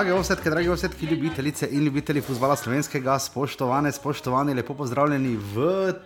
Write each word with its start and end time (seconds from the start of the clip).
Drage 0.00 0.16
osetke, 0.16 0.48
drage 0.50 0.70
osetke, 0.72 1.06
ljubitelice 1.06 1.68
in 1.70 1.84
ljubitelji 1.84 2.20
futbola 2.24 2.56
slovenskega, 2.56 3.18
spoštovane, 3.18 3.92
spoštovani, 3.92 4.54
lepo 4.54 4.74
pozdravljeni 4.74 5.36
v 5.36 5.56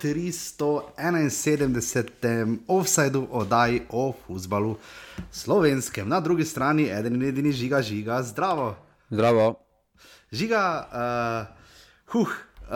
371. 0.03 2.59
offsajdu 2.69 3.29
oddaji 3.31 3.83
o 3.91 4.13
futbalu 4.27 4.77
slovenskem. 5.31 6.09
Na 6.09 6.21
drugi 6.21 6.45
strani 6.45 6.91
eden 6.91 7.15
in 7.15 7.23
edini 7.23 7.53
žiga, 7.53 7.83
žiga, 7.83 8.23
zdravo. 8.23 8.77
Zdravo. 9.11 9.55
Žiga, 10.33 10.89
uh, 10.91 11.47
huh. 12.13 12.29
Uh, 12.65 12.71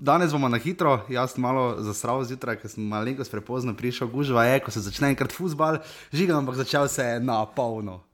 danes 0.00 0.32
bomo 0.32 0.48
na 0.48 0.58
hitro, 0.58 1.00
jaz 1.08 1.36
malo 1.36 1.82
zasral 1.82 2.24
zjutraj, 2.24 2.56
ker 2.62 2.70
sem 2.70 2.84
malo 2.84 3.24
prepozno 3.30 3.74
prišel, 3.74 4.08
gužva 4.08 4.44
je, 4.44 4.60
ko 4.60 4.70
se 4.70 4.80
začne 4.80 5.08
enkrat 5.08 5.32
futbal, 5.32 5.78
žiga, 6.12 6.38
ampak 6.38 6.54
začel 6.54 6.88
se 6.88 7.02
je 7.02 7.20
na 7.20 7.46
polno. 7.46 8.11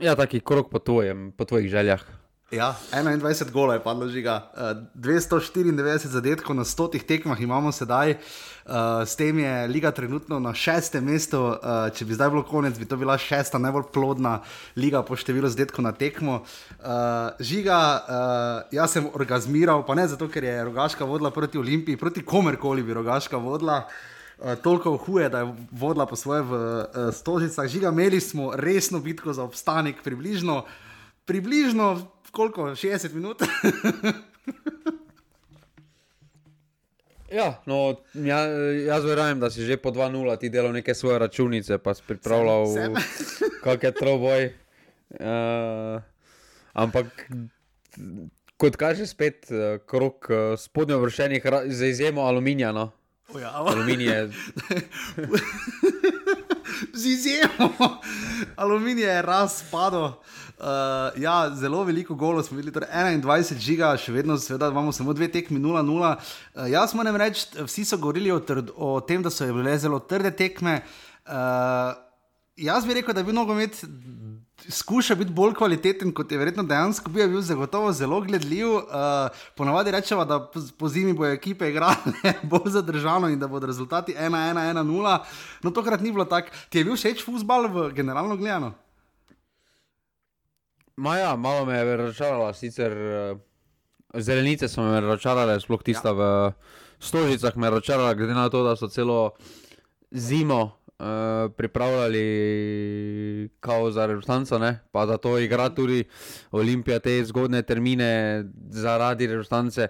Ja, 0.00 0.12
taki 0.16 0.40
krok 0.40 0.68
po, 0.70 0.78
tvojem, 0.78 1.32
po 1.32 1.44
tvojih 1.44 1.70
željah. 1.70 2.02
Ja, 2.50 2.76
21 2.92 3.50
gola 3.50 3.74
je 3.74 3.82
padlo 3.82 4.06
žiga, 4.08 4.52
uh, 4.54 4.60
294 4.94 6.06
zadetkov 6.06 6.56
na 6.56 6.64
stotih 6.64 7.02
tekmah 7.02 7.40
imamo 7.40 7.72
sedaj, 7.72 8.12
uh, 8.12 9.02
s 9.06 9.16
tem 9.16 9.38
je 9.38 9.66
liga 9.68 9.90
trenutno 9.90 10.38
na 10.38 10.54
šestem 10.54 11.04
mestu. 11.04 11.40
Uh, 11.40 11.88
če 11.90 12.04
bi 12.04 12.14
zdaj 12.14 12.30
bilo 12.30 12.44
konec, 12.46 12.78
bi 12.78 12.86
to 12.86 12.96
bila 12.96 13.18
šesta 13.18 13.58
najbolj 13.58 13.88
plodna 13.92 14.42
liga 14.76 15.02
po 15.02 15.16
številu 15.16 15.48
zadetkov 15.48 15.88
na 15.88 15.92
tekmo. 15.92 16.44
Žiga, 17.40 17.78
jaz 18.72 18.94
sem 18.94 19.08
orgazmiral, 19.14 19.82
pa 19.86 19.96
ne 19.98 20.06
zato, 20.08 20.28
ker 20.28 20.44
je 20.44 20.64
rogaška 20.68 21.04
vodila 21.04 21.32
proti 21.34 21.58
Olimpiji, 21.58 21.96
proti 21.96 22.22
komerkoli 22.22 22.84
bi 22.84 22.94
rogaška 22.94 23.40
vodila. 23.42 23.88
Uh, 24.38 24.54
toliko 24.62 24.96
huje, 24.96 25.28
da 25.28 25.38
je 25.38 25.54
vodila 25.70 26.06
po 26.06 26.16
svoje 26.16 26.42
v 26.42 26.52
uh, 26.52 27.14
stožicah. 27.14 27.68
Žiga, 27.68 27.88
imeli 27.88 28.20
smo 28.20 28.52
resno 28.56 29.00
bitko 29.00 29.32
za 29.32 29.42
obstanek, 29.42 30.02
približno, 30.04 30.64
približno 31.24 32.10
koliko, 32.30 32.62
60 32.76 33.14
minut. 33.14 33.42
ja, 37.38 37.62
no, 37.66 37.96
ja, 38.14 38.40
jaz 38.86 39.04
verjamem, 39.04 39.40
da 39.40 39.50
si 39.50 39.64
že 39.64 39.76
po 39.80 39.90
2-0 39.90 40.38
ti 40.40 40.52
delal 40.52 40.72
neke 40.72 40.94
svoje 40.94 41.18
računice, 41.18 41.78
pa 41.78 41.94
si 41.94 42.02
pripravljal 42.06 42.66
kakšne 43.64 43.92
troboj. 43.96 44.52
Uh, 45.16 46.02
ampak, 46.76 47.08
kot 48.60 48.76
kaže 48.76 49.06
spet, 49.08 49.48
uh, 49.48 49.80
krok 49.88 50.28
spodnjo 50.60 51.00
vršenih, 51.00 51.40
za 51.72 51.86
izjemo 51.86 52.28
aluminija. 52.28 52.72
No. 52.72 52.92
Oh 53.36 53.40
ja, 53.40 53.50
Aluminij. 53.70 54.08
Z 56.92 57.06
izjemo, 57.06 57.68
aluminij 58.56 59.04
je 59.04 59.22
razpadel. 59.22 60.04
Uh, 60.04 60.14
ja, 61.16 61.50
zelo 61.54 61.84
veliko 61.84 62.14
golo 62.14 62.42
smo 62.42 62.56
videli, 62.56 62.72
torej 62.72 62.88
21 62.88 63.60
žiga, 63.60 63.90
še 64.00 64.12
vedno 64.12 64.38
seveda, 64.40 64.70
imamo 64.72 64.92
samo 64.92 65.12
dve 65.12 65.28
tekmi 65.28 65.60
0-0. 65.60 65.84
Uh, 65.84 66.64
jaz 66.72 66.94
moram 66.96 67.16
reči, 67.20 67.44
vsi 67.68 67.84
so 67.84 68.00
govorili 68.00 68.32
o, 68.32 68.40
trd, 68.40 68.72
o 68.72 69.00
tem, 69.04 69.20
da 69.22 69.30
so 69.30 69.44
bile 69.52 69.76
zelo 69.78 70.00
trde 70.00 70.32
tekme. 70.36 70.80
Uh, 71.28 71.92
jaz 72.56 72.86
bi 72.86 72.94
rekel, 72.94 73.14
da 73.14 73.22
bi 73.22 73.32
nogomet 73.32 73.84
skuša 74.68 75.14
biti 75.14 75.32
bolj 75.32 75.54
kvaliteten, 75.54 76.12
kot 76.14 76.32
je 76.32 76.38
verjetno 76.38 76.62
dejansko 76.62 77.10
bil, 77.10 77.28
bil 77.28 77.40
zagotovo 77.40 77.92
zelo 77.92 78.20
gledljiv. 78.20 78.68
Uh, 78.74 78.82
ponavadi 79.56 79.90
rečemo, 79.90 80.24
da 80.24 80.40
po, 80.78 80.88
zimi 80.88 81.12
bojo 81.12 81.32
ekipe 81.32 81.68
igrale 81.68 81.96
bolj 82.50 82.70
zadržano 82.78 83.28
in 83.28 83.38
da 83.38 83.48
bodo 83.48 83.66
rezultati 83.66 84.14
1-1-1-0. 84.18 85.18
No, 85.62 85.70
tokrat 85.70 86.00
ni 86.00 86.12
bilo 86.12 86.24
tako. 86.24 86.48
Ti 86.68 86.78
je 86.78 86.84
bil 86.84 86.96
všeč 86.96 87.24
futbal 87.24 87.68
generalno 87.92 88.36
gledano? 88.36 88.72
Maja, 90.96 91.36
malo 91.36 91.64
me 91.64 91.76
je 91.76 91.96
razočarala, 91.96 92.54
sicer 92.54 92.92
uh, 92.92 93.38
zelenice 94.14 94.68
so 94.68 94.82
me 94.82 95.00
razočarale, 95.00 95.60
sploh 95.60 95.82
tista 95.82 96.08
ja. 96.08 96.14
v 96.14 96.52
Stožicah 96.98 97.56
me 97.56 97.66
je 97.66 97.70
razočarala, 97.70 98.14
glede 98.14 98.34
na 98.34 98.48
to, 98.48 98.64
da 98.64 98.76
so 98.76 98.88
celo 98.88 99.34
zimo 100.10 100.85
pripravljali 101.56 102.24
kao 103.60 103.90
za 103.90 104.06
reprezentanco, 104.06 104.60
pa 104.92 105.06
da 105.06 105.16
to 105.16 105.38
igra 105.38 105.68
tudi 105.68 106.04
Olimpija, 106.50 106.98
te 106.98 107.24
zgodne 107.24 107.62
termine 107.62 108.44
zaradi 108.70 109.26
reprezentance. 109.26 109.88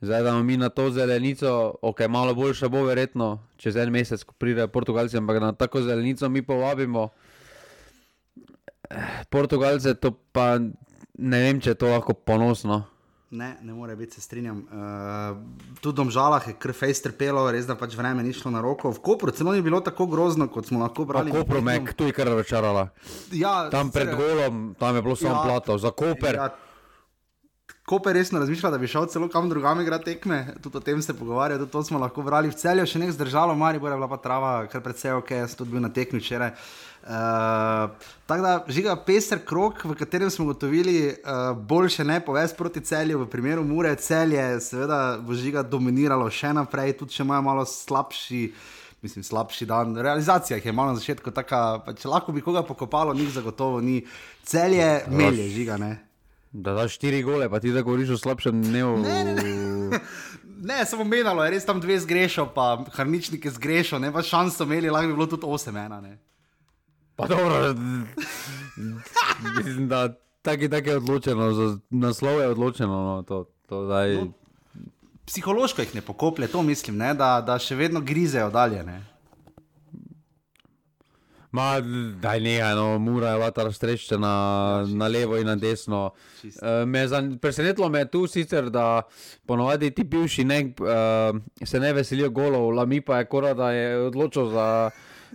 Zdaj, 0.00 0.22
da 0.22 0.28
imamo 0.28 0.44
mi 0.44 0.56
na 0.56 0.68
to 0.68 0.90
zelenico, 0.90 1.74
ok, 1.82 2.00
malo 2.08 2.34
boljša 2.34 2.68
bo 2.68 2.84
verjetno, 2.84 3.46
čez 3.56 3.76
en 3.76 3.90
mesec, 3.90 4.22
ko 4.22 4.34
pridejo 4.38 4.68
Portugalci, 4.68 5.16
ampak 5.16 5.40
na 5.40 5.52
tako 5.52 5.82
zelenico 5.82 6.28
mi 6.28 6.42
povabimo. 6.42 7.08
Portugalce, 9.30 9.94
to 9.94 10.10
pa 10.32 10.58
ne 11.18 11.40
vem, 11.40 11.60
če 11.60 11.70
je 11.70 11.74
to 11.74 11.88
lahko 11.88 12.12
ponosno. 12.12 12.84
Ne, 13.34 13.56
ne 13.62 13.74
more 13.74 13.96
biti, 13.96 14.14
se 14.14 14.20
strinjam. 14.20 14.58
Uh, 14.58 15.36
tudi 15.82 16.02
v 16.06 16.10
žalah 16.14 16.44
je 16.46 16.54
krv 16.54 16.76
fejs 16.78 17.02
trpelo, 17.02 17.42
res 17.50 17.66
da 17.66 17.74
pač 17.74 17.96
vreme 17.98 18.22
ni 18.22 18.30
šlo 18.30 18.52
na 18.54 18.62
roko. 18.62 18.92
V 18.94 19.02
Kopru 19.02 19.34
celo 19.34 19.50
ni 19.56 19.62
bilo 19.62 19.80
tako 19.82 20.06
grozno, 20.06 20.46
kot 20.46 20.70
smo 20.70 20.78
lahko 20.78 21.02
brali. 21.08 21.34
Kopru 21.34 21.58
me 21.58 21.74
je 21.74 21.96
tu 21.98 22.12
kar 22.14 22.30
razočarala. 22.30 22.88
Ja, 23.34 23.66
tam 23.74 23.90
pred 23.90 24.14
golom, 24.14 24.76
tam 24.78 24.94
je 24.94 25.02
bilo 25.02 25.16
samo 25.18 25.34
ja, 25.34 25.42
plato, 25.42 25.78
za 25.82 25.90
Koper. 25.90 26.38
Ja, 26.38 26.48
Koper 27.84 28.14
resno 28.16 28.38
razmišlja, 28.40 28.70
da 28.70 28.78
bi 28.78 28.88
šel 28.88 29.06
celo 29.12 29.26
kam 29.28 29.48
drugam 29.48 29.80
igrati 29.80 30.04
tekme, 30.04 30.54
tudi 30.62 30.76
o 30.76 30.80
tem 30.80 31.02
se 31.02 31.12
pogovarjajo, 31.14 31.58
tudi 31.58 31.72
to 31.72 31.82
smo 31.84 31.98
lahko 31.98 32.22
brali 32.24 32.48
v 32.48 32.56
celju, 32.56 32.86
še 32.88 33.00
nekaj 33.02 33.12
zdržalo, 33.18 33.56
Mari 33.60 33.78
bo 33.78 33.90
je 33.90 33.98
bila 33.98 34.08
pa 34.08 34.16
trava, 34.16 34.52
kar 34.72 34.80
predvsej 34.80 35.12
ok, 35.18 35.32
jaz 35.42 35.56
tudi 35.58 35.74
bil 35.74 35.84
na 35.84 35.90
tekmi 35.92 36.22
včeraj. 36.22 36.54
Uh, 37.04 38.08
tako 38.24 38.46
da 38.46 38.52
žiga 38.72 38.94
pester 38.96 39.42
krok, 39.44 39.84
v 39.84 39.98
katerem 40.00 40.30
smo 40.32 40.46
gotovili, 40.48 41.12
uh, 41.12 41.52
boljše 41.52 42.08
ne 42.08 42.16
povez 42.24 42.54
proti 42.56 42.80
celju, 42.80 43.20
v 43.20 43.28
primeru 43.28 43.66
Mure, 43.68 43.92
celje, 44.00 44.46
seveda 44.64 45.18
bo 45.20 45.36
žiga 45.36 45.60
dominiralo 45.60 46.30
še 46.32 46.54
naprej, 46.56 46.96
tudi 47.02 47.18
če 47.18 47.22
imajo 47.26 47.44
malo 47.50 47.66
slabši. 47.68 48.46
Mislim, 49.04 49.20
slabši 49.20 49.66
dan. 49.68 49.92
Realizacija 50.00 50.56
je 50.56 50.72
malo 50.72 50.94
na 50.94 50.96
začetku 50.96 51.28
taka, 51.36 51.84
če 52.00 52.08
lahko 52.08 52.32
bi 52.32 52.40
koga 52.40 52.64
pokopalo, 52.64 53.12
njih 53.12 53.28
zagotovo 53.36 53.84
ni. 53.84 54.00
Celje, 54.48 55.04
melje, 55.12 55.50
žiga, 55.52 55.76
ne. 55.76 56.13
Da 56.54 56.72
daš 56.74 56.94
štiri 56.94 57.22
gole, 57.26 57.48
pa 57.50 57.58
ti 57.60 57.72
da 57.74 57.82
govoriš 57.82 58.14
o 58.14 58.16
slabšem 58.16 58.62
dnevu. 58.62 58.98
Ne, 59.02 59.24
ne, 59.24 59.34
ne. 59.34 60.00
ne 60.70 60.84
samo 60.86 61.04
menalo, 61.04 61.44
je 61.44 61.50
res 61.50 61.66
tam 61.66 61.80
dve 61.82 61.96
zgrešil, 61.98 62.46
pa 62.54 62.84
harničnike 62.94 63.50
zgrešil, 63.50 63.98
ne 63.98 64.12
pa 64.14 64.22
šans 64.22 64.54
so 64.56 64.66
imeli, 64.68 64.90
lahko 64.90 65.10
bi 65.10 65.16
bilo 65.18 65.26
tudi 65.26 65.50
osem 65.50 65.76
ena. 65.76 65.98
Ne. 66.00 66.18
Pa 67.16 67.26
dobro, 67.26 67.74
mislim, 69.58 69.88
da 69.88 70.08
tako 70.42 70.90
je 70.90 70.96
odločeno, 70.96 71.52
za 71.52 71.78
naslov 71.90 72.40
je 72.40 72.48
odločeno. 72.48 73.02
No, 73.02 73.22
to, 73.22 73.44
to, 73.68 73.82
no, 73.82 74.32
psihološko 75.26 75.82
jih 75.82 75.94
ne 75.94 76.00
pokoplje, 76.00 76.48
to 76.48 76.62
mislim, 76.62 76.96
ne, 76.96 77.14
da, 77.14 77.40
da 77.46 77.58
še 77.58 77.74
vedno 77.74 78.00
grizejo 78.00 78.50
dalje. 78.50 78.84
Ne. 78.84 79.02
Ma, 81.54 81.80
daj 82.20 82.40
ne, 82.40 82.58
no, 82.74 82.98
mura 82.98 83.30
je 83.30 83.38
vata 83.38 83.62
raztreščena 83.68 84.30
ja, 84.30 84.86
na 84.98 85.06
levo 85.06 85.36
in 85.38 85.46
na 85.46 85.54
desno. 85.54 86.08
Uh, 86.42 87.36
presenetilo 87.40 87.86
me 87.88 88.00
je 88.02 88.08
tu 88.10 88.24
sicer, 88.26 88.72
da 88.74 89.02
ponovadi 89.46 89.92
ti 89.94 90.02
bivši 90.02 90.44
ne, 90.50 90.58
uh, 90.82 91.38
se 91.62 91.80
ne 91.80 91.92
veselijo 91.94 92.32
golov, 92.34 92.72
lami 92.74 92.98
pa 93.00 93.20
je 93.20 93.28
kora, 93.30 93.54
da 93.54 93.70
je 93.70 94.00
odločil 94.08 94.50
za 94.50 94.66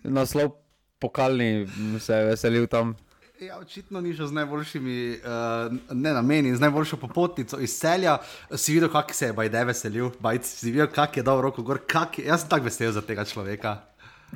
naslov 0.04 0.58
pokalni, 1.00 1.68
se 2.00 2.14
je 2.14 2.26
veselil 2.34 2.68
tam. 2.68 2.98
Ja, 3.40 3.56
očitno 3.62 4.02
ni 4.04 4.12
šel 4.14 4.28
z 4.28 4.36
najboljšimi, 4.42 4.98
uh, 5.24 5.78
ne 5.96 6.14
na 6.14 6.22
meni, 6.22 6.52
z 6.56 6.60
najboljšo 6.60 7.00
popotnico 7.00 7.60
iz 7.64 7.78
celja. 7.80 8.18
Si 8.52 8.76
videl, 8.76 8.92
kako 8.92 9.16
se 9.16 9.32
je 9.32 9.34
Bajde 9.34 9.64
veselil, 9.72 10.12
Bajde 10.20 10.44
si 10.44 10.72
videl, 10.72 10.92
kako 10.92 11.20
je 11.20 11.24
dal 11.24 11.40
roko 11.42 11.64
gor, 11.64 11.80
kak 11.88 12.20
je, 12.20 12.28
jaz 12.28 12.44
sem 12.44 12.52
tako 12.52 12.68
vesel 12.68 12.92
za 12.92 13.02
tega 13.02 13.24
človeka. 13.26 13.78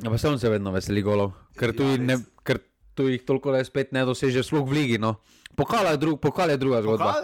Ja, 0.02 0.10
pa 0.10 0.18
sem 0.18 0.38
se 0.40 0.50
vedno 0.50 0.72
veseli 0.74 1.04
golov, 1.06 1.36
ker 1.60 1.74
tu, 1.78 1.86
ja, 1.86 1.98
ne, 2.02 2.18
ker 2.46 2.62
tu 2.98 3.10
jih 3.12 3.22
toliko 3.26 3.54
le 3.54 3.62
spet 3.66 3.94
ne 3.94 4.06
doseže, 4.08 4.44
sploh 4.46 4.66
v 4.66 4.80
Ligi. 4.80 5.02
No. 5.02 5.20
Pokal 5.56 5.92
je, 5.92 5.98
drug, 6.02 6.18
pokal 6.22 6.50
je 6.50 6.58
druga 6.58 6.82
zgodba. 6.82 7.22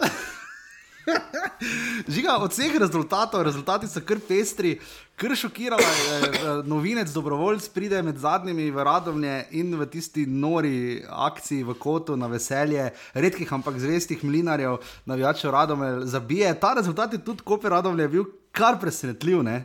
Žiga, 2.08 2.36
od 2.40 2.52
vseh 2.52 2.76
rezultatov, 2.78 3.42
rezultati 3.42 3.88
so 3.88 4.00
kar 4.06 4.20
pestri, 4.28 4.76
kar 5.18 5.34
šokirala 5.36 5.82
je 5.82 6.28
eh, 6.28 6.62
novinec, 6.64 7.10
dobrovoljc 7.12 7.68
pride 7.74 8.02
med 8.02 8.18
zadnjimi 8.18 8.70
v 8.70 8.84
Radovnje 8.84 9.34
in 9.58 9.74
v 9.76 9.88
tisti 9.90 10.26
nori 10.26 11.02
akciji 11.08 11.64
v 11.66 11.74
Kotu 11.74 12.16
na 12.16 12.30
veselje, 12.30 12.90
redkih, 13.14 13.52
ampak 13.52 13.80
zvestih 13.82 14.24
mlinarjev, 14.24 14.78
navijačev 15.10 15.50
Radovne, 15.50 16.06
zabije. 16.06 16.54
Ta 16.60 16.74
rezultat 16.78 17.12
je 17.12 17.24
tudi 17.24 17.44
Koper 17.44 17.70
Radovne 17.70 18.08
bil 18.08 18.24
kar 18.52 18.80
presenetljiv. 18.80 19.42
Ne? 19.42 19.64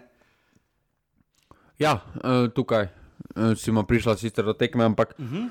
Ja, 1.79 1.99
uh, 1.99 2.47
tukaj 2.55 2.87
uh, 2.87 3.51
si 3.57 3.71
prišla 3.71 4.15
sicer 4.17 4.45
do 4.45 4.53
tekme, 4.53 4.85
ampak 4.85 5.15
uh 5.19 5.25
-huh. 5.25 5.49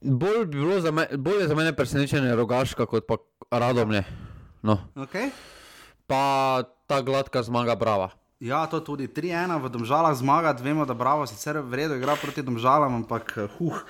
bolj, 0.00 0.46
bi 0.46 0.80
za 0.80 0.90
me, 0.90 1.08
bolj 1.16 1.40
je 1.40 1.48
za 1.48 1.54
mene 1.54 1.76
presenečenje 1.76 2.36
rogaška 2.36 2.86
kot 2.86 3.04
pa 3.06 3.16
radomlje. 3.50 4.04
No. 4.62 4.78
Okay. 4.94 5.30
Pa 6.06 6.62
ta 6.86 7.02
gladka 7.02 7.42
zmaga, 7.42 7.74
brava. 7.74 8.10
Ja, 8.40 8.66
to 8.66 8.80
tudi 8.80 9.08
3-1 9.08 9.62
v 9.64 9.68
Domžalah 9.72 10.12
zmaga, 10.12 10.52
vemo, 10.60 10.84
da 10.84 10.94
Bravo 10.94 11.26
sicer 11.26 11.56
vredno 11.58 11.96
igra 11.96 12.16
proti 12.20 12.42
Domžalam, 12.42 12.94
ampak 12.94 13.38
huh. 13.58 13.80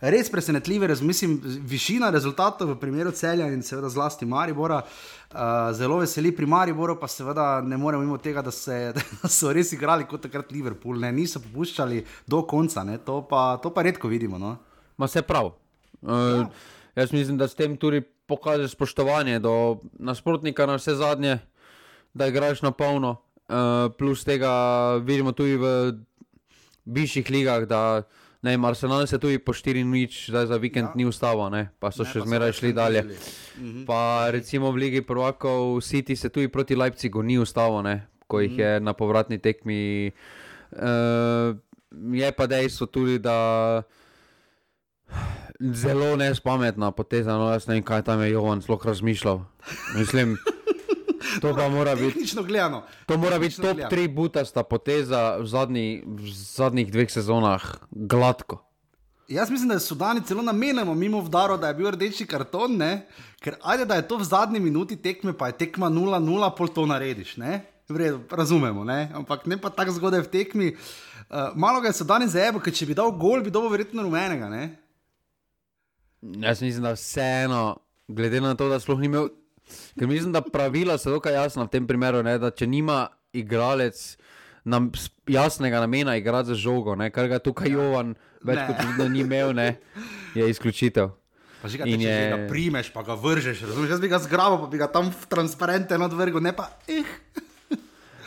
Res 0.00 0.30
presenetljive, 0.30 0.88
mislim, 1.02 1.38
višina 1.42 2.10
rezultatov 2.10 2.70
v 2.72 2.78
primeru 2.80 3.10
celja 3.10 3.48
in 3.52 3.62
seveda 3.62 3.90
zlasti 3.90 4.26
Maribora. 4.26 4.82
Uh, 5.28 5.68
zelo 5.76 5.98
veseli 6.00 6.32
pri 6.32 6.46
Mariboru, 6.46 6.96
pa 7.00 7.08
seveda 7.08 7.60
ne 7.60 7.76
moremo 7.76 8.04
mimo 8.04 8.16
tega, 8.18 8.42
da, 8.42 8.50
se, 8.50 8.92
da 8.96 9.28
so 9.28 9.52
res 9.52 9.72
igrali 9.76 10.06
kot 10.08 10.22
takrat 10.24 10.52
Liverpool, 10.52 11.00
ne? 11.02 11.12
niso 11.12 11.42
popuščali 11.44 12.04
do 12.26 12.42
konca, 12.48 12.86
to 13.04 13.20
pa, 13.28 13.58
to 13.62 13.74
pa 13.74 13.84
redko 13.84 14.08
vidimo. 14.08 14.38
No? 14.38 14.56
Ma 14.96 15.08
se 15.08 15.22
prav. 15.22 15.52
Uh, 16.00 16.10
ja. 16.10 16.48
Jaz 16.98 17.12
mislim, 17.12 17.36
da 17.38 17.48
s 17.48 17.54
tem 17.54 17.76
tudi 17.76 18.00
pokažeš 18.26 18.72
spoštovanje 18.74 19.38
do 19.38 19.80
nasprotnika, 19.98 20.66
na 20.66 20.74
vse 20.76 20.94
zadnje, 20.98 21.38
da 22.14 22.26
igraš 22.26 22.62
na 22.62 22.70
polno. 22.70 23.16
Uh, 23.48 23.88
plus 23.98 24.24
tega 24.24 24.50
vidimo 25.04 25.32
tudi 25.32 25.56
v 25.56 25.68
višjih 26.84 27.30
ligah, 27.30 27.64
da 27.68 28.02
Ne, 28.42 28.54
Arsenal 28.62 29.06
se 29.06 29.18
tudi 29.18 29.38
po 29.38 29.52
4 29.52 29.82
nič, 29.82 30.30
zdaj 30.30 30.46
za 30.46 30.56
vikend 30.62 30.94
ja. 30.94 30.94
ni 30.94 31.04
ustavo, 31.04 31.50
ne? 31.50 31.74
pa 31.82 31.90
so 31.90 32.06
ne, 32.06 32.10
še 32.12 32.22
zmeraj 32.22 32.54
šli 32.54 32.70
dalje. 32.70 33.02
Mhm. 33.58 33.82
Pa 33.82 34.30
recimo 34.30 34.70
v 34.70 34.86
Ligi 34.86 35.02
Prvakov 35.02 35.82
City 35.82 36.14
se 36.14 36.30
tudi 36.30 36.46
proti 36.46 36.78
Leipzigu 36.78 37.22
ni 37.22 37.38
ustavo, 37.38 37.82
ne? 37.82 38.06
ko 38.28 38.38
jih 38.44 38.54
mhm. 38.54 38.60
je 38.60 38.70
na 38.80 38.92
povratni 38.94 39.38
tekmi. 39.42 40.12
Uh, 40.70 41.56
je 42.12 42.28
pa 42.36 42.44
dejstvo 42.46 42.86
tudi, 42.86 43.18
da 43.18 43.82
zelo 45.58 46.14
nespametna 46.16 46.92
poteza, 46.92 47.34
no 47.34 47.50
jaz 47.50 47.66
ne 47.66 47.80
vem, 47.80 47.82
kaj 47.82 48.04
tam 48.06 48.22
je 48.22 48.30
Johan 48.36 48.62
sploh 48.62 48.86
razmišljal. 48.86 49.42
Mislim. 49.96 50.36
To 51.40 51.54
pa 51.54 51.68
mora 51.68 51.94
biti. 51.94 52.26
To 53.06 53.18
mora 53.18 53.38
biti 53.38 53.60
top 53.62 53.78
3 53.90 54.14
butasta 54.14 54.62
poteza 54.62 55.36
v, 55.36 55.46
zadnji, 55.46 56.02
v 56.06 56.32
zadnjih 56.32 56.92
dveh 56.92 57.10
sezonah, 57.10 57.62
gladko. 57.90 58.64
Jaz 59.28 59.50
mislim, 59.50 59.68
da 59.68 59.74
je 59.74 59.80
Sudani 59.80 60.20
celo 60.24 60.42
namenjeno 60.42 60.94
mimo 60.94 61.20
vdaro, 61.20 61.56
da 61.56 61.68
je 61.68 61.74
bil 61.74 61.90
rdeči 61.90 62.26
karton, 62.26 62.76
ne? 62.76 63.06
ker 63.40 63.56
ajde, 63.62 63.84
da 63.84 63.94
je 63.94 64.08
to 64.08 64.16
v 64.16 64.24
zadnji 64.24 64.60
minuti 64.60 64.96
tekme, 64.96 65.32
pa 65.36 65.46
je 65.46 65.58
tekma 65.58 65.90
0-0, 65.90 66.50
pol 66.56 66.68
to 66.68 66.86
narediš. 66.86 67.36
Vredo, 67.88 68.20
razumemo, 68.30 68.84
ne? 68.84 69.10
ampak 69.14 69.46
ne 69.46 69.60
pa 69.60 69.70
tako 69.70 69.92
zgodaj 69.92 70.20
v 70.20 70.30
tekmi. 70.32 70.68
Uh, 70.72 71.52
malo 71.54 71.80
ga 71.80 71.92
je 71.92 72.00
Sudani 72.00 72.28
zaebo, 72.28 72.60
ker 72.60 72.72
če 72.72 72.88
bi 72.88 72.96
dal 72.96 73.12
gol, 73.12 73.44
bi 73.44 73.52
dobil 73.52 73.70
verjetno 73.70 74.02
rumenega. 74.02 74.48
Ne? 74.48 74.78
Jaz 76.22 76.62
mislim, 76.62 76.88
da 76.88 76.96
vseeno, 76.96 77.76
glede 78.08 78.40
na 78.40 78.54
to, 78.56 78.68
da 78.68 78.80
sploh 78.80 78.98
ni 78.98 79.12
imel 79.12 79.28
Ker 79.98 80.08
mislim, 80.08 80.32
da 80.32 80.42
pravila 80.42 80.98
so 80.98 81.12
dokaj 81.14 81.34
jasna 81.34 81.66
v 81.66 81.72
tem 81.72 81.86
primeru, 81.86 82.22
ne, 82.26 82.38
da 82.38 82.50
če 82.50 82.66
nima 82.66 83.06
igralec 83.36 84.16
nam, 84.68 84.90
jasnega 85.28 85.80
namena 85.80 86.16
igrati 86.16 86.52
za 86.52 86.58
žogo, 86.58 86.96
ne, 86.98 87.10
kar 87.10 87.28
ga 87.28 87.38
tukaj 87.42 87.70
ja. 87.70 87.78
Jovan 87.78 88.14
več 88.42 88.60
ne. 88.60 88.66
kot 88.68 88.84
vidno 88.86 89.08
ni 89.12 89.24
imel, 89.24 89.54
ne, 89.56 89.70
je 90.36 90.48
izključitev. 90.50 91.10
Pa 91.58 91.66
že 91.66 91.80
ga, 91.80 91.88
je... 91.90 92.14
ga 92.30 92.38
primeš, 92.46 92.92
pa 92.94 93.02
ga 93.02 93.18
vržeš, 93.18 93.64
razumeš? 93.66 93.96
Jaz 93.96 94.02
bi 94.02 94.10
ga 94.12 94.20
zgrabil, 94.22 94.60
pa 94.62 94.70
bi 94.70 94.78
ga 94.78 94.86
tam 94.92 95.10
transparentno 95.30 96.06
odvrgel, 96.06 96.42
ne 96.44 96.54
pa. 96.54 96.70
Eh. 96.86 97.02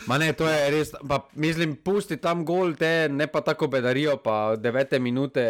Ma 0.09 0.17
ne, 0.17 0.33
to 0.33 0.47
je 0.49 0.69
res. 0.73 0.91
Pa, 1.07 1.21
mislim, 1.37 1.77
pusti 1.77 2.17
tam 2.19 2.43
gol, 2.45 2.73
te 2.75 3.07
ne 3.07 3.27
pa 3.31 3.43
tako 3.45 3.69
bedarijo, 3.71 4.17
pa 4.19 4.57
devete 4.57 4.99
minute 4.99 5.43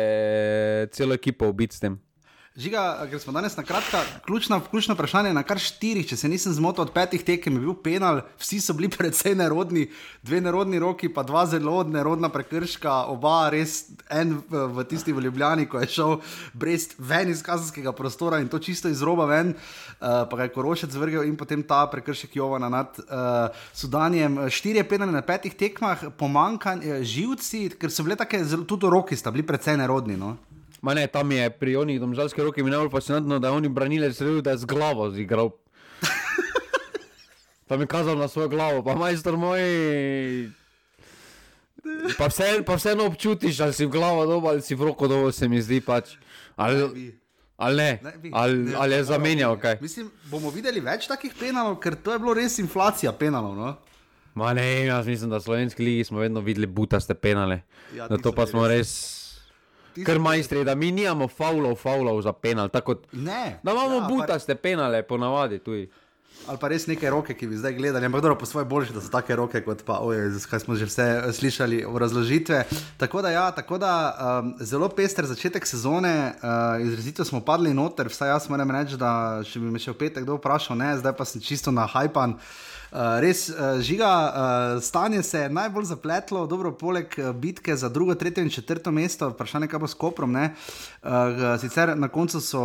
celo 0.93 1.15
ekipo 1.17 1.49
ubiti 1.49 1.79
s 1.79 1.83
tem. 1.83 1.95
Žiga, 2.51 3.07
ker 3.07 3.19
smo 3.23 3.31
danes 3.31 3.53
na 3.55 3.63
kratka, 3.63 4.01
ključno, 4.25 4.57
ključno 4.71 4.93
vprašanje 4.93 5.29
na 5.33 5.39
kar 5.47 5.59
štirih, 5.59 6.03
če 6.09 6.17
se 6.19 6.27
nisem 6.27 6.51
zmotil 6.51 6.83
od 6.83 6.89
petih 6.91 7.23
tekem, 7.23 7.55
je 7.55 7.61
bil 7.63 7.77
penal, 7.79 8.19
vsi 8.43 8.59
so 8.59 8.75
bili 8.75 8.89
precej 8.97 9.37
nerodni, 9.39 9.85
dve 10.19 10.41
nerodni 10.43 10.81
roki, 10.83 11.07
pa 11.07 11.23
dva 11.23 11.45
zelo 11.47 11.85
nerodna 11.87 12.27
prekrška, 12.29 13.05
oba 13.13 13.47
res 13.55 13.85
en 14.11 14.35
v, 14.51 14.65
v 14.67 14.85
tisti 14.91 15.15
v 15.15 15.23
Ljubljani, 15.29 15.69
ko 15.71 15.79
je 15.79 15.89
šel 15.95 16.17
brez 16.51 16.89
ven 16.99 17.31
iz 17.31 17.39
kazenskega 17.39 17.95
prostora 17.95 18.43
in 18.43 18.51
to 18.51 18.59
čisto 18.59 18.91
iz 18.91 18.99
roba 18.99 19.31
ven, 19.31 19.55
uh, 19.55 20.27
pa 20.27 20.43
je 20.43 20.51
korošec 20.51 20.99
vrgel 20.99 21.31
in 21.31 21.39
potem 21.39 21.63
ta 21.63 21.85
prekršek 21.87 22.35
Jovana 22.35 22.67
nad 22.67 22.99
uh, 22.99 23.47
Sudanjem. 23.71 24.41
Štirje 24.51 24.83
penali 24.91 25.15
na 25.15 25.23
petih 25.23 25.55
tekmah, 25.55 26.09
pomankanje 26.19 26.99
živci, 26.99 27.69
ker 27.79 27.87
so 27.87 28.03
bile 28.03 28.19
take, 28.19 28.43
zelo, 28.43 28.67
tudi 28.67 28.91
roki 28.91 29.15
sta 29.15 29.31
bili 29.31 29.47
precej 29.47 29.79
nerodni. 29.79 30.19
No? 30.19 30.35
Ma 30.81 30.93
ne, 30.93 31.05
tam 31.07 31.31
je 31.31 31.49
pri 31.49 31.75
onih 31.77 31.99
domžalskih 32.01 32.43
rokih 32.43 32.65
najbolj 32.65 32.89
fascinantno, 32.89 33.37
da 33.39 33.47
je 33.47 33.53
oni 33.53 33.69
branilec 33.69 34.17
rekel, 34.21 34.41
da 34.41 34.55
je 34.55 34.63
z 34.63 34.65
glavo 34.65 35.11
zigral. 35.13 35.51
Tam 37.69 37.81
je 37.81 37.87
kazal 37.87 38.17
na 38.17 38.27
svojo 38.27 38.49
glavo, 38.49 38.83
pa 38.83 38.95
majster 38.95 39.37
moj. 39.37 39.61
Pa, 42.17 42.27
vse, 42.27 42.63
pa 42.65 42.75
vseeno 42.75 43.05
občutiš, 43.05 43.59
ali 43.61 43.73
si 43.73 43.85
v 43.85 43.93
glavo 43.93 44.25
dobo 44.25 44.49
ali 44.49 44.61
si 44.61 44.75
v 44.75 44.89
roko 44.89 45.07
dobo, 45.07 45.31
se 45.31 45.47
mi 45.47 45.61
zdi 45.61 45.81
pač. 45.85 46.17
Ali, 46.57 47.13
ali 47.57 47.77
ne, 47.77 48.01
ali, 48.33 48.57
ne, 48.57 48.75
ali 48.75 48.93
je 48.95 49.03
zamenjal 49.03 49.57
kaj. 49.61 49.77
Mislim, 49.81 50.09
bomo 50.33 50.49
videli 50.49 50.81
več 50.81 51.07
takih 51.07 51.33
penalov, 51.37 51.77
ker 51.81 51.95
to 51.95 52.17
je 52.17 52.19
bilo 52.19 52.33
res 52.33 52.57
inflacija 52.59 53.13
penalov. 53.13 53.55
No? 53.55 53.71
Ma 54.33 54.53
ne, 54.57 54.85
jaz 54.89 55.07
mislim, 55.07 55.29
da 55.29 55.37
v 55.37 55.45
slovenski 55.45 55.85
ligi 55.85 56.09
smo 56.09 56.19
vedno 56.19 56.41
videli 56.41 56.67
butaste 56.67 57.13
penale. 57.13 57.61
Ja, 57.95 58.09
na 58.09 58.17
to 58.17 58.33
pa 58.33 58.49
smo 58.49 58.65
res. 58.65 58.77
res 58.77 59.20
Ker 60.05 60.19
majstri, 60.19 60.63
da 60.67 60.75
mi 60.75 60.91
nimamo 60.91 61.27
faulov, 61.27 61.75
faulov 61.75 62.21
za 62.21 62.33
penal. 62.33 62.69
Tako, 62.69 62.95
ne. 63.11 63.59
Da 63.63 63.71
imamo 63.71 63.95
ja, 63.95 64.07
butaste 64.09 64.55
pa... 64.55 64.61
penale, 64.61 65.03
ponavadi 65.03 65.59
tudi. 65.59 65.89
Ali 66.49 66.57
pa 66.57 66.69
res 66.71 66.87
neke 66.89 67.09
roke, 67.11 67.35
ki 67.37 67.45
bi 67.45 67.57
zdaj 67.59 67.75
gledali, 67.77 68.07
ampak 68.07 68.23
dobro, 68.23 68.37
po 68.39 68.47
svoje 68.49 68.65
boljše, 68.65 68.95
da 68.95 69.01
so 69.03 69.11
take 69.13 69.35
roke, 69.37 69.59
kot 69.61 69.83
pa, 69.85 69.99
oj, 70.01 70.31
kaj 70.49 70.63
smo 70.63 70.73
že 70.79 70.87
vse 70.89 71.05
eh, 71.05 71.27
slišali 71.37 71.83
v 71.85 72.01
razložitve. 72.01 72.63
Tako 72.97 73.21
da, 73.21 73.29
ja, 73.29 73.45
tako 73.53 73.77
da 73.77 73.91
um, 74.09 74.55
zelo 74.57 74.89
pester 74.89 75.27
začetek 75.29 75.67
sezone, 75.67 76.33
uh, 76.41 76.81
izrazito 76.81 77.25
smo 77.27 77.43
padli 77.45 77.75
noter, 77.77 78.09
vsaj 78.09 78.33
jaz 78.33 78.49
moram 78.49 78.73
reči, 78.73 78.97
da 78.97 79.43
če 79.45 79.61
bi 79.61 79.69
me 79.69 79.81
še 79.81 79.93
v 79.93 79.99
petek 80.01 80.25
kdo 80.25 80.39
vprašal, 80.39 80.79
ne, 80.81 80.95
zdaj 80.97 81.13
pa 81.19 81.29
sem 81.29 81.43
čisto 81.45 81.69
na 81.69 81.85
hajpan. 81.85 82.33
Uh, 82.33 82.80
res, 82.91 83.49
uh, 83.49 83.79
žiga, 83.81 84.07
uh, 84.07 84.83
stanje 84.83 85.23
se 85.23 85.39
je 85.39 85.49
najbolj 85.49 85.85
zapletlo, 85.85 86.45
dobro, 86.47 86.71
poleg 86.71 87.15
bitke 87.33 87.75
za 87.75 87.89
drugo, 87.89 88.15
tretje 88.15 88.43
in 88.43 88.49
četrto 88.49 88.91
mesto, 88.91 89.29
vprašanje, 89.29 89.67
kaj 89.67 89.79
bo 89.79 89.87
s 89.87 89.93
Koprom. 89.93 90.35
Uh, 90.35 90.49
sicer 91.59 91.97
na 91.97 92.07
koncu, 92.07 92.41
so, 92.41 92.61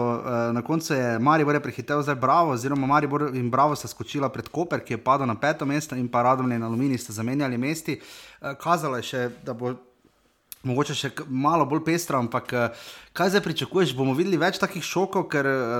na 0.52 0.62
koncu 0.62 0.95
je 0.95 1.18
Maribor 1.18 1.61
prehitev 1.62 2.02
zdaj 2.02 2.14
Bravo, 2.14 2.52
oziroma 2.52 2.87
Maribor 2.87 3.30
in 3.35 3.50
Bravo 3.50 3.76
sta 3.76 3.88
skočila 3.88 4.28
pred 4.28 4.49
Koper, 4.49 4.80
ki 4.85 4.95
je 4.95 5.04
padel 5.04 5.26
na 5.26 5.38
peto 5.40 5.66
mesto, 5.66 5.97
in 5.97 6.09
pa 6.09 6.23
Radomljen 6.23 6.61
in 6.61 6.66
Aluminij 6.66 6.99
sta 6.99 7.12
zamenjali 7.12 7.59
mesti. 7.59 8.00
Kazalo 8.61 8.97
je 8.97 9.02
še, 9.02 9.28
da 9.45 9.54
bo 9.54 9.75
mogoče 10.66 10.94
še 10.99 11.11
malo 11.28 11.66
bolj 11.68 11.85
pestro, 11.87 12.18
ampak 12.18 12.52
eh, 12.52 12.88
kaj 13.16 13.35
zdaj 13.35 13.42
pričakuješ? 13.44 13.94
Bomo 13.96 14.14
videli 14.18 14.40
več 14.40 14.58
takih 14.62 14.85
šokov, 14.85 15.28
ker 15.32 15.49
eh, 15.49 15.75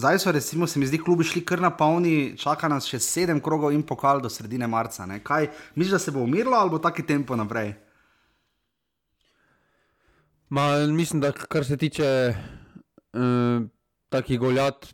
zdaj 0.00 0.20
so, 0.22 0.34
recimo, 0.34 0.68
se 0.70 0.80
mi 0.80 0.88
zdi, 0.88 1.00
klubi 1.02 1.26
šli 1.26 1.44
kar 1.46 1.62
na 1.62 1.72
polni, 1.74 2.34
čaka 2.40 2.70
nas 2.72 2.88
še 2.88 3.02
sedem 3.04 3.42
krogov 3.44 3.76
in 3.76 3.84
pokal 3.86 4.22
do 4.24 4.32
sredine 4.32 4.68
marca. 4.70 5.06
Ne? 5.08 5.20
Kaj 5.24 5.50
misliš, 5.76 5.96
da 5.98 6.02
se 6.02 6.14
bo 6.16 6.24
umirilo 6.26 6.58
ali 6.58 6.72
bo 6.72 6.82
taki 6.82 7.06
tempo 7.06 7.38
naprej? 7.38 7.74
Ma, 10.50 10.82
mislim, 10.90 11.20
da 11.22 11.30
kar 11.30 11.62
se 11.64 11.76
tiče 11.78 12.06
uh, 12.34 13.62
takih 14.10 14.40
goljat, 14.42 14.88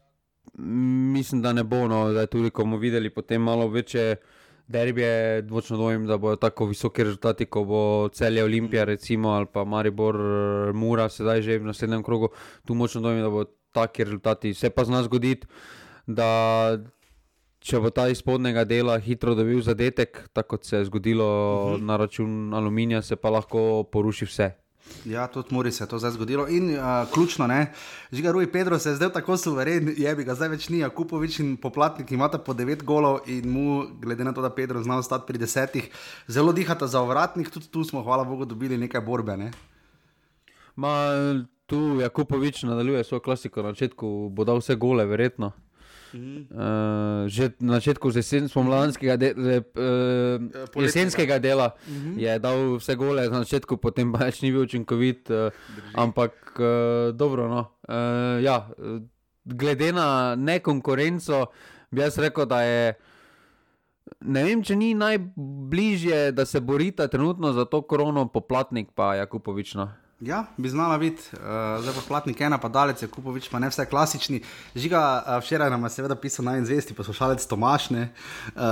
mislim, 1.17 1.41
da 1.43 1.55
ne 1.57 1.65
bo. 1.65 1.87
No, 1.89 2.11
da 2.13 2.27
tudi, 2.29 2.51
ko 2.53 2.67
bomo 2.67 2.77
videli 2.77 3.09
potem 3.11 3.41
malo 3.43 3.71
večje 3.73 4.19
derbije, 4.69 5.43
dvočno 5.43 5.77
dvomim, 5.77 6.07
da 6.07 6.19
bodo 6.19 6.37
tako 6.37 6.67
visoki 6.67 7.05
rezultati, 7.05 7.47
kot 7.47 7.67
bo 7.67 8.09
celje 8.09 8.45
Olimpija, 8.45 8.85
recimo, 8.85 9.29
ali 9.29 9.47
pa 9.53 9.65
Maribor, 9.65 10.17
Mura, 10.75 11.09
sedaj 11.09 11.43
že 11.43 11.59
v 11.59 11.71
naslednjem 11.71 12.03
krogu. 12.03 12.29
Tu 12.65 12.75
močno 12.75 13.01
dvomim, 13.01 13.23
da 13.23 13.31
bodo 13.31 13.51
taki 13.73 14.05
rezultati. 14.05 14.55
Se 14.55 14.71
pa 14.71 14.85
z 14.85 14.91
nas 14.91 15.05
zgoditi, 15.05 15.47
da 16.07 16.79
če 17.61 17.81
bo 17.83 17.91
ta 17.91 18.07
iz 18.09 18.21
spodnjega 18.23 18.65
dela 18.65 18.99
hitro 19.03 19.35
dobil 19.35 19.63
zadetek, 19.63 20.29
tako 20.33 20.57
kot 20.57 20.65
se 20.65 20.77
je 20.77 20.85
zgodilo 20.85 21.27
uh 21.27 21.73
mhm. 21.73 21.83
-huh. 21.83 21.87
na 21.87 21.97
račun 21.97 22.55
aluminija, 22.55 23.03
se 23.03 23.17
pa 23.17 23.31
lahko 23.31 23.85
poruši 23.93 24.25
vse. 24.25 24.51
Ja, 25.07 25.27
tudi 25.27 25.55
Muri 25.55 25.73
se 25.73 25.85
je 25.85 25.89
to 25.89 25.99
zdaj 25.99 26.11
zgodilo. 26.11 26.49
In 26.49 26.71
uh, 26.71 27.07
ključno, 27.15 27.49
žiga 28.13 28.33
Rui 28.33 28.47
Pedro 28.53 28.79
se 28.79 28.89
je 28.89 28.95
zdaj 28.95 29.13
tako 29.13 29.37
suveren, 29.37 29.95
je 29.97 30.15
bi 30.17 30.25
ga 30.25 30.35
zdaj 30.35 30.49
več 30.49 30.69
ni, 30.69 30.83
Kupovič 30.97 31.39
in 31.41 31.57
poplatnik 31.57 32.11
imata 32.11 32.39
po 32.39 32.55
9 32.55 32.83
golov 32.83 33.21
in 33.27 33.51
mu, 33.51 33.87
glede 34.01 34.25
na 34.25 34.33
to, 34.33 34.43
da 34.43 34.51
Pedro 34.51 34.83
zna 34.83 34.99
ostati 34.99 35.27
pri 35.27 35.39
desetih, 35.39 35.91
zelo 36.29 36.53
dihata 36.53 36.87
za 36.87 37.01
ovratnik, 37.01 37.51
tudi 37.51 37.71
tu 37.71 37.85
smo, 37.85 38.03
hvala 38.03 38.25
Bogu, 38.25 38.45
dobili 38.45 38.79
nekaj 38.79 39.01
borbe. 39.01 39.37
Ne? 39.37 39.51
Ma, 40.77 40.91
tu 41.67 42.01
Jakupovič 42.01 42.63
nadaljuje 42.63 43.05
svojo 43.05 43.21
klasiko, 43.21 43.63
na 43.63 43.73
začetku 43.75 44.29
bo 44.35 44.45
dal 44.45 44.59
vse 44.59 44.75
gole, 44.75 45.07
verjetno. 45.07 45.53
Uh, 46.15 47.27
že 47.27 47.53
na 47.61 47.83
začetku 47.83 48.11
spomladanskega 48.49 49.17
de, 49.17 49.35
de, 49.35 49.57
uh, 49.77 50.83
jesenskega 50.83 51.39
dela 51.39 51.75
mhm. 51.89 52.15
-huh. 52.15 52.19
je 52.19 52.39
dal 52.39 52.77
vse 52.79 52.95
gole, 52.95 53.29
na 53.31 53.39
začetku 53.43 53.77
potem 53.77 54.13
pa 54.13 54.19
več 54.25 54.43
ni 54.43 54.53
bil 54.53 54.63
učinkovit. 54.63 55.31
Uh, 55.31 55.51
ampak 55.95 56.33
uh, 56.59 57.13
dobro, 57.13 57.49
no. 57.49 57.63
uh, 57.89 58.43
ja, 58.43 58.71
glede 59.45 59.93
na 59.93 60.35
nekonkurenco, 60.35 61.47
bi 61.91 62.01
jaz 62.01 62.19
rekel, 62.19 62.47
da 62.47 62.63
je. 62.63 62.95
Ne 64.21 64.45
vem, 64.45 64.63
če 64.63 64.77
ni 64.77 64.95
najbližje, 64.95 66.33
da 66.33 66.47
se 66.47 66.61
borita 66.61 67.09
trenutno 67.09 67.53
za 67.53 67.65
to 67.65 67.83
korono, 67.83 68.29
poplatnik 68.29 68.95
pa 68.95 69.15
Jakupovič. 69.15 69.75
No. 69.75 69.91
Ja, 70.21 70.45
bi 70.57 70.69
znala 70.69 70.97
biti, 70.99 71.23
uh, 71.33 71.39
zdaj 71.83 71.95
pa 71.95 72.01
platnik 72.09 72.41
ena, 72.41 72.57
pa 72.59 72.71
dalec, 72.73 73.03
Kupovič 73.13 73.51
pa 73.53 73.59
ne 73.61 73.69
vse 73.69 73.85
klasični. 73.85 74.39
Žiga, 74.73 75.01
uh, 75.21 75.33
včeraj 75.45 75.69
nam 75.71 75.83
je 75.85 75.91
seveda 75.93 76.15
pisal 76.17 76.47
najzvesti 76.47 76.95
poslušalec 76.97 77.45
Tomašne, 77.47 78.07
uh, 78.55 78.63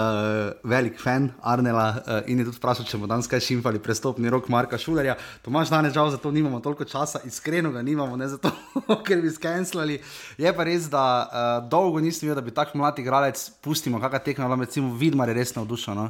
velik 0.65 0.97
fan 1.03 1.29
Arnela 1.43 1.89
uh, 1.91 2.31
in 2.33 2.41
je 2.41 2.47
tudi 2.49 2.57
vprašal, 2.57 2.89
če 2.89 2.97
bomo 2.97 3.11
danes 3.13 3.29
kaj 3.29 3.45
šimfali 3.45 3.83
prestopni 3.85 4.33
rok 4.33 4.49
Marka 4.49 4.79
Šulerja. 4.81 5.19
Tomaš 5.45 5.69
danes 5.75 5.93
žal 5.93 6.09
za 6.15 6.23
to 6.23 6.33
nimamo 6.33 6.63
toliko 6.65 6.89
časa, 6.89 7.21
iskreno 7.29 7.75
ga 7.77 7.85
nimamo, 7.85 8.17
ne 8.17 8.31
zato, 8.33 8.49
ker 9.05 9.21
bi 9.21 9.29
skenslali. 9.29 10.01
Je 10.41 10.55
pa 10.57 10.65
res, 10.65 10.89
da 10.89 11.05
uh, 11.21 11.69
dolgo 11.69 12.01
nisem 12.01 12.25
videl, 12.25 12.41
da 12.41 12.47
bi 12.49 12.57
tak 12.57 12.73
mlad 12.73 13.05
igralec 13.05 13.45
pustimo, 13.61 14.01
kakšna 14.01 14.25
tekma, 14.31 14.49
recimo 14.65 14.97
Vidmar 14.97 15.29
je 15.29 15.37
res 15.43 15.53
navdušen. 15.61 16.01
No? 16.01 16.09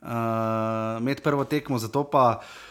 Uh, 0.00 0.96
med 1.04 1.20
prvo 1.20 1.44
tekmo, 1.44 1.76
zato 1.76 2.08
pa. 2.08 2.26
Uh, 2.40 2.69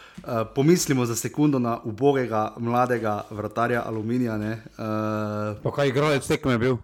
pomislimo 0.54 1.06
za 1.06 1.16
sekundo 1.16 1.58
na 1.58 1.78
ubogega 1.84 2.54
mladega 2.58 3.24
vratarja 3.30 3.82
Aluminija. 3.86 4.36
Uh, 4.36 5.72
kaj 5.74 5.88
igralec 5.88 6.26
tekme 6.26 6.52
je 6.52 6.58
bil? 6.58 6.76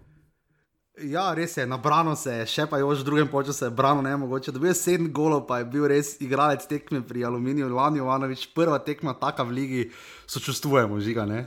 Ja, 0.96 1.34
res 1.34 1.56
je, 1.56 1.66
nabrano 1.66 2.14
se 2.16 2.32
je, 2.32 2.44
še 2.48 2.64
pa 2.70 2.78
je 2.80 2.84
v 2.84 2.94
drugem 3.04 3.28
času, 3.28 3.68
brano 3.70 4.00
ne 4.02 4.16
mogoče. 4.16 4.52
Dobil 4.52 4.70
je 4.70 4.74
sedem 4.74 5.12
golov, 5.12 5.44
pa 5.46 5.58
je 5.58 5.64
bil 5.68 5.84
res 5.84 6.16
igralec 6.24 6.64
tekme 6.64 7.02
pri 7.04 7.24
Aluminiju, 7.24 7.68
Lani 7.68 8.00
Jovanovič, 8.00 8.46
prva 8.56 8.78
tekma 8.78 9.12
taka 9.12 9.44
v 9.44 9.52
ligi, 9.52 9.82
sočustvujemo, 10.26 10.96
žiga. 11.00 11.26
Ne? 11.28 11.44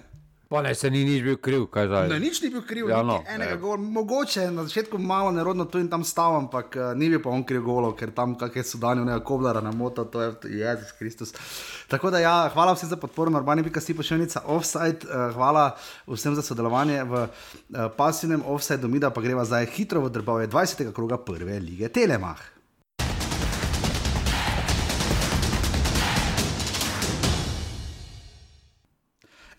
Pa 0.49 0.63
ne, 0.65 0.71
se 0.75 0.89
ni 0.89 1.03
nič 1.05 1.21
bil 1.21 1.35
kriv, 1.37 1.67
kaj 1.69 1.85
zdaj. 1.85 2.07
Ne, 2.09 2.17
nič 2.17 2.39
ni 2.41 2.49
bil 2.49 2.63
kriv, 2.65 2.87
ja, 2.89 3.03
no, 3.05 3.19
enega 3.29 3.53
gola. 3.61 3.77
Mogoče 3.77 4.47
na 4.49 4.63
začetku 4.65 4.97
malo 4.97 5.29
nerodno 5.31 5.67
tu 5.69 5.77
in 5.77 5.85
tam 5.91 6.01
stavam, 6.01 6.47
ampak 6.47 6.73
uh, 6.73 6.87
ni 6.97 7.05
bil 7.13 7.21
pa 7.21 7.29
on 7.29 7.45
kriv 7.45 7.61
golo, 7.67 7.91
ker 7.93 8.09
tam 8.17 8.33
kakšne 8.33 8.65
so 8.65 8.81
dani, 8.81 9.05
ne, 9.05 9.19
koblara 9.21 9.61
na 9.61 9.69
moto, 9.69 10.07
to 10.09 10.25
je 10.25 10.57
Jezus 10.57 10.97
Kristus. 10.97 11.37
Tako 11.85 12.09
da 12.09 12.25
ja, 12.25 12.35
hvala 12.49 12.73
vsem 12.73 12.89
za 12.89 12.97
podporo, 12.97 13.29
normalni 13.29 13.61
bi 13.61 13.77
kasi 13.77 13.93
pošiljnica 13.93 14.47
offside, 14.49 15.05
uh, 15.05 15.29
hvala 15.37 15.69
vsem 16.09 16.33
za 16.33 16.41
sodelovanje 16.41 17.03
v 17.05 17.25
uh, 17.29 17.85
pasivnem 17.93 18.41
offside, 18.41 18.81
domida 18.81 19.13
pa 19.13 19.21
greva 19.21 19.45
zdaj 19.45 19.69
hitro 19.77 20.01
v 20.01 20.09
drbove 20.17 20.49
20. 20.49 20.89
kroga 20.97 21.21
prve 21.21 21.61
lige 21.61 21.93
Telemah. 21.93 22.58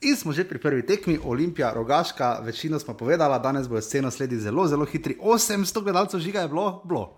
In 0.01 0.17
smo 0.17 0.33
že 0.33 0.49
pri 0.49 0.59
prvi 0.59 0.87
tekmi, 0.87 1.19
Olimpija, 1.25 1.75
Rogaška, 1.77 2.41
večino 2.41 2.79
smo 2.79 2.97
povedali, 2.97 3.43
danes 3.43 3.69
bo 3.69 3.81
scena 3.81 4.11
sledi 4.11 4.41
zelo, 4.41 4.67
zelo 4.67 4.85
hitri. 4.85 5.17
800 5.21 5.83
gledalcev 5.83 6.21
žiga 6.21 6.41
je 6.41 6.49
bilo, 6.49 6.83
bilo. 6.85 7.17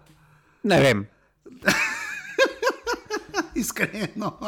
Ne 0.63 0.81
vem. 0.81 1.07
Iskreno. 3.63 4.39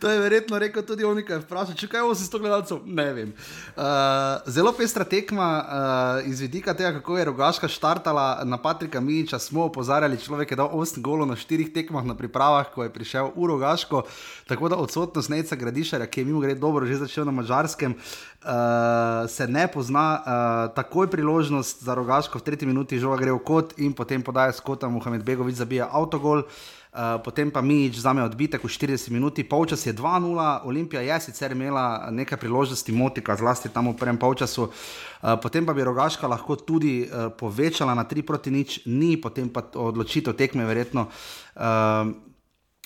To 0.00 0.10
je 0.10 0.20
verjetno 0.20 0.58
rekel 0.58 0.82
tudi 0.82 1.04
on, 1.04 1.18
ki 1.22 1.32
je 1.32 1.40
vprašal, 1.42 1.76
če 1.78 1.88
kaj 1.90 2.04
800 2.08 2.40
gledalcev. 2.42 2.80
Ne 2.86 3.06
vem. 3.16 3.32
Uh, 3.76 4.40
zelo 4.50 4.72
pestra 4.76 5.04
tekma 5.08 5.48
uh, 5.60 6.28
iz 6.28 6.40
vidika 6.40 6.74
tega, 6.74 6.94
kako 6.98 7.18
je 7.18 7.26
rogaška 7.28 7.68
štartala 7.68 8.44
na 8.48 8.58
Patrika 8.62 9.00
Miniča. 9.00 9.38
Smo 9.42 9.66
opozarjali, 9.68 10.20
človek 10.20 10.54
je 10.54 10.60
dal 10.60 10.72
8 10.72 11.02
golov 11.04 11.28
na 11.28 11.36
4 11.36 11.72
tekmah 11.74 12.06
na 12.06 12.16
pripravah, 12.18 12.72
ko 12.72 12.86
je 12.86 12.92
prišel 12.94 13.32
v 13.36 13.48
rogaško. 13.52 14.04
Tako 14.48 14.72
da 14.72 14.80
odsotnost 14.80 15.32
Neca 15.32 15.56
Gradišarja, 15.56 16.06
ki 16.06 16.20
je 16.20 16.28
mimo 16.28 16.40
grede 16.40 16.60
dobro 16.60 16.86
že 16.86 17.02
začel 17.04 17.28
na 17.28 17.34
mačarskem. 17.34 17.94
Uh, 18.42 19.28
se 19.30 19.46
ne 19.46 19.68
pozna, 19.70 20.06
uh, 20.18 20.74
takoj 20.74 21.06
priložnost 21.10 21.84
za 21.84 21.94
rogaško, 21.94 22.38
v 22.38 22.42
tretji 22.42 22.66
minuti 22.66 22.98
žoga 22.98 23.20
gre 23.22 23.32
v 23.32 23.38
kot 23.38 23.78
in 23.78 23.94
potem 23.94 24.22
podaja 24.22 24.52
skota 24.52 24.88
Mohamed 24.90 25.22
Begovič, 25.22 25.60
zabija 25.62 25.86
avtogol. 25.92 26.42
Uh, 26.42 26.81
Eh, 26.92 27.18
potem 27.24 27.48
pa 27.48 27.64
Mič 27.64 27.96
za 28.04 28.12
me 28.12 28.20
odbitek 28.20 28.60
v 28.60 28.68
40 28.68 29.08
minuti, 29.08 29.48
polčas 29.48 29.80
je 29.80 29.96
2-0, 29.96 30.60
Olimpija 30.68 31.00
je 31.00 31.20
sicer 31.24 31.56
imela 31.56 32.12
nekaj 32.12 32.36
priložnosti, 32.36 32.92
motika, 32.92 33.32
zlasti 33.32 33.72
tam 33.72 33.88
v 33.88 33.96
prvem 33.96 34.20
polčasu, 34.20 34.68
uh, 34.68 35.40
potem 35.40 35.64
pa 35.64 35.72
bi 35.72 35.80
rogaška 35.80 36.28
lahko 36.28 36.52
tudi 36.60 37.08
uh, 37.08 37.32
povečala 37.32 37.96
na 37.96 38.04
3 38.04 38.20
proti 38.20 38.52
nič, 38.52 38.84
ni 38.84 39.16
potem 39.16 39.48
pa 39.48 39.64
odločitev 39.72 40.36
tekme, 40.36 40.68
verjetno. 40.68 41.08
Uh, 41.56 42.12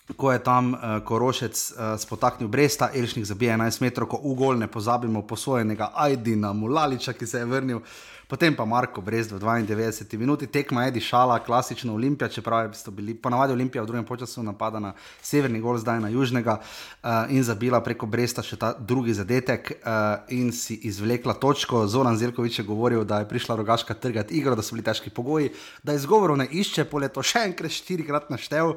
Ko 0.06 0.30
je 0.30 0.38
tam 0.38 0.70
uh, 0.70 1.02
Korošec 1.02 1.50
uh, 1.50 1.98
spotaknil 1.98 2.46
Bresta, 2.46 2.94
Elšnik 2.94 3.26
zabije 3.26 3.58
11 3.58 3.82
metrov, 3.82 4.06
ko 4.06 4.22
ugol 4.22 4.54
ne 4.54 4.70
pozabimo 4.70 5.26
posojenega 5.26 5.90
Aidina 5.98 6.54
Mulaliča, 6.54 7.10
ki 7.10 7.26
se 7.26 7.42
je 7.42 7.48
vrnil 7.50 7.82
uh, 7.82 8.15
potem 8.28 8.54
pa 8.54 8.66
Marko 8.66 9.00
Brez 9.00 9.30
v 9.30 9.38
92 9.38 10.18
minuti, 10.18 10.47
tekma 10.47 10.87
Edi 10.87 11.00
Šala, 11.00 11.38
klasična 11.38 11.92
Olimpija, 11.95 12.28
čeprav 12.28 12.75
so 12.75 12.90
bili 12.90 13.14
ponavadi 13.14 13.52
Olimpija 13.52 13.83
v 13.83 13.87
drugem 13.87 14.06
času 14.18 14.42
napada 14.42 14.80
na 14.83 14.95
severni 15.23 15.61
gol, 15.61 15.78
zdaj 15.78 16.00
na 16.00 16.11
južnega 16.11 16.59
uh, 16.59 17.30
in 17.30 17.45
zabila 17.47 17.80
preko 17.80 18.06
Bresta 18.06 18.42
še 18.42 18.59
ta 18.59 18.75
drugi 18.75 19.14
zadetek 19.14 19.71
uh, 19.78 20.26
in 20.35 20.50
si 20.52 20.75
izvlekla 20.75 21.38
točko. 21.38 21.87
Zoran 21.87 22.18
Zelkovič 22.18 22.59
je 22.59 22.66
govoril, 22.66 23.04
da 23.04 23.23
je 23.23 23.28
prišla 23.30 23.56
rogaška 23.56 23.95
trgati 23.95 24.35
igro, 24.35 24.56
da 24.59 24.62
so 24.62 24.75
bili 24.75 24.85
težki 24.85 25.11
pogoji, 25.11 25.52
da 25.87 25.95
izgovorov 25.95 26.42
ne 26.42 26.49
išče, 26.50 26.88
pole 26.90 27.09
to 27.09 27.23
še 27.23 27.47
enkrat 27.47 27.71
štirikrat 27.71 28.30
naštel. 28.30 28.75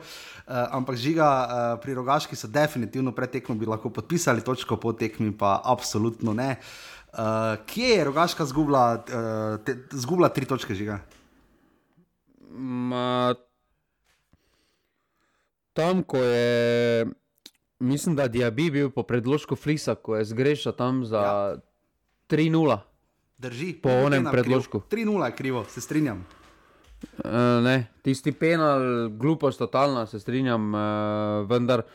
Uh, 0.50 0.66
ampak 0.78 0.98
žiga 0.98 1.26
uh, 1.26 1.50
pri 1.82 1.98
rogaški 1.98 2.38
so 2.38 2.50
definitivno 2.50 3.14
pred 3.18 3.34
tekmo 3.34 3.58
bi 3.58 3.70
lahko 3.70 3.90
podpisali 3.90 4.46
točko, 4.46 4.78
po 4.78 4.94
tekmi 4.94 5.34
pa 5.34 5.58
absolutno 5.66 6.38
ne. 6.38 6.54
Uh, 6.58 6.99
Uh, 7.10 7.58
kje 7.66 7.88
je 7.88 8.04
rogaška 8.04 8.46
zgubila, 8.46 9.02
uh, 9.02 9.76
zgubila 9.92 10.30
tri 10.30 10.46
točke 10.46 10.76
žiga? 10.78 11.00
Ma, 12.54 13.34
tam, 15.74 16.04
ko 16.04 16.18
je, 16.18 17.08
mislim, 17.80 18.16
da 18.16 18.30
je 18.30 18.52
bil 18.52 18.90
po 18.90 19.04
predložku 19.04 19.56
Flisa, 19.56 19.96
ko 19.96 20.16
je 20.16 20.26
zgrešil 20.26 20.72
tam 20.78 21.06
za 21.06 21.22
ja. 21.22 21.58
3-0. 22.30 22.78
Drži, 23.38 23.74
po 23.82 23.90
onem 23.90 24.28
predložku. 24.32 24.84
3-0 24.92 25.26
je 25.26 25.36
krivo, 25.36 25.66
se 25.66 25.82
strinjam. 25.82 26.26
Uh, 27.24 27.64
ne, 27.64 27.88
tisti 28.04 28.32
penal, 28.32 29.10
glupost, 29.10 29.60
totalna, 29.60 30.06
se 30.06 30.20
strinjam, 30.20 30.74
uh, 30.74 31.50
vendar. 31.50 31.88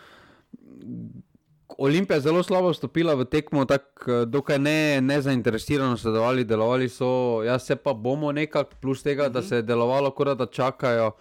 Olimpija 1.78 2.16
je 2.16 2.20
zelo 2.20 2.42
slabo 2.42 2.70
vstopila 2.70 3.14
v 3.14 3.24
tekmo, 3.24 3.64
tako 3.64 4.10
eh, 4.12 4.26
dokaj 4.26 4.58
ne, 4.58 5.00
ne 5.00 5.20
zainteresirano 5.22 5.96
sodelovali, 5.96 6.44
delovali 6.44 6.88
so, 6.88 7.42
jaz 7.42 7.66
se 7.66 7.76
pa 7.76 7.92
bomo 7.92 8.32
nekako, 8.32 8.76
plus 8.80 9.02
tega, 9.02 9.28
da 9.28 9.40
mhm. 9.40 9.48
se 9.48 9.56
je 9.56 9.62
delovalo, 9.62 10.10
kot 10.10 10.38
da 10.38 10.46
čakajo. 10.46 11.12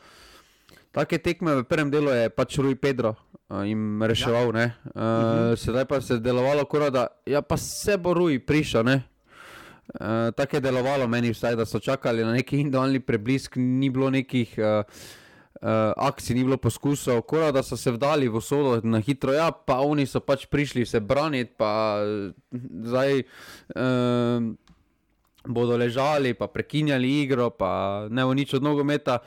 Take 0.94 1.18
tekme 1.18 1.56
v 1.56 1.64
prvem 1.64 1.90
delu 1.92 2.12
je 2.14 2.30
pač 2.30 2.58
Rui 2.62 2.76
Pedro 2.76 3.16
uh, 3.50 3.66
jim 3.68 4.04
reševal, 4.04 4.56
ja. 4.56 4.66
uh, 4.66 4.70
uh 4.70 4.72
-huh. 4.96 5.56
sedaj 5.56 5.86
pa 5.86 6.02
se 6.02 6.14
je 6.14 6.20
delovalo, 6.20 6.66
kot 6.66 6.94
da 6.94 7.08
ja, 7.26 7.42
pa 7.42 7.58
se 7.58 7.98
bo 7.98 8.14
Rui 8.14 8.40
prišel. 8.40 8.86
Uh, 8.86 9.00
tako 10.36 10.56
je 10.56 10.62
delovalo 10.62 11.08
meni, 11.08 11.32
vsaj, 11.32 11.56
da 11.56 11.66
so 11.66 11.80
čakali 11.80 12.24
na 12.26 12.32
neki 12.32 12.58
individualni 12.58 13.00
preblisk, 13.00 13.56
ni 13.56 13.90
bilo 13.90 14.10
nekih. 14.10 14.56
Uh, 14.58 14.64
uh, 14.64 14.84
akcij, 15.98 16.36
ni 16.36 16.44
bilo 16.44 16.58
poskusov, 16.58 17.22
kora, 17.28 17.52
da 17.56 17.64
so 17.64 17.78
se 17.80 17.92
vdali 17.92 18.28
v 18.28 18.42
sodo 18.44 18.82
na 18.84 19.00
hitro. 19.00 19.32
Ja, 19.32 19.52
pa 19.52 19.80
oni 19.80 20.06
so 20.06 20.20
pač 20.20 20.46
prišli 20.52 20.86
se 20.86 21.00
braniti, 21.00 21.56
pa 21.58 22.04
zdaj 22.52 23.24
uh, 23.24 24.52
bodo 25.48 25.78
ležali, 25.80 26.34
pa 26.36 26.48
prekinjali 26.48 27.24
igro, 27.24 27.50
pa 27.50 28.06
ne 28.12 28.28
bo 28.28 28.36
nič 28.36 28.54
od 28.60 28.64
nogometa. 28.64 29.22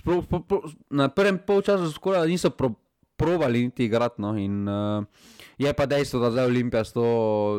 Sploh, 0.00 0.24
po, 0.26 0.40
po, 0.40 0.64
na 0.90 1.12
prvem 1.12 1.38
polčasu 1.38 1.92
skoraj 1.92 2.26
niso 2.28 2.50
pro, 2.50 2.72
provali 3.16 3.68
niti 3.68 3.84
igrati. 3.86 4.18
No, 4.22 4.32
in, 4.36 4.64
uh, 4.66 5.04
Je 5.62 5.72
pa 5.72 5.86
dejstvo, 5.86 6.20
da 6.20 6.30
zdaj 6.30 6.46
Olimpija 6.46 6.84
s, 6.84 6.92
to, 6.92 7.04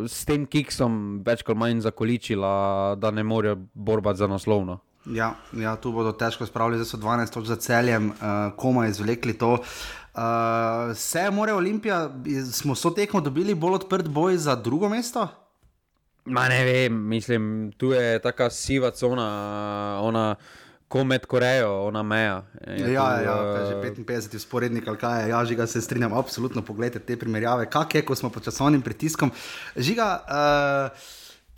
s 0.07 0.25
tem 0.25 0.45
kiksom 0.49 1.21
več 1.25 1.43
kot 1.45 1.57
manj 1.57 1.83
zakoličila, 1.85 2.95
da 2.99 3.11
ne 3.11 3.23
morejo 3.23 3.61
borbati 3.73 4.19
za 4.19 4.27
naslovno. 4.27 4.79
Ja, 5.05 5.33
ja, 5.51 5.75
tu 5.75 5.91
bodo 5.91 6.13
težko 6.15 6.45
spravili, 6.47 6.79
da 6.79 6.85
so 6.87 6.97
12 6.97 7.33
točk 7.33 7.47
za 7.47 7.55
celjem, 7.55 8.09
uh, 8.09 8.53
komaj 8.57 8.89
izvlekli 8.89 9.33
to. 9.37 9.57
Uh, 10.13 10.95
se 10.95 11.31
mora 11.31 11.55
Olimpija, 11.55 12.09
smo 12.51 12.75
so 12.75 12.89
tekmo 12.89 13.21
dobili 13.21 13.55
bolj 13.55 13.81
odprt 13.81 14.07
boj 14.07 14.37
za 14.37 14.55
drugo 14.55 14.89
mesto? 14.89 15.27
Ma 16.25 16.47
ne 16.47 16.63
vem, 16.63 17.07
mislim, 17.07 17.71
tu 17.77 17.91
je 17.91 18.19
taka 18.19 18.49
siva 18.49 18.91
cona, 18.91 19.99
ona 20.01 20.35
ko 20.87 21.03
med 21.03 21.25
Korejo, 21.25 21.71
ona 21.87 22.03
meja. 22.03 22.43
Je 22.67 22.93
ja, 22.93 23.17
tu, 23.17 23.23
ja, 23.25 23.35
uh, 23.41 23.69
že 23.69 23.89
55 24.05 24.35
usporednik 24.35 24.87
ali 24.87 24.97
kaj 24.97 25.23
je, 25.23 25.29
ja, 25.29 25.45
žiga 25.45 25.67
se 25.67 25.81
strinjam, 25.81 26.13
absolutno 26.13 26.61
pogledajte 26.61 26.99
te 26.99 27.17
primerjave, 27.19 27.65
kak 27.69 27.95
je, 27.95 28.05
ko 28.05 28.15
smo 28.15 28.29
pod 28.29 28.45
časovnim 28.45 28.81
pritiskom. 28.81 29.31
Žiga, 29.75 30.07
uh, 30.23 31.11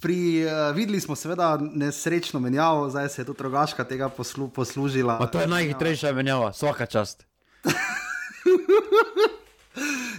Pri, 0.05 0.45
uh, 0.45 0.69
videli 0.75 0.99
smo 1.01 1.15
seveda 1.17 1.57
nesrečno 1.57 2.39
menjavo, 2.39 2.89
zdaj 2.93 3.09
se 3.09 3.21
je 3.21 3.25
tudi 3.25 3.37
drugačka 3.37 3.83
tega 3.89 4.09
poslu, 4.09 4.47
poslužila. 4.53 5.17
Pa 5.17 5.25
to 5.33 5.39
je 5.41 5.47
najhitrejša 5.49 6.11
menjava, 6.13 6.51
vsaka 6.53 6.85
čast. 6.85 7.25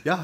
ja, 0.08 0.16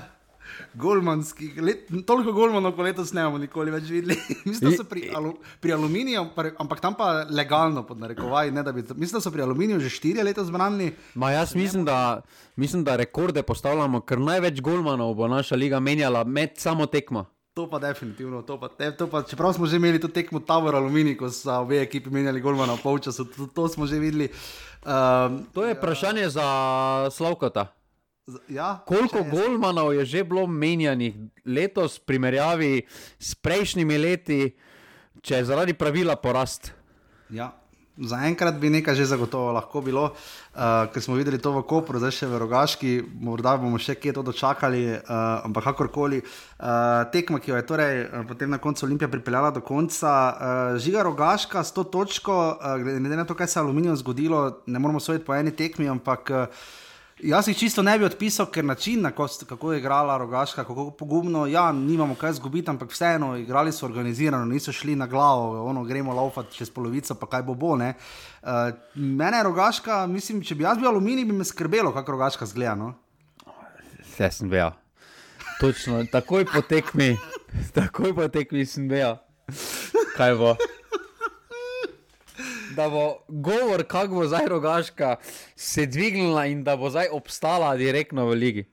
golmanskih, 0.74 1.60
let, 1.62 1.84
toliko 2.06 2.32
golmanov, 2.32 2.72
kot 2.74 2.88
letos 2.88 3.12
ne 3.14 3.22
bomo 3.26 3.38
nikoli 3.38 3.70
več 3.70 3.92
videli. 3.92 4.16
mislim, 4.48 4.66
da 4.66 4.72
so 4.80 4.86
pri, 4.88 5.04
alu, 5.14 5.36
pri 5.62 5.76
aluminiju, 5.76 6.24
ampak 6.58 6.82
tam 6.82 6.96
pa 6.98 7.12
legalno, 7.30 7.84
pod 7.86 8.00
narekovaj. 8.02 8.50
Ne, 8.50 8.64
bi, 8.72 8.82
mislim, 8.82 9.18
da 9.18 9.22
so 9.22 9.30
pri 9.30 9.44
aluminiju 9.46 9.78
že 9.84 9.92
štiri 9.92 10.24
leta 10.26 10.42
zbrani. 10.48 10.90
Ma 11.14 11.30
jaz 11.36 11.54
mislim 11.54 11.84
da, 11.86 12.22
mislim, 12.56 12.82
da 12.84 12.98
rekorde 12.98 13.46
postavljamo, 13.46 14.02
ker 14.02 14.18
največ 14.18 14.58
golmanov 14.58 15.14
bo 15.14 15.30
naša 15.30 15.54
liga 15.54 15.80
menjala 15.80 16.24
med 16.24 16.58
samo 16.58 16.90
tekmo. 16.90 17.28
To 17.52 17.68
pa 17.68 17.76
definitivno, 17.76 18.40
to 18.42 18.56
pa, 18.56 18.72
to 18.72 19.06
pa, 19.12 19.20
čeprav 19.28 19.52
smo 19.52 19.68
že 19.68 19.76
imeli 19.76 20.00
to 20.00 20.08
tekmo 20.08 20.40
Tower 20.40 20.72
Alumini, 20.72 21.12
ko 21.12 21.28
so 21.28 21.52
obe 21.60 21.82
ekipi 21.84 22.08
menjali 22.08 22.40
golmana 22.40 22.80
v 22.80 22.80
polčasu, 22.80 23.28
to, 23.28 23.44
to 23.52 23.68
smo 23.68 23.84
že 23.84 24.00
videli. 24.00 24.32
Um, 24.88 25.44
to 25.52 25.68
je 25.68 25.76
vprašanje 25.76 26.24
ja. 26.24 26.32
za 26.32 26.46
Slavkota. 27.12 27.68
Ja, 28.48 28.80
Koliko 28.88 29.20
golmanov 29.28 29.92
je 29.92 30.04
že 30.08 30.24
bilo 30.24 30.46
menjanih 30.48 31.12
letos, 31.44 32.00
v 32.00 32.08
primerjavi 32.08 32.72
s 33.20 33.36
prejšnjimi 33.36 34.00
leti, 34.00 34.56
če 35.20 35.42
je 35.42 35.48
zaradi 35.52 35.76
pravila 35.76 36.16
porast? 36.16 36.72
Ja, 37.28 37.52
zaenkrat 37.98 38.56
bi 38.56 38.70
nekaj 38.72 38.96
že 38.96 39.04
zagotovo 39.04 39.52
lahko 39.52 39.80
bilo, 39.84 40.04
uh, 40.12 40.88
ker 40.88 41.02
smo 41.02 41.14
videli 41.14 41.38
to 41.38 41.52
v 41.52 41.62
Kopru, 41.68 42.00
zdaj 42.00 42.14
še 42.16 42.26
v 42.30 42.40
Rogaški, 42.40 42.92
morda 43.20 43.56
bomo 43.60 43.76
še 43.76 43.98
kje 44.00 44.16
to 44.16 44.22
dočakali, 44.24 44.96
uh, 44.96 45.44
ampak 45.44 45.68
kakorkoli. 45.72 46.22
Uh, 46.22 47.04
tekma, 47.12 47.36
ki 47.36 47.52
jo 47.52 47.60
je 47.60 47.66
torej, 47.68 47.96
uh, 48.08 48.24
potem 48.24 48.48
na 48.48 48.56
koncu 48.56 48.86
Olimpija 48.88 49.12
pripeljala 49.12 49.52
do 49.52 49.60
konca, 49.60 50.12
uh, 50.12 50.80
žiga 50.80 51.04
Rogaška 51.04 51.60
s 51.60 51.76
to 51.76 51.84
točko, 51.84 52.56
uh, 52.56 52.80
glede 52.80 53.16
na 53.16 53.28
to, 53.28 53.36
kaj 53.36 53.52
se 53.52 53.60
je 53.60 53.64
aluminijo 53.64 53.96
zgodilo, 54.00 54.64
ne 54.66 54.78
moramo 54.80 55.00
soditi 55.00 55.28
po 55.28 55.36
eni 55.36 55.52
tekmi, 55.52 55.88
ampak. 55.92 56.32
Uh, 56.32 56.80
Jaz 57.20 57.48
jih 57.48 57.58
čisto 57.58 57.82
ne 57.82 57.98
bi 57.98 58.04
odpisal, 58.04 58.46
ker 58.50 58.64
način, 58.64 59.02
na 59.02 59.10
kost, 59.10 59.44
kako 59.48 59.72
je 59.72 59.78
igrala 59.78 60.16
Rogaška, 60.18 60.64
kako 60.64 60.90
pogumno, 60.90 61.46
ja, 61.46 61.72
nimamo 61.72 62.14
kaj 62.14 62.32
zgubiti, 62.32 62.70
ampak 62.70 62.90
vseeno, 62.90 63.36
igrali 63.36 63.72
so 63.72 63.86
organizirano, 63.86 64.44
niso 64.44 64.72
šli 64.72 64.96
na 64.96 65.06
glavo, 65.06 65.64
ono, 65.66 65.84
gremo 65.84 66.14
laufati 66.14 66.56
čez 66.56 66.70
polovico, 66.70 67.14
pa 67.14 67.26
kaj 67.26 67.42
bo 67.42 67.54
bo. 67.54 67.72
Uh, 67.72 67.82
mene 68.94 69.42
Rogaška, 69.42 70.06
mislim, 70.06 70.42
če 70.42 70.54
bi 70.54 70.64
jaz 70.64 70.78
bil 70.78 70.88
aluminij, 70.88 71.24
bi 71.24 71.32
me 71.32 71.44
skrbelo, 71.44 71.92
kako 71.92 72.12
Rogaška 72.12 72.46
zgleda. 72.46 72.74
No? 72.74 72.94
Vse 74.00 74.30
sem 74.30 74.50
bil. 74.50 74.70
Točno, 75.60 76.04
takoj 76.12 76.44
potekmi, 76.44 77.16
takoj 77.78 78.14
potekmi 78.14 78.66
sem 78.66 78.88
bil. 78.88 79.16
Kaj 80.16 80.34
bo? 80.34 80.56
Da 82.76 82.88
bo 82.88 83.18
govor, 83.28 83.84
kako 83.88 84.14
bo 84.14 84.26
zdaj 84.26 84.48
rogaška 84.48 85.16
se 85.56 85.86
dvignila 85.86 86.46
in 86.46 86.64
da 86.64 86.76
bo 86.76 86.90
zdaj 86.90 87.06
obstala 87.12 87.76
direktno 87.76 88.26
v 88.26 88.34
ligi. 88.34 88.64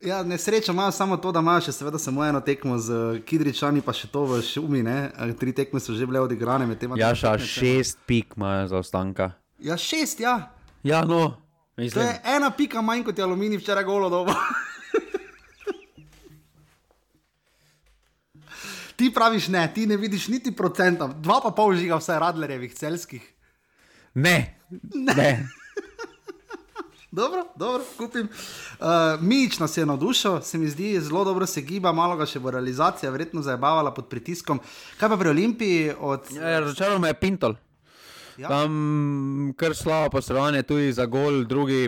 Ja, 0.00 0.22
nesreča 0.22 0.72
ima 0.72 0.90
samo 0.92 1.16
to, 1.16 1.32
da 1.32 1.40
ima 1.40 1.56
še 1.60 1.72
seveda 1.72 1.98
samo 1.98 2.24
eno 2.24 2.40
tekmo 2.40 2.78
z 2.78 3.20
Kidričani, 3.26 3.80
pa 3.80 3.92
še 3.96 4.10
to 4.12 4.26
v 4.28 4.42
Šumi. 4.44 4.82
Ne? 4.84 5.10
Tri 5.40 5.54
tekme 5.56 5.80
so 5.80 5.96
že 5.96 6.06
bile 6.06 6.20
odigrane 6.20 6.66
med 6.68 6.78
tem. 6.78 6.92
Ja, 7.00 7.14
še 7.16 7.38
šest 7.40 7.98
pik 8.06 8.36
ima 8.36 8.66
za 8.68 8.76
ostanka. 8.84 9.32
Ja, 9.58 9.76
šest, 9.80 10.20
ja. 10.20 10.52
Ja, 10.84 11.04
no. 11.04 11.40
Mislim. 11.76 12.04
To 12.04 12.08
je 12.08 12.36
ena 12.36 12.50
pika 12.50 12.82
manj 12.84 13.04
kot 13.04 13.18
je 13.18 13.24
aluminij 13.24 13.58
včeraj 13.58 13.84
golo 13.84 14.08
dobo. 14.12 14.32
ti 18.96 19.10
praviš 19.14 19.48
ne, 19.48 19.72
ti 19.74 19.86
ne 19.86 19.96
vidiš 19.96 20.28
niti 20.28 20.52
procenta, 20.56 21.06
dva 21.06 21.40
pa 21.44 21.50
pol 21.56 21.74
žiga 21.76 21.96
vse 22.00 22.18
radlerjevih 22.20 22.74
celskih. 22.74 23.35
Ne, 24.16 24.58
ne. 24.94 25.14
ne. 25.14 25.48
dobro, 27.10 27.44
dobro, 27.56 27.84
kupim. 27.98 28.28
Uh, 28.80 28.86
Mič 29.20 29.58
nas 29.58 29.76
je 29.76 29.86
navdušil, 29.86 30.40
se 30.40 30.58
mi 30.58 30.68
zdi, 30.68 31.00
zelo 31.00 31.24
dobro 31.24 31.46
se 31.46 31.60
giba, 31.60 31.92
malo 31.92 32.16
ga 32.16 32.24
še 32.26 32.40
bo 32.40 32.50
realizacija, 32.50 33.12
verjetno 33.12 33.42
zabavala 33.44 33.92
pod 33.92 34.08
pritiskom. 34.08 34.60
Kaj 34.96 35.12
pa 35.12 35.18
pri 35.20 35.34
Olimpiji? 35.34 35.92
Od... 36.00 36.32
Ja, 36.32 36.60
Računal 36.64 36.98
me 36.98 37.12
je 37.12 37.18
Pintol. 37.20 37.58
Ja? 38.40 38.48
Tam 38.48 39.52
kar 39.56 39.76
slabo 39.76 40.16
poslovanje, 40.16 40.64
tudi 40.64 40.92
za 40.96 41.04
gol, 41.04 41.44
drugi. 41.44 41.84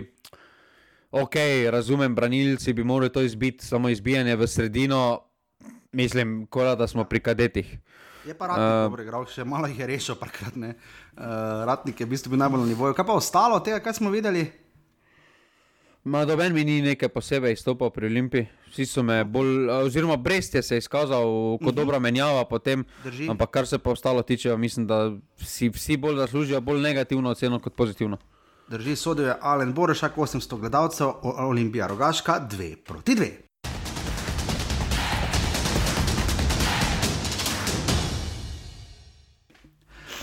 Ok, 1.09 1.41
razumem, 1.73 2.13
branilci 2.15 2.73
bi 2.77 2.85
morali 2.85 3.09
to 3.09 3.25
izbiti, 3.25 3.65
samo 3.65 3.89
izbijanje 3.89 4.35
v 4.37 4.47
sredino, 4.47 5.01
mislim, 5.97 6.45
kola, 6.45 6.75
da 6.77 6.87
smo 6.87 7.09
pri 7.09 7.25
kadetih. 7.25 7.77
Je 8.29 8.37
pa 8.37 8.47
ratnik 8.47 8.69
uh, 8.69 8.83
dobro 8.85 9.01
igral, 9.01 9.23
še 9.25 9.41
malo 9.41 9.65
jih 9.71 9.79
je 9.81 9.85
rešil, 9.89 10.15
parkrat 10.19 10.57
ne. 10.59 10.75
Uh, 11.17 11.65
ratnik 11.65 11.97
je 11.97 12.05
v 12.05 12.13
bistvu 12.13 12.35
bil 12.35 12.43
najbolj 12.43 12.61
na 12.61 12.67
nivoju. 12.69 12.93
Kaj 12.93 13.07
pa 13.07 13.15
ostalo 13.17 13.57
od 13.57 13.65
tega, 13.65 13.79
kaj 13.81 13.97
smo 13.97 14.11
videli? 14.13 14.43
Ma 16.05 16.21
doben 16.29 16.53
mi 16.53 16.61
ni 16.63 16.77
nekaj 16.85 17.09
posebej 17.09 17.57
izstopal 17.57 17.89
pri 17.89 18.05
Olimpiji. 18.05 18.45
Vsi 18.69 18.85
so 18.85 19.01
me 19.03 19.23
bolj, 19.25 19.65
oziroma 19.81 20.19
Brest 20.21 20.55
je 20.55 20.63
se 20.63 20.77
izkazal 20.77 21.25
kot 21.25 21.57
uh 21.57 21.57
mhm. 21.57 21.69
-huh. 21.69 21.75
dobra 21.75 21.99
menjava, 21.99 22.45
potem, 22.45 22.85
ampak 23.29 23.49
kar 23.49 23.67
se 23.67 23.79
pa 23.79 23.89
ostalo 23.97 24.21
tiče, 24.21 24.57
mislim, 24.57 24.87
da 24.87 25.11
si 25.37 25.69
vsi 25.69 25.97
bolj 25.97 26.15
zaslužijo 26.15 26.61
bolj 26.61 26.81
negativno 26.81 27.29
oceno 27.29 27.59
kot 27.59 27.73
pozitivno. 27.75 28.17
Drži, 28.67 28.95
sodijo 28.95 29.27
je 29.27 29.37
Alen 29.41 29.73
Borešak, 29.73 30.15
800 30.15 30.59
gledalcev, 30.59 31.07
Olimpija 31.23 31.87
Rogaška, 31.87 32.47
2 32.51 32.75
proti 32.75 33.15
2. 33.15 33.48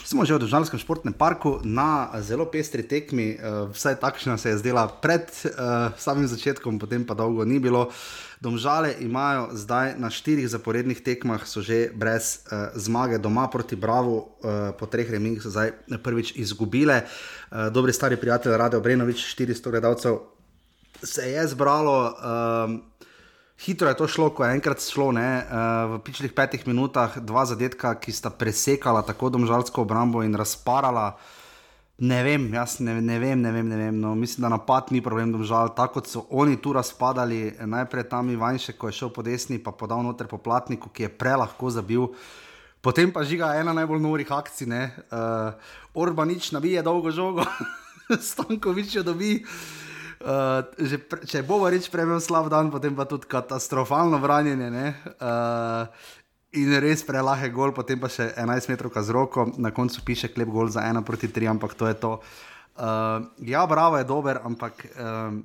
Smo 0.07 0.23
že 0.23 0.39
v 0.39 0.47
Državnem 0.47 0.79
športnem 0.79 1.11
parku 1.11 1.59
na 1.67 2.15
zelo 2.23 2.47
pestri 2.47 2.87
tekmi, 2.87 3.35
uh, 3.35 3.67
vsaj 3.75 3.99
takšna 3.99 4.39
se 4.39 4.55
je 4.55 4.63
zdela 4.63 4.87
pred 4.87 5.27
uh, 5.27 5.91
samim 5.99 6.31
začetkom, 6.31 6.79
potem 6.79 7.03
pa 7.03 7.19
dolgo 7.19 7.43
ni 7.43 7.59
bilo. 7.59 7.91
Domžale 8.39 8.95
imajo 9.03 9.51
zdaj 9.59 9.99
na 9.99 10.07
štirih 10.07 10.47
zaporednih 10.47 11.03
tekmah, 11.03 11.43
so 11.43 11.59
že 11.59 11.91
brez 11.91 12.47
uh, 12.47 12.71
zmage 12.79 13.19
doma 13.19 13.51
proti 13.51 13.75
Bravo, 13.75 14.39
uh, 14.47 14.71
po 14.79 14.87
treh 14.87 15.11
remih 15.11 15.43
so 15.43 15.51
zdaj 15.51 15.75
prvič 15.99 16.39
izgubile. 16.39 17.03
Uh, 17.51 17.67
dobri 17.75 17.91
stari 17.91 18.15
prijatelj 18.15 18.55
Rade 18.55 18.79
Obrenovič, 18.79 19.27
400 19.35 19.75
gledalcev 19.75 20.23
se 21.03 21.35
je 21.35 21.43
zbralo. 21.51 22.15
Uh, 22.15 22.79
Hitro 23.57 23.89
je 23.89 23.97
to 23.97 24.09
šlo, 24.09 24.29
ko 24.37 24.45
je 24.45 24.53
enkrat 24.53 24.83
šlo, 24.85 25.13
ne, 25.17 25.41
uh, 25.41 25.97
v 25.97 26.01
pičlih 26.05 26.33
petih 26.37 26.67
minutah, 26.69 27.17
dva 27.25 27.47
zadetka, 27.49 27.95
ki 27.97 28.13
sta 28.13 28.29
presekala 28.29 29.01
tako 29.01 29.33
domžalsko 29.33 29.81
obrambo 29.87 30.21
in 30.23 30.37
razparala. 30.37 31.17
Ne 31.97 32.21
vem, 32.21 32.51
jaz 32.53 32.77
ne, 32.85 32.99
ne 33.01 33.17
vem, 33.17 33.41
ne 33.41 33.53
vem, 33.53 33.69
ne 33.69 33.77
vem. 33.81 33.97
No, 33.97 34.13
mislim, 34.15 34.45
da 34.45 34.53
napad 34.53 34.93
ni 34.93 35.01
problem, 35.01 35.33
domžal. 35.33 35.73
Tako 35.73 35.97
kot 35.97 36.11
so 36.13 36.27
oni 36.29 36.61
tu 36.61 36.75
razpadali, 36.77 37.57
najprej 37.57 38.05
tam 38.13 38.29
Ivanjše, 38.29 38.77
ko 38.77 38.93
je 38.93 38.99
šel 39.01 39.09
po 39.09 39.25
desni, 39.25 39.57
pa 39.57 39.73
podal 39.73 40.05
noter 40.05 40.29
po 40.29 40.37
platniku, 40.37 40.93
ki 40.93 41.09
je 41.09 41.15
prelahko 41.17 41.73
zabil. 41.73 42.13
Potem 42.85 43.09
pa 43.09 43.25
žiga 43.25 43.55
ena 43.57 43.73
najbolj 43.73 44.05
norih 44.05 44.29
akcij. 44.29 44.69
Uh, 44.69 45.57
Orbanič 45.97 46.53
nabije 46.53 46.85
dolgo 46.85 47.09
žogo, 47.11 47.49
Stankovič 48.29 49.01
jo 49.01 49.03
dobi. 49.03 49.41
Uh, 50.17 50.65
pre, 51.11 51.27
če 51.29 51.43
bo 51.45 51.61
reč 51.69 51.91
prejmel 51.93 52.23
slab 52.25 52.49
dan, 52.49 52.71
potem 52.73 52.97
pa 52.97 53.05
tudi 53.05 53.29
katastrofalno 53.29 54.17
branjenje. 54.23 54.95
Uh, 55.21 55.85
in 56.57 56.73
res 56.81 57.05
prelahe 57.05 57.51
gol, 57.53 57.75
potem 57.77 58.01
pa 58.01 58.09
še 58.09 58.33
11 58.33 58.73
metrov 58.73 58.97
z 58.97 59.13
roko, 59.13 59.51
na 59.61 59.71
koncu 59.77 60.01
piše 60.01 60.33
klep 60.33 60.49
gol 60.49 60.73
za 60.73 60.87
1 60.89 61.05
proti 61.05 61.29
3, 61.29 61.53
ampak 61.53 61.77
to 61.77 61.85
je 61.91 61.97
to. 62.01 62.13
Uh, 62.77 63.29
ja, 63.45 63.67
bravo 63.69 64.01
je 64.01 64.09
dober, 64.09 64.41
ampak 64.41 64.89
uh, 64.97 65.37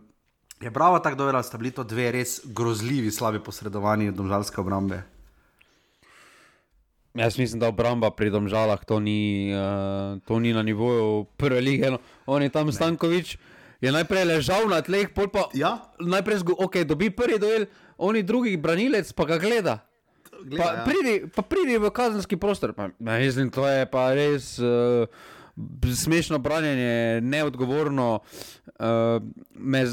je 0.62 0.72
bravo 0.72 1.04
tako 1.04 1.26
dober, 1.26 1.36
da 1.36 1.44
sta 1.44 1.60
bili 1.60 1.76
to 1.76 1.84
dve 1.84 2.12
res 2.16 2.40
grozljivi, 2.46 3.12
slabi 3.12 3.44
posredovanji 3.44 4.16
domžalske 4.16 4.62
obrambe. 4.62 5.04
Jaz 7.12 7.36
mislim, 7.36 7.60
da 7.60 7.68
obramba 7.68 8.08
pri 8.16 8.32
domžalah 8.32 8.80
to 8.88 9.04
ni, 9.04 9.52
uh, 9.52 10.16
to 10.24 10.40
ni 10.40 10.56
na 10.56 10.64
nivoju 10.64 11.28
prve 11.36 11.60
lige. 11.60 11.92
No. 11.92 12.00
On 12.26 12.40
je 12.40 12.48
tam 12.48 12.72
Stankovič. 12.72 13.36
Ne 13.36 13.51
je 13.82 13.92
najprej 13.92 14.26
ležal 14.30 14.70
na 14.70 14.82
tleh, 14.86 15.10
pol 15.10 15.28
pa 15.34 15.50
ja? 15.58 15.82
najprej 15.98 16.46
zgo, 16.46 16.54
okay, 16.62 16.86
dobi 16.86 17.10
prvi 17.10 17.40
duel, 17.42 17.66
oni 17.98 18.22
drugi 18.24 18.54
branilec 18.58 19.10
pa 19.14 19.26
ga 19.26 19.38
gleda. 19.42 19.82
gleda 20.46 20.64
pa, 20.64 20.70
ja. 20.74 20.84
pridi, 20.86 21.16
pa 21.36 21.42
pridi 21.42 21.78
v 21.82 21.90
kazenski 21.90 22.38
prostor. 22.38 22.74
Pa, 22.78 22.94
mislim, 23.02 23.50
to 23.50 23.66
je 23.68 23.86
pa 23.90 24.14
res 24.14 24.60
uh, 24.62 25.10
smešno 25.96 26.38
branjenje, 26.40 27.22
neodgovorno. 27.22 28.22
Uh, 28.78 29.18
me, 29.58 29.86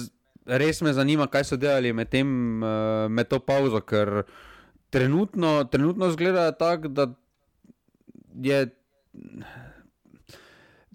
res 0.45 0.81
me 0.85 0.93
zanima, 0.93 1.29
kaj 1.29 1.45
so 1.45 1.57
delali 1.61 1.93
med, 1.93 2.13
tem, 2.13 2.29
uh, 2.61 3.09
med 3.09 3.29
to 3.29 3.41
pauzo, 3.41 3.81
ker 3.81 4.23
trenutno, 4.93 5.65
trenutno 5.69 6.11
zgleda 6.13 6.53
tako, 6.53 6.89
da 6.89 7.09
je 8.37 8.69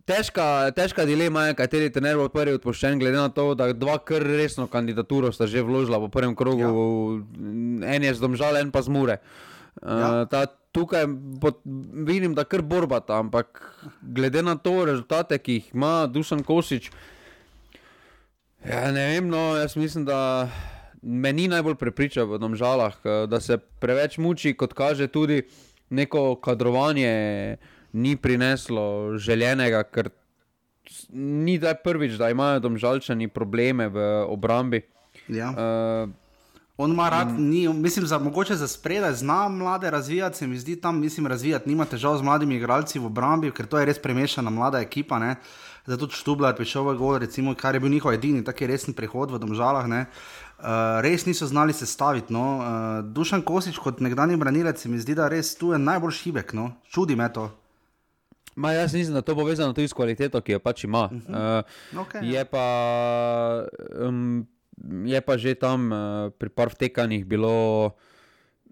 težka, 0.05 0.71
težka 0.75 1.05
dilema 1.05 1.47
je, 1.47 1.55
kateri 1.57 1.91
trener 1.93 2.17
bo 2.19 2.27
prvi 2.31 2.57
odpuščen, 2.57 2.99
glede 2.99 3.17
na 3.17 3.29
to, 3.33 3.53
da 3.57 3.71
dva 3.73 3.97
kar 4.03 4.23
resno 4.23 4.67
kandidaturo 4.67 5.31
sta 5.31 5.47
že 5.47 5.63
vložila 5.63 5.99
v 6.03 6.11
prvem 6.11 6.35
krogu, 6.35 6.67
ja. 6.67 7.95
en 7.95 8.03
je 8.03 8.13
zdomžal, 8.19 8.59
en 8.59 8.71
pa 8.71 8.83
zmure. 8.83 9.19
Ja. 9.81 10.27
Uh, 10.27 10.45
tukaj 10.73 11.07
bo, 11.07 11.53
vidim, 12.05 12.33
da 12.37 12.45
kar 12.49 12.61
borbata, 12.65 13.17
ampak 13.21 13.61
glede 14.01 14.43
na 14.45 14.57
to 14.57 14.83
rezultate, 14.89 15.37
ki 15.37 15.59
jih 15.59 15.73
ima 15.73 16.05
Dušan 16.09 16.43
Kosič, 16.45 16.91
ja, 18.65 18.87
ne 18.91 19.09
vem, 19.13 19.27
no, 19.29 19.53
jaz 19.57 19.75
mislim, 19.77 20.05
da 20.05 20.49
me 21.01 21.33
ni 21.33 21.49
najbolj 21.51 21.75
prepričal 21.75 22.29
v 22.29 22.41
domžalah, 22.41 22.99
uh, 23.03 23.23
da 23.29 23.41
se 23.41 23.57
preveč 23.57 24.17
muči, 24.17 24.53
kot 24.57 24.73
kaže 24.73 25.07
tudi 25.07 25.43
neko 25.93 26.35
kadrovanje, 26.41 27.57
ni 27.93 28.15
prineslo 28.17 29.17
željenega, 29.17 29.83
ker 29.83 30.09
ni 31.13 31.57
da 31.61 31.75
prvič, 31.75 32.17
da 32.19 32.29
imajo 32.29 32.59
domžalčani 32.59 33.27
probleme 33.27 33.87
v 33.87 34.09
obrambi. 34.27 34.81
Ja. 35.27 35.53
Uh, 35.53 36.09
On 36.77 36.91
ima 36.91 37.09
rad, 37.09 37.27
mm. 37.31 37.49
ni, 37.49 37.67
mislim, 37.69 38.05
za, 38.05 38.17
mogoče 38.19 38.55
za 38.55 38.67
spredaj, 38.67 39.13
zna 39.13 39.47
mlade 39.49 39.91
razvijati, 39.91 40.37
se 40.37 40.47
mi 40.47 40.57
zdi 40.57 40.75
tam, 40.75 40.99
mislim, 40.99 41.27
razvijati, 41.27 41.69
nima 41.69 41.85
težav 41.85 42.17
z 42.17 42.21
mladimi 42.21 42.55
igralci 42.55 42.99
v 42.99 43.05
obrambi, 43.05 43.51
ker 43.51 43.65
to 43.65 43.79
je 43.79 43.85
res 43.85 43.99
premešana 44.01 44.49
mlada 44.49 44.81
ekipa. 44.81 45.19
Ne. 45.19 45.35
Zato 45.85 46.07
tudi 46.07 46.17
Štublar 46.17 46.55
prišel 46.55 46.83
v 46.83 46.97
gol, 46.97 47.17
recimo, 47.21 47.53
kar 47.55 47.75
je 47.75 47.79
bil 47.79 47.93
njihov 47.93 48.13
edini 48.13 48.43
taki 48.43 48.67
resen 48.67 48.97
prehod 48.97 49.31
v 49.31 49.39
domžalah. 49.39 49.87
Ne. 49.87 50.05
Uh, 50.57 50.97
res 51.05 51.25
niso 51.25 51.45
znali 51.47 51.73
sestaviti. 51.73 52.33
No. 52.33 52.57
Uh, 52.57 52.65
Dušan 53.05 53.45
Kosič, 53.45 53.77
kot 53.77 54.01
nekdanji 54.01 54.37
branilec, 54.37 54.85
mi 54.85 54.97
zdi, 54.97 55.13
da 55.15 55.27
res 55.29 55.53
tu 55.55 55.75
je 55.75 55.79
najbolj 55.79 56.11
šibek. 56.23 56.53
No. 56.57 56.71
Čudi 56.89 57.15
me 57.15 57.29
to. 57.29 57.51
Ma, 58.55 58.71
jaz 58.71 58.93
mislim, 58.93 59.13
da 59.13 59.21
to 59.21 59.35
bo 59.35 59.43
vezano 59.43 59.73
tudi 59.73 59.87
s 59.87 59.93
kvaliteto, 59.93 60.41
ki 60.41 60.51
jo 60.51 60.59
pač 60.59 60.83
ima. 60.83 61.09
Uh 61.11 61.11
-huh. 61.11 61.59
uh, 61.93 62.05
Okay, 62.05 62.33
je, 62.33 62.45
pa, 62.45 63.65
um, 63.99 64.47
je 65.05 65.21
pa 65.21 65.37
že 65.37 65.55
tam 65.55 65.91
uh, 65.91 66.31
pri 66.37 66.49
par 66.49 66.69
vtekanjih 66.69 67.25
bilo 67.25 67.91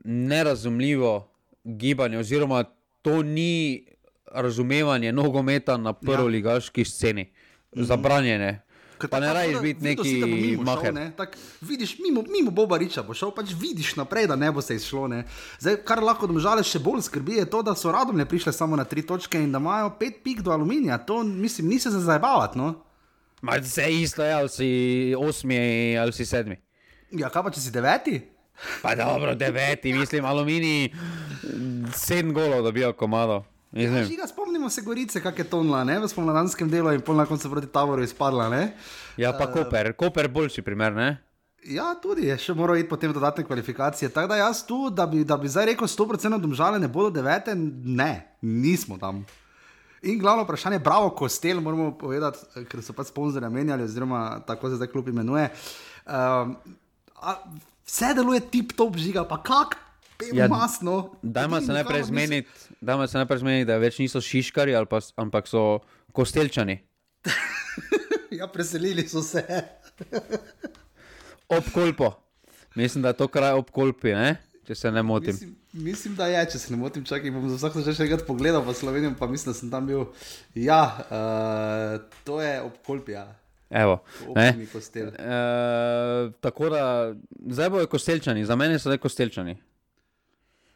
nerazumljivo 0.04 1.28
gibanje, 1.64 2.18
oziroma 2.18 2.64
to 3.02 3.24
ni 3.24 3.86
razumevanje 4.32 5.12
nogometa 5.12 5.78
na 5.78 5.94
prvoligaški 5.94 6.86
sceni, 6.86 7.22
uh 7.22 7.80
-huh. 7.80 7.84
zabranjene. 7.84 8.62
Pa 9.10 9.20
ne 9.20 9.34
da 9.54 9.62
biti 9.62 9.84
neki 9.84 10.58
maher. 10.64 10.94
ne, 10.94 11.12
tak 11.18 11.38
Vidiš, 11.62 12.00
mimo, 12.00 12.24
mimo 12.30 12.52
Boba 12.52 12.78
Riča 12.78 13.04
bo 13.04 13.14
šel, 13.14 13.32
pač 13.36 13.54
vidiš 13.58 13.96
naprej, 13.96 14.28
da 14.28 14.36
ne 14.36 14.52
bo 14.52 14.62
se 14.62 14.76
izšlo. 14.76 15.08
Ne. 15.08 15.24
Zdaj, 15.60 15.82
kar 15.86 16.04
lahko 16.04 16.28
domžale 16.28 16.64
še 16.64 16.80
bolj 16.80 17.02
skrbi, 17.08 17.40
je 17.42 17.46
to, 17.50 17.62
da 17.62 17.76
so 17.76 17.92
radom 17.92 18.18
ne 18.18 18.26
prišle 18.26 18.54
samo 18.54 18.76
na 18.76 18.86
tri 18.86 19.06
točke 19.06 19.40
in 19.40 19.52
da 19.52 19.62
imajo 19.62 19.94
pet 20.00 20.24
pik 20.24 20.42
do 20.42 20.52
aluminija. 20.52 20.98
To, 21.06 21.24
mislim, 21.24 21.68
ni 21.68 21.80
se 21.80 21.90
za 21.90 22.00
zabavati. 22.00 22.58
No. 22.58 22.74
Ma, 23.42 23.58
vse 23.62 23.88
isto 24.02 24.24
je, 24.24 24.34
ali 24.34 24.50
si 24.50 24.70
osmi 25.18 25.98
ali 25.98 26.14
si 26.14 26.26
sedmi. 26.26 26.58
Ja, 27.12 27.30
kaj 27.30 27.44
pa 27.44 27.52
če 27.52 27.62
si 27.62 27.72
deveti? 27.72 28.22
Pa 28.82 28.96
dobro, 28.96 29.36
deveti, 29.36 29.94
mislim, 29.94 30.26
aluminij, 30.26 30.92
sedem 31.96 32.34
golov 32.34 32.64
dobijo 32.64 32.94
komado. 32.94 33.42
Žiga, 33.72 34.28
spomnimo 34.28 34.70
se 34.70 34.82
Gorice, 34.82 35.22
kak 35.24 35.38
je 35.40 35.46
tonla, 35.48 35.84
ne? 35.88 36.00
v 36.00 36.08
spomladanskem 36.12 36.70
delu 36.70 36.92
in 36.92 37.02
pol 37.02 37.16
na 37.16 37.26
koncu 37.26 37.50
proti 37.50 37.70
Tavoru 37.72 38.04
izpadla. 38.04 38.50
Ne? 38.52 38.64
Ja, 39.18 39.32
pa 39.32 39.48
Koper, 39.48 39.94
Koper 39.96 40.28
boljši 40.28 40.62
primer, 40.62 40.92
ne? 40.92 41.10
Ja, 41.72 41.92
tudi 42.02 42.26
je 42.26 42.36
še 42.42 42.56
moral 42.58 42.82
iti 42.82 42.90
potem 42.90 43.12
v 43.14 43.16
dodatne 43.16 43.46
kvalifikacije. 43.46 44.10
Tako 44.12 44.34
da 44.34 44.40
jaz 44.42 44.64
tu, 44.68 44.90
da 44.90 45.06
bi, 45.08 45.22
da 45.24 45.38
bi 45.38 45.52
zdaj 45.52 45.70
rekel 45.72 45.88
100% 45.88 46.42
domžale 46.42 46.82
ne 46.82 46.90
bodo 46.92 47.14
devete, 47.22 47.56
ne, 47.56 48.12
nismo 48.42 48.98
tam. 49.00 49.22
In 50.02 50.18
glavno 50.20 50.44
vprašanje, 50.44 50.80
bravo, 50.82 51.12
Kostel, 51.16 51.62
moramo 51.62 51.94
povedati, 51.98 52.66
ker 52.68 52.82
so 52.82 52.96
pač 52.98 53.14
sponzorje 53.14 53.50
menjali, 53.54 53.86
oziroma 53.86 54.42
tako 54.48 54.72
se 54.72 54.82
zdaj 54.82 54.90
klub 54.90 55.12
imenuje. 55.14 55.46
Um, 56.10 56.56
a, 57.22 57.38
vse 57.86 58.10
deluje 58.18 58.42
tip 58.52 58.74
top 58.76 58.98
žiga, 58.98 59.24
pa 59.30 59.38
kak, 59.46 59.78
Ja, 60.34 60.44
ja, 60.44 60.48
masno. 60.48 61.16
Dajmo 61.22 61.62
se 61.62 61.74
najprej 61.74 62.04
zmeniti, 62.04 62.50
najprej 62.82 63.40
zmeniti, 63.40 63.68
da 63.70 63.78
več 63.82 64.00
niso 64.00 64.22
šiškari, 64.22 64.76
pa, 64.90 65.02
ampak 65.22 65.48
so 65.48 65.82
kostelčani. 66.14 66.82
Ja, 68.32 68.48
preselili 68.48 69.04
so 69.12 69.20
se. 69.22 69.44
Ob 71.52 71.66
kolpo. 71.74 72.14
Mislim, 72.76 73.02
da 73.04 73.12
je 73.12 73.18
to 73.20 73.28
kraj 73.28 73.58
ob 73.60 73.74
kolpi, 73.76 74.14
ne? 74.16 74.38
če 74.68 74.76
se 74.76 74.92
ne 74.92 75.02
motim. 75.04 75.36
Mislim, 75.36 75.56
mislim, 75.74 76.16
da 76.16 76.30
je, 76.32 76.46
če 76.54 76.60
se 76.62 76.72
ne 76.72 76.80
motim, 76.80 77.04
čakaj, 77.06 77.34
bom 77.36 77.50
za 77.52 77.58
vsako 77.58 77.84
že 77.84 77.96
še 77.98 78.06
enkrat 78.06 78.24
pogledal 78.28 78.64
v 78.64 78.76
Slovenijo, 78.78 79.12
pa 79.20 79.28
mislim, 79.28 79.52
da 79.52 79.58
sem 79.58 79.72
tam 79.74 79.90
bil. 79.90 80.06
Ja, 80.56 80.82
uh, 81.10 81.98
to 82.24 82.40
je 82.40 82.54
ob 82.64 82.80
Evo, 83.72 84.02
ne? 84.36 84.50
občini 84.50 84.68
Kostel. 84.68 85.08
E, 85.16 86.32
tako 86.44 86.70
da 86.70 87.14
zdaj 87.56 87.70
bojo 87.72 87.88
kostelčani, 87.88 88.44
za 88.46 88.56
mene 88.60 88.80
so 88.80 88.90
zdaj 88.90 89.00
kostelčani. 89.00 89.56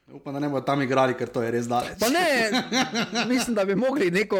Upam, 0.07 0.33
da 0.33 0.39
ne 0.39 0.49
bodo 0.49 0.61
tam 0.61 0.81
igrali, 0.81 1.13
ker 1.13 1.27
to 1.27 1.41
je 1.41 1.51
res 1.51 1.65
daleč. 1.65 1.97
Pa 1.99 2.09
ne, 2.09 2.51
mislim, 3.31 3.55
da 3.55 3.65
bi 3.65 3.75
mogli 3.75 4.11
neko, 4.11 4.37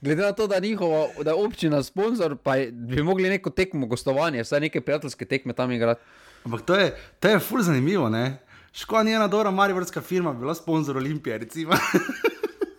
glede 0.00 0.22
na 0.22 0.32
to, 0.32 0.46
da, 0.46 0.58
njihova, 0.58 1.08
da 1.20 1.30
je 1.30 1.36
občina 1.36 1.82
sponzor, 1.82 2.36
pa 2.36 2.56
je- 2.56 2.70
bi 2.72 3.02
mogli 3.02 3.28
neko 3.28 3.50
tekmo 3.50 3.86
gostovanje, 3.86 4.42
vsaj 4.42 4.60
neke 4.60 4.80
prijateljske 4.80 5.24
tekme 5.24 5.52
tam 5.52 5.72
igrati. 5.72 6.00
Ampak 6.44 6.62
to 6.62 6.74
je, 6.74 6.86
to 7.20 7.28
je 7.28 7.38
fur 7.40 7.62
zanimivo, 7.62 8.08
ne? 8.08 8.38
Škoda 8.72 9.02
ni 9.02 9.12
ena 9.12 9.28
dobra 9.28 9.50
mariborska 9.52 10.00
firma, 10.00 10.32
bila 10.32 10.54
sponzor 10.54 10.96
Olimpije, 10.96 11.38
recimo. 11.38 11.74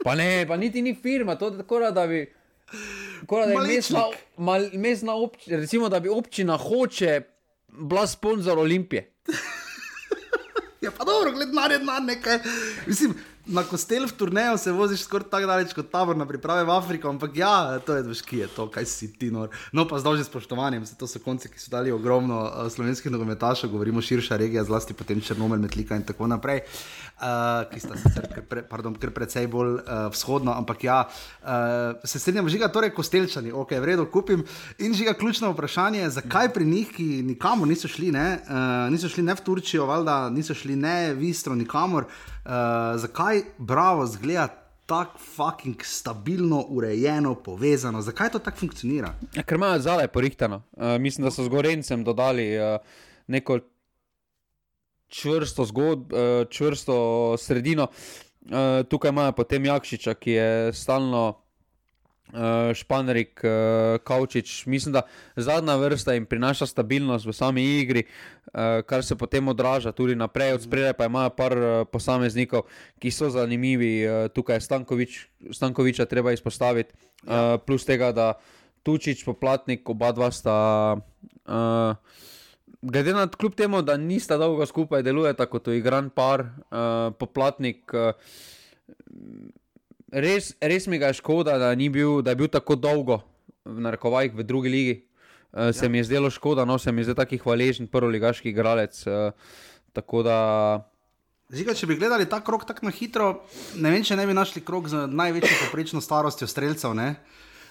Pa 0.04 0.16
ne, 0.16 0.46
pa 0.48 0.58
niti 0.58 0.82
ni 0.82 0.96
firma, 0.96 1.36
to 1.36 1.48
je 1.48 1.58
tako, 1.58 1.80
da 1.82 2.08
bi. 2.08 2.34
Tako 3.20 3.36
da 3.38 3.44
je 3.44 3.68
mestna, 3.68 4.02
mal, 4.38 4.62
mestna 4.74 5.14
občina, 5.16 5.58
recimo, 5.58 5.90
da 5.90 6.00
bi 6.00 6.10
občina 6.10 6.58
hoče 6.58 7.22
bila 7.70 8.08
sponzor 8.08 8.60
Olimpije. 8.60 9.12
Ja, 10.84 10.92
pa 10.92 11.04
dobro, 11.04 11.32
gled 11.32 11.54
na 11.54 11.68
red 11.68 11.86
na 11.86 12.00
nekaj. 12.00 12.40
Mislim, 12.88 13.14
na 13.46 13.64
kostel 13.64 14.08
v 14.08 14.12
turneju 14.12 14.58
se 14.58 14.72
voziš 14.72 15.04
skoraj 15.04 15.28
tako 15.30 15.48
daleč 15.48 15.74
kot 15.76 15.90
tabor 15.92 16.16
na 16.18 16.26
priprave 16.26 16.64
v 16.64 16.72
Afriko, 16.72 17.10
ampak 17.12 17.36
ja, 17.36 17.80
to 17.86 17.96
je 17.96 18.04
veš, 18.08 18.22
ki 18.24 18.38
je 18.38 18.48
to, 18.48 18.68
kaj 18.72 18.86
si 18.88 19.12
ti 19.12 19.32
nor. 19.32 19.52
No, 19.76 19.84
pa 19.88 20.00
z 20.00 20.08
dolžnim 20.08 20.24
spoštovanjem, 20.24 20.86
se 20.88 20.96
to 20.96 21.08
so 21.08 21.20
konci, 21.20 21.52
ki 21.52 21.60
so 21.60 21.72
dali 21.74 21.92
ogromno 21.92 22.40
uh, 22.48 22.72
slovenskih 22.72 23.12
nogometašov, 23.12 23.72
govorimo 23.74 24.02
širša 24.02 24.40
regija, 24.40 24.64
zlasti 24.64 24.96
potem 24.96 25.22
Črnomelj, 25.22 25.60
Metlika 25.60 26.00
in 26.00 26.08
tako 26.08 26.32
naprej, 26.32 26.64
uh, 26.64 27.68
ki 27.68 27.84
sta 27.84 28.00
sicer 28.00 28.32
kar, 28.32 28.48
pre, 28.48 28.64
pardon, 28.64 28.96
kar 28.96 29.12
precej 29.12 29.52
bolj 29.52 29.76
uh, 29.76 30.08
vzhodno, 30.16 30.56
ampak 30.56 30.88
ja, 30.88 31.04
uh, 31.04 32.00
se 32.08 32.24
strinjam, 32.24 32.48
žiga, 32.48 32.72
torej 32.72 32.96
kostelčani, 32.96 33.52
ok, 33.52 33.76
v 33.76 33.92
redu, 33.92 34.08
kupim. 34.08 34.48
In 34.80 34.96
žiga, 34.96 35.18
ključno 35.20 35.52
vprašanje, 35.52 36.08
zakaj 36.16 36.54
pri 36.56 36.70
njih, 36.70 36.96
ki 36.96 37.10
nikamor 37.28 37.68
niso 37.68 37.92
šli, 37.92 38.14
ne, 38.16 38.28
uh, 38.48 38.88
niso 38.94 39.12
šli 39.12 39.28
ne 39.28 39.36
v 39.36 39.44
Turčijo, 39.44 39.90
valjda 39.90 40.30
niso 40.32 40.56
šli 40.56 40.80
ne 40.80 41.12
v 41.12 41.28
Istro, 41.34 41.60
nikamor, 41.60 42.08
uh, 42.08 42.33
zakaj 42.98 43.42
Bravo 43.58 44.06
zgleda 44.08 44.48
tako 44.86 45.18
fucking 45.18 45.84
stabilno, 45.84 46.66
urejeno, 46.70 47.36
povezano, 47.36 48.02
zakaj 48.02 48.30
to 48.30 48.40
tako 48.40 48.58
funkcionira? 48.58 49.14
Ja, 49.36 49.44
ker 49.44 49.58
imajo 49.58 49.80
zale 49.80 50.08
porihtano. 50.08 50.62
Uh, 50.72 50.98
mislim, 51.00 51.24
da 51.24 51.32
so 51.32 51.44
z 51.44 51.50
Gorencem 51.50 52.04
dodali 52.04 52.58
uh, 52.58 52.78
neko 53.28 53.60
čvrsto, 55.08 55.66
zgod, 55.66 56.14
uh, 56.14 56.50
čvrsto 56.50 57.36
sredino. 57.38 57.88
Uh, 58.42 58.84
tukaj 58.90 59.10
imajo 59.10 59.32
potem 59.32 59.66
Jakšiča, 59.66 60.14
ki 60.14 60.32
je 60.32 60.74
stalno 60.74 61.43
uh, 62.34 62.74
španerik, 62.74 63.42
uh, 63.44 64.02
Kaučič. 64.04 64.66
Mislim, 64.66 64.94
da 64.94 65.06
zadnja 65.36 65.76
vrsta 65.76 66.14
jim 66.14 66.26
prinaša 66.26 66.66
stabilnost 66.66 67.26
v 67.26 67.34
sami 67.34 67.64
igri, 67.80 68.04
uh, 68.04 68.82
kar 68.86 69.06
se 69.06 69.16
potem 69.16 69.48
odraža 69.48 69.92
tudi 69.92 70.16
naprej. 70.16 70.54
Od 70.54 70.66
spredaj 70.66 70.94
pa 70.98 71.06
imajo 71.06 71.30
par 71.38 71.58
uh, 71.58 71.86
posameznikov, 71.92 72.68
ki 73.00 73.12
so 73.12 73.30
zanimivi. 73.30 73.94
Uh, 74.04 74.28
tukaj 74.34 74.58
je 74.58 74.66
Stankovič, 74.68 75.20
Stankoviča 75.52 76.06
treba 76.06 76.34
izpostaviti, 76.34 76.94
uh, 77.24 77.58
plus 77.66 77.86
tega, 77.86 78.12
da 78.12 78.34
Tučič, 78.84 79.24
poplatnik, 79.24 79.88
oba 79.90 80.12
dva 80.12 80.32
sta. 80.32 80.98
Uh, 81.48 81.96
Glede 82.84 83.14
na 83.16 83.28
to, 83.32 83.38
kljub 83.40 83.54
temu, 83.56 83.80
da 83.82 83.96
nista 83.96 84.36
dolgo 84.38 84.66
skupaj, 84.68 85.06
delujeta 85.08 85.46
kot 85.48 85.70
igran 85.72 86.10
par, 86.12 86.44
uh, 86.68 87.16
poplatnik. 87.16 87.88
Uh, 87.96 88.12
res, 90.14 90.54
res 90.62 90.86
mi 90.88 91.00
ga 91.02 91.10
je 91.10 91.18
škoda, 91.20 91.58
da, 91.58 91.74
ni 91.76 91.90
bil, 91.90 92.22
da 92.22 92.32
je 92.32 92.40
bil 92.40 92.48
tako 92.48 92.78
dolgo 92.78 93.20
v 93.66 93.82
narekovajih 93.82 94.34
v 94.34 94.46
drugi 94.46 94.70
ligi. 94.70 94.96
Uh, 95.54 95.70
se 95.74 95.86
Ja. 95.86 95.90
mi 95.90 95.98
je 95.98 96.04
zdelo 96.04 96.30
škoda, 96.30 96.66
no 96.66 96.78
se 96.78 96.92
mi 96.92 97.02
je 97.02 97.10
zdel 97.10 97.16
taki 97.16 97.38
hvaležen 97.38 97.88
prvoligaški 97.88 98.50
igralec. 98.50 99.04
Uh, 99.08 99.34
tako 99.94 100.24
da 100.24 100.38
Žiga, 101.54 101.74
če 101.74 101.86
bi 101.86 101.96
gledali 101.96 102.26
ta 102.26 102.40
krok 102.42 102.66
tako 102.66 102.88
na 102.88 102.92
hitro, 102.92 103.44
ne 103.78 103.92
vem, 103.92 104.02
če 104.02 104.16
ne 104.16 104.26
bi 104.26 104.34
našli 104.34 104.64
krok 104.66 104.88
z 104.90 105.04
največjo 105.06 105.58
poprečno 105.66 106.02
starostjo 106.02 106.48
streljcev. 106.48 106.96
ne. 106.98 107.16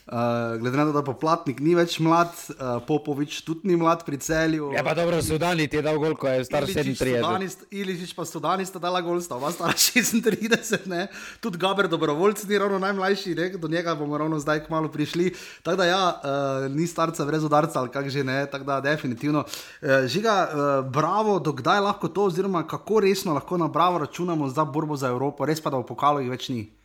Uh, 0.07 0.59
glede 0.59 0.77
na 0.77 0.85
to, 0.85 0.93
da 0.93 1.01
poplatnik 1.07 1.61
ni 1.63 1.77
več 1.79 2.01
mlad, 2.03 2.33
uh, 2.51 2.81
Popovič 2.83 3.37
tudi 3.47 3.69
ni 3.71 3.77
mlad 3.79 4.01
pri 4.03 4.19
celju. 4.19 4.73
je 4.73 4.75
Ja, 4.75 4.83
pa 4.83 4.97
dobro, 4.99 5.21
Sudani 5.23 5.69
ti 5.71 5.79
je 5.79 5.83
dal 5.87 6.01
gol, 6.03 6.17
ko 6.19 6.27
je 6.27 6.43
star 6.43 6.67
37. 6.67 7.23
Iličič 7.71 8.11
pa 8.19 8.27
Sudani 8.27 8.67
sta 8.67 8.83
dala 8.83 8.99
gol, 8.99 9.21
sta 9.23 9.39
oba 9.39 9.53
stara 9.55 9.79
36, 9.79 10.91
ne? 10.91 11.07
tudi 11.39 11.63
Gaber 11.63 11.87
Dobrovoljc 11.87 12.43
ni 12.51 12.59
ravno 12.59 12.83
najmlajši, 12.83 13.37
ne? 13.39 13.49
do 13.55 13.71
njega 13.71 13.95
bomo 13.95 14.19
ravno 14.19 14.43
zdaj 14.43 14.65
kmalo 14.67 14.91
prišli. 14.91 15.31
Tako 15.63 15.79
da 15.79 15.87
ja, 15.87 16.03
uh, 16.19 16.67
ni 16.75 16.91
starca 16.91 17.23
brez 17.25 17.47
udarca 17.47 17.79
ali 17.79 17.95
kak 17.95 18.11
že 18.11 18.27
ne, 18.27 18.43
tako 18.51 18.65
da 18.75 18.83
definitivno. 18.83 19.47
Uh, 19.47 20.03
žiga, 20.11 20.37
uh, 20.51 20.91
bravo, 20.91 21.39
dokdaj 21.39 21.79
lahko 21.79 22.11
to, 22.11 22.27
oziroma 22.27 22.67
kako 22.67 23.07
resno 23.07 23.39
lahko 23.39 23.55
na 23.55 23.71
bravo 23.71 24.03
računamo 24.03 24.51
za 24.51 24.65
borbo 24.65 24.99
za 24.99 25.15
Evropo, 25.15 25.47
res 25.47 25.63
pa 25.63 25.71
da 25.71 25.79
v 25.79 25.87
pokalu 25.87 26.27
jih 26.27 26.35
več 26.35 26.51
ni. 26.51 26.82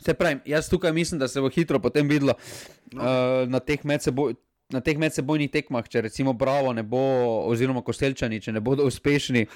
Se 0.00 0.14
pravi, 0.14 0.40
jaz 0.48 0.68
tukaj 0.68 0.92
mislim, 0.92 1.18
da 1.20 1.28
se 1.28 1.40
bo 1.40 1.50
hitro 1.52 1.80
potem 1.80 2.08
videlo 2.08 2.34
uh, 2.36 3.02
na 3.48 3.60
teh 3.60 3.84
medseboj, 3.84 4.34
na 4.72 4.80
teh 4.80 4.98
medsebojnih 4.98 5.50
tekmah, 5.50 5.88
če 5.88 6.06
recimo 6.08 6.32
Bravo 6.32 6.72
ne 6.72 6.82
bo, 6.82 7.02
oziroma 7.50 7.82
Kostelčani, 7.82 8.40
če 8.40 8.54
ne 8.56 8.64
bodo 8.64 8.86
uspešni 8.88 9.46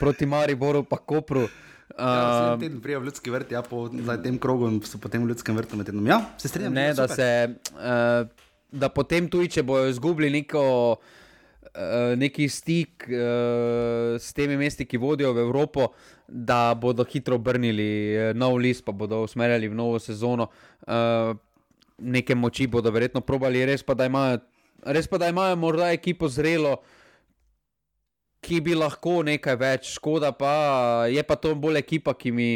proti 0.00 0.26
Mariboru, 0.26 0.84
pa 0.84 0.96
Kopru. 0.96 1.48
Ja, 1.48 1.68
Uh, 1.98 2.60
teden 2.60 2.82
prej 2.84 2.98
v 3.00 3.08
ljudski 3.08 3.32
vrt, 3.32 3.52
ja, 3.56 3.62
po 3.64 3.86
tem 4.22 4.36
krogu 4.38 4.68
so 4.84 5.00
potem 5.00 5.24
v 5.24 5.32
ljudskem 5.32 5.56
vrtu 5.56 5.78
med 5.80 5.88
tednom. 5.88 6.04
Ja, 6.06 6.20
se 6.38 6.50
strinjam. 6.52 6.74
ne, 6.76 6.92
da, 6.94 7.08
super. 7.08 7.16
se, 7.16 7.28
uh, 7.74 8.50
da 8.70 8.90
potem 8.92 9.26
tudi, 9.32 9.48
če 9.56 9.64
bojo 9.66 9.88
izgubili 9.88 10.28
neko, 10.30 10.62
neki 12.16 12.48
stik 12.48 13.06
uh, 13.08 14.16
s 14.18 14.32
temi 14.32 14.56
mesti, 14.56 14.86
ki 14.86 14.98
vodijo 14.98 15.32
v 15.32 15.44
Evropo, 15.44 15.92
da 16.28 16.74
bodo 16.74 17.04
hitro 17.06 17.38
obrnili 17.38 18.16
uh, 18.16 18.30
nov 18.36 18.58
list, 18.58 18.84
pa 18.84 18.92
bodo 18.92 19.22
usmerjali 19.22 19.68
v 19.68 19.78
novo 19.78 19.98
sezono. 19.98 20.48
Uh, 20.86 21.36
neke 21.98 22.34
moči 22.34 22.66
bodo 22.66 22.90
verjetno 22.90 23.20
probali, 23.20 23.64
res 23.66 23.82
pa 23.82 23.94
da 23.94 24.06
imajo, 24.06 24.40
res 24.86 25.08
pa, 25.10 25.18
da 25.18 25.28
imajo 25.28 25.56
morda 25.56 25.92
ekipo 25.92 26.28
zrelo. 26.28 26.78
Ki 28.38 28.60
bi 28.62 28.76
lahko 28.78 29.24
nekaj 29.26 29.56
več, 29.58 29.92
škoda 29.98 30.30
pa 30.38 31.06
je 31.10 31.22
pa 31.26 31.34
to 31.34 31.56
bolj 31.58 31.80
ekipa, 31.80 32.14
ki 32.14 32.30
mi, 32.30 32.50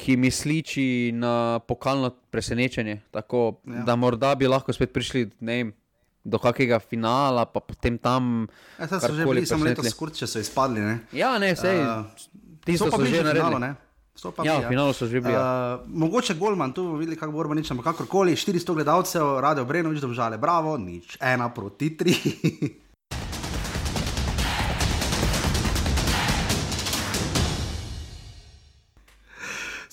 ki 0.00 0.16
mi 0.16 0.30
sliči 0.32 1.12
na 1.12 1.60
pokalno 1.68 2.14
presenečenje. 2.32 3.02
Tako 3.12 3.60
ja. 3.68 3.84
da 3.84 3.96
morda 3.96 4.32
bi 4.40 4.48
lahko 4.48 4.72
spet 4.72 4.92
prišli 4.96 5.28
ne 5.44 5.58
vem, 5.60 5.74
do 6.24 6.38
kakega 6.38 6.80
finala, 6.80 7.44
pa 7.44 7.60
potem 7.60 7.94
tam. 7.94 8.48
Ja, 8.80 8.88
so 8.88 9.12
že 9.12 9.22
bili, 9.22 9.44
samo 9.44 9.62
letos 9.62 9.84
presenetili. 9.84 9.90
skurče 9.90 10.24
so 10.24 10.40
izpadli. 10.40 10.80
Ne? 10.80 10.94
Ja, 11.12 11.36
ne, 11.38 11.52
sej. 11.52 11.76
Eh, 11.76 12.04
Uh, 12.64 12.76
so 12.76 12.88
pa 12.88 12.90
so 12.90 12.98
bliže 12.98 13.20
že 13.20 13.22
finalu, 13.22 13.60
naredili. 13.60 13.60
ne? 13.60 13.70
So 14.16 14.32
pa 14.32 14.40
Ja, 14.40 14.56
v 14.56 14.72
finalu 14.72 14.92
so 14.92 15.04
že 15.04 15.20
bili. 15.20 15.32
ja. 15.32 15.44
Uh, 15.76 15.84
mogoče 15.86 16.34
Golman, 16.34 16.72
tu 16.72 16.80
bomo 16.82 16.96
videli, 16.96 17.12
kako 17.12 17.32
bo 17.32 17.44
ampak 17.44 17.84
kakorkoli, 17.84 18.32
400 18.32 18.72
gledalcev, 18.72 19.40
Radio 19.40 19.64
Brenovič, 19.64 20.00
domžale, 20.00 20.40
bravo, 20.40 20.78
nič, 20.78 21.20
ena 21.20 21.48
proti 21.48 21.92
tri. 21.92 22.16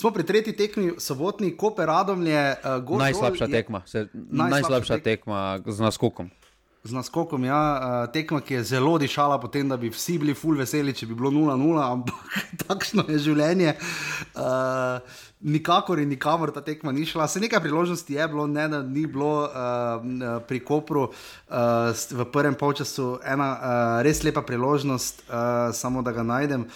Smo 0.02 0.10
pri 0.12 0.24
tretji 0.24 0.54
tekmi, 0.56 0.92
sobotni, 0.98 1.54
Koper 1.54 1.86
Radomlje, 1.86 2.56
uh, 2.56 2.82
gol, 2.82 2.98
Najslabša 2.98 3.46
je- 3.46 3.52
tekma, 3.52 3.82
se, 3.86 4.08
Najslabša 4.10 4.50
najslabša 4.52 4.96
tek- 4.96 5.04
tekma 5.04 5.40
z 5.64 5.80
naskokom. 5.80 6.30
z 6.84 6.92
naskokom, 6.92 7.44
ja, 7.46 7.62
uh, 8.04 8.12
tekma, 8.12 8.42
ki 8.42 8.54
je 8.56 8.64
zelo 8.66 8.98
dišala, 8.98 9.38
potem, 9.38 9.70
da 9.70 9.78
bi 9.78 9.90
vsi 9.90 10.18
bili 10.18 10.34
full 10.34 10.58
veseli, 10.58 10.90
če 10.92 11.06
bi 11.06 11.14
bilo 11.14 11.30
0-0, 11.30 11.54
ampak 11.94 12.18
takšno 12.58 13.06
je 13.06 13.20
življenje. 13.20 13.76
Uh, 14.34 14.98
nikakor 15.44 16.00
in 16.00 16.10
nikamor 16.10 16.50
ta 16.50 16.62
tekma 16.62 16.92
ni 16.92 17.06
šla. 17.06 17.28
Se 17.28 17.40
nekaj 17.40 17.62
priložnosti 17.62 18.10
je 18.10 18.28
bilo, 18.28 18.48
ne 18.48 18.66
da 18.68 18.82
ni 18.82 19.06
bilo 19.06 19.44
uh, 19.44 20.02
pri 20.42 20.60
Kopru 20.60 21.04
uh, 21.04 21.14
v 21.94 22.26
prvem 22.26 22.56
polčasu 22.56 23.20
ena 23.24 23.50
uh, 23.52 23.62
res 24.02 24.24
lepa 24.24 24.42
priložnost, 24.42 25.22
uh, 25.24 25.36
samo 25.72 26.02
da 26.02 26.12
ga 26.12 26.24
najdem. 26.24 26.62
Uh, 26.62 26.70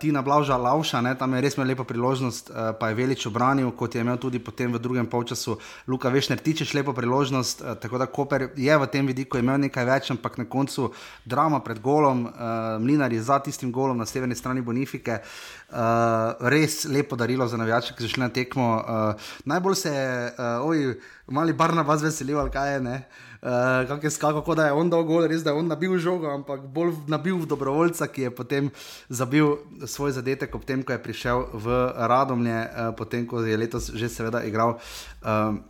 Tina 0.00 0.22
Blaža 0.22 0.56
Lauša, 0.56 1.00
ne, 1.00 1.14
tam 1.18 1.34
je 1.34 1.40
res 1.40 1.56
imel 1.56 1.72
lepo 1.72 1.84
priložnost, 1.88 2.50
uh, 2.50 2.72
pa 2.78 2.90
je 2.90 2.98
Velič 2.98 3.26
obranil, 3.26 3.70
kot 3.72 3.94
je 3.94 4.04
imel 4.04 4.18
tudi 4.20 4.38
potem 4.38 4.72
v 4.72 4.78
drugem 4.78 5.06
polčasu 5.06 5.56
Luka 5.88 6.12
Vešner, 6.12 6.38
tičeš 6.38 6.74
lepo 6.76 6.92
priložnost, 6.92 7.62
uh, 7.64 7.74
tako 7.80 7.98
da 7.98 8.06
Koper 8.06 8.48
je 8.56 8.78
v 8.78 8.88
tem 8.92 9.06
vidiku 9.06 9.40
imel 9.40 9.58
nekaj 9.66 9.88
več, 9.88 10.10
ampak 10.14 10.38
na 10.38 10.44
koncu 10.44 10.92
drama 11.24 11.60
pred 11.64 11.80
golom, 11.80 12.26
uh, 12.28 12.76
Mlinar 12.80 13.12
je 13.12 13.22
za 13.24 13.40
tistim 13.40 13.72
golom 13.72 13.98
na 13.98 14.06
severni 14.06 14.36
strani 14.36 14.60
Bonifike, 14.60 15.20
uh, 15.20 16.36
res 16.52 16.84
lepo 16.84 17.16
darilo 17.16 17.48
za 17.48 17.56
navijače, 17.56 17.96
ki 17.96 18.04
so 18.04 18.14
šli 18.14 18.26
na 18.26 18.32
tekmo. 18.32 18.70
Uh, 18.78 19.30
najbolj 19.44 19.80
se 19.80 19.94
je, 19.94 20.32
uh, 20.38 20.68
oj, 20.68 20.98
mali 21.26 21.52
Barnabas 21.52 22.04
veselil, 22.04 22.38
ali 22.40 22.52
kaj 22.52 22.74
je, 22.74 22.80
ne. 22.84 22.98
Uh, 23.04 23.33
kako 23.88 24.06
je 24.06 24.10
skakal, 24.10 24.42
kot 24.42 24.56
da 24.56 24.66
je 24.66 24.72
on 24.72 24.90
dal 24.90 25.04
gol, 25.04 25.26
res 25.28 25.44
da 25.44 25.52
je 25.52 25.60
on 25.60 25.68
nabil 25.68 25.98
žogo, 26.00 26.30
ampak 26.32 26.64
bolj 26.72 26.94
nabil 27.08 27.44
dobrovoljca, 27.44 28.08
ki 28.08 28.28
je 28.28 28.30
potem 28.32 28.70
zabil 29.08 29.58
svoj 29.84 30.16
zadetek, 30.16 30.54
ob 30.54 30.64
tem, 30.64 30.80
ko 30.80 30.96
je 30.96 31.02
prišel 31.04 31.52
v 31.52 31.76
Radomlje, 31.92 32.58
uh, 32.64 32.90
potem 32.96 33.28
ko 33.28 33.44
je 33.44 33.56
letos 33.60 33.92
že 33.92 34.08
seveda 34.08 34.40
igral. 34.48 34.80
Uh, 35.20 35.60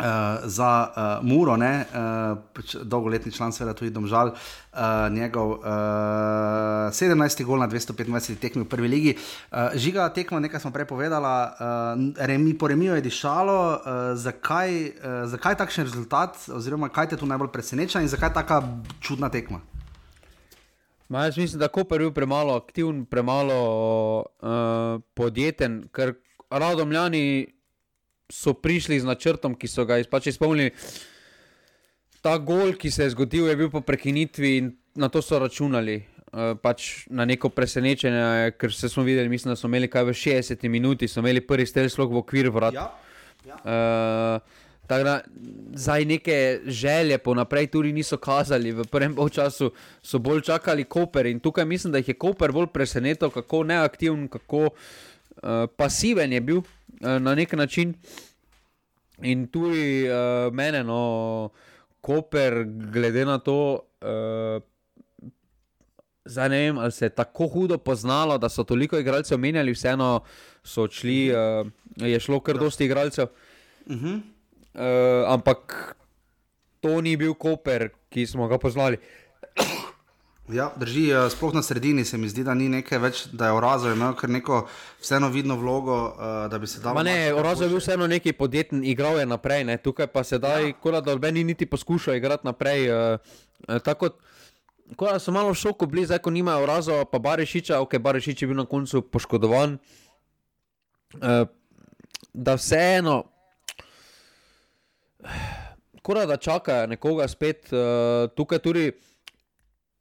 Uh, 0.00 0.48
za 0.48 0.88
uh, 0.88 1.28
Muro, 1.28 1.56
ne, 1.60 1.84
uh, 1.84 2.38
pač 2.56 2.72
dolgoletni 2.80 3.28
član, 3.32 3.52
seveda 3.52 3.74
tudi 3.76 3.90
Domžal, 3.92 4.32
uh, 4.32 5.12
njegov 5.12 5.60
uh, 5.60 6.88
17. 6.88 7.44
gol 7.44 7.60
na 7.60 7.68
225 7.68 8.40
tekmi 8.40 8.64
v 8.64 8.68
prvi 8.68 8.88
ligi. 8.88 9.12
Uh, 9.52 9.76
žiga 9.76 10.08
tekma, 10.08 10.40
nekaj 10.40 10.64
smo 10.64 10.72
prej 10.72 10.88
povedala, 10.88 11.34
uh, 11.52 12.24
remi, 12.24 12.56
po 12.56 12.72
remiju 12.72 12.96
je 12.96 13.04
dišalo. 13.04 13.58
Uh, 13.60 13.76
zakaj, 14.16 14.72
uh, 14.72 15.28
zakaj 15.28 15.60
takšen 15.60 15.84
rezultat, 15.84 16.40
oziroma 16.48 16.88
kaj 16.88 17.12
te 17.12 17.20
tu 17.20 17.28
najbolj 17.28 17.52
preseneča 17.52 18.00
in 18.00 18.08
zakaj 18.08 18.32
taka 18.32 18.64
čudna 19.04 19.28
tekma? 19.28 19.60
Ma, 21.12 21.28
jaz 21.28 21.36
mislim, 21.36 21.60
da 21.60 21.68
Koper 21.68 22.00
je 22.00 22.08
bil 22.08 22.16
premalo 22.16 22.56
aktiven, 22.56 23.04
premalo 23.04 23.60
uh, 24.40 25.00
podjeten, 25.12 25.82
ker 25.92 26.14
radomljani 26.50 27.59
so 28.30 28.54
prišli 28.54 29.00
z 29.00 29.08
načrtom, 29.08 29.54
ki 29.58 29.68
so 29.68 29.84
ga 29.84 30.00
pač 30.10 30.30
izpolnili. 30.32 30.70
Ta 32.20 32.36
gol, 32.38 32.74
ki 32.76 32.90
se 32.92 33.08
je 33.08 33.14
zgodil, 33.16 33.48
je 33.48 33.56
bil 33.56 33.70
po 33.72 33.80
prekinitvi 33.80 34.56
in 34.58 34.72
na 34.94 35.08
to 35.08 35.22
so 35.22 35.38
računali. 35.40 36.00
Uh, 36.30 36.54
pač 36.54 37.10
na 37.10 37.24
neko 37.26 37.48
presenečenje, 37.50 38.54
ker 38.54 38.70
se 38.70 38.86
smo 38.88 39.02
videli, 39.02 39.28
mislim, 39.28 39.50
da 39.50 39.58
smo 39.58 39.66
imeli 39.66 39.88
kaj 39.90 40.04
v 40.06 40.12
60 40.14 40.68
minuti, 40.70 41.08
so 41.10 41.18
imeli 41.18 41.42
prvi 41.42 41.66
stel 41.66 41.90
slog 41.90 42.12
v 42.14 42.20
okvir 42.22 42.52
vrat. 42.54 42.76
Ja, 42.76 42.86
ja. 43.48 43.56
Uh, 43.66 44.60
tako 44.86 45.04
da 45.04 45.14
zdaj 45.74 46.04
neke 46.04 46.36
želje 46.66 47.18
po 47.18 47.34
naprej 47.34 47.66
tudi 47.74 47.90
niso 47.92 48.16
kazali, 48.16 48.70
v 48.72 48.86
prvem 48.86 49.16
času 49.30 49.72
so 50.02 50.18
bolj 50.18 50.40
čakali 50.46 50.84
Koper 50.84 51.26
in 51.26 51.40
tukaj 51.40 51.64
mislim, 51.64 51.92
da 51.92 51.98
jih 51.98 52.08
je 52.08 52.14
Koper 52.14 52.52
bolj 52.52 52.66
presenetil, 52.66 53.30
kako 53.30 53.64
neaktiven, 53.64 54.28
kako 54.28 54.70
uh, 55.42 55.66
pasiven 55.76 56.32
je 56.32 56.40
bil 56.40 56.58
uh, 56.58 57.18
na 57.20 57.34
nek 57.34 57.52
način. 57.52 57.94
In 59.22 59.46
tudi 59.52 60.08
uh, 60.08 60.48
mene, 60.52 60.84
no, 60.84 61.50
Koper, 62.00 62.64
glede 62.64 63.24
na 63.28 63.38
to, 63.38 63.84
uh, 64.00 64.62
zdaj 66.24 66.48
ne 66.48 66.60
vem, 66.64 66.78
ali 66.78 66.92
se 66.92 67.04
je 67.04 67.14
tako 67.14 67.46
hudo 67.48 67.78
poznalo, 67.78 68.38
da 68.38 68.48
so 68.48 68.64
toliko 68.64 68.98
igralcev 68.98 69.38
menjali, 69.38 69.72
vseeno 69.76 70.20
so 70.64 70.86
odšli, 70.88 71.32
uh, 71.32 71.68
je 71.96 72.20
šlo 72.20 72.40
kar 72.40 72.58
dosti 72.58 72.84
igralcev. 72.84 73.28
Uh 73.86 73.96
-huh. 73.96 74.20
Uh, 74.74 75.32
ampak 75.32 75.96
to 76.80 77.00
ni 77.00 77.16
bil 77.16 77.34
Koper, 77.34 77.90
ki 78.08 78.26
smo 78.26 78.48
ga 78.48 78.58
poznali. 78.58 78.96
Ja, 80.52 80.70
drži, 80.76 81.10
eh, 81.10 81.30
sploh 81.30 81.54
na 81.54 81.62
sredini 81.62 82.04
se 82.04 82.18
mi 82.18 82.28
zdi, 82.28 82.42
da 82.44 82.54
ni 82.54 82.68
nekaj 82.68 82.98
več, 82.98 83.22
da 83.32 83.46
je 83.46 83.54
Orazo 83.54 83.92
imel 83.92 84.14
kar 84.18 84.30
neko 84.30 84.64
vseeno 85.00 85.28
vidno 85.30 85.56
vlogo, 85.56 85.96
uh, 86.10 86.50
da 86.50 86.58
bi 86.58 86.66
se 86.66 86.80
dal. 86.80 86.94
Ma 86.94 87.02
ne, 87.06 87.32
Orozo 87.34 87.64
je 87.64 87.70
bil 87.70 87.78
vseeno 87.78 88.06
neki 88.10 88.32
podjeten, 88.32 88.82
igral 88.84 89.18
je 89.18 89.26
naprej, 89.26 89.64
ne. 89.64 89.76
tukaj 89.78 90.08
pa 90.10 90.24
sedaj, 90.24 90.66
ja. 90.66 90.72
kot 90.82 90.96
da 91.04 91.14
noben 91.14 91.34
ni 91.34 91.44
niti 91.44 91.66
poskušal 91.66 92.14
igrati 92.18 92.46
naprej. 92.46 92.90
Uh, 92.90 93.36
tako, 93.84 94.10
da 94.98 95.18
so 95.18 95.32
malo 95.32 95.52
v 95.52 95.60
šoku 95.60 95.86
bili, 95.86 96.06
zdaj 96.06 96.18
ko 96.18 96.30
nimajo 96.30 96.64
Orozo, 96.64 97.04
pa 97.04 97.18
Barešiča, 97.18 97.78
ok, 97.80 97.98
Barešič 97.98 98.42
je 98.42 98.48
bil 98.50 98.58
na 98.58 98.66
koncu 98.66 99.02
poškodovan. 99.02 99.78
Da 102.34 102.54
vseeno, 102.54 103.22
kot 106.02 106.26
da 106.26 106.36
čakajo 106.36 106.90
nekoga 106.90 107.28
spet, 107.28 107.70
uh, 107.72 108.26
tukaj 108.34 108.58
tudi 108.58 108.90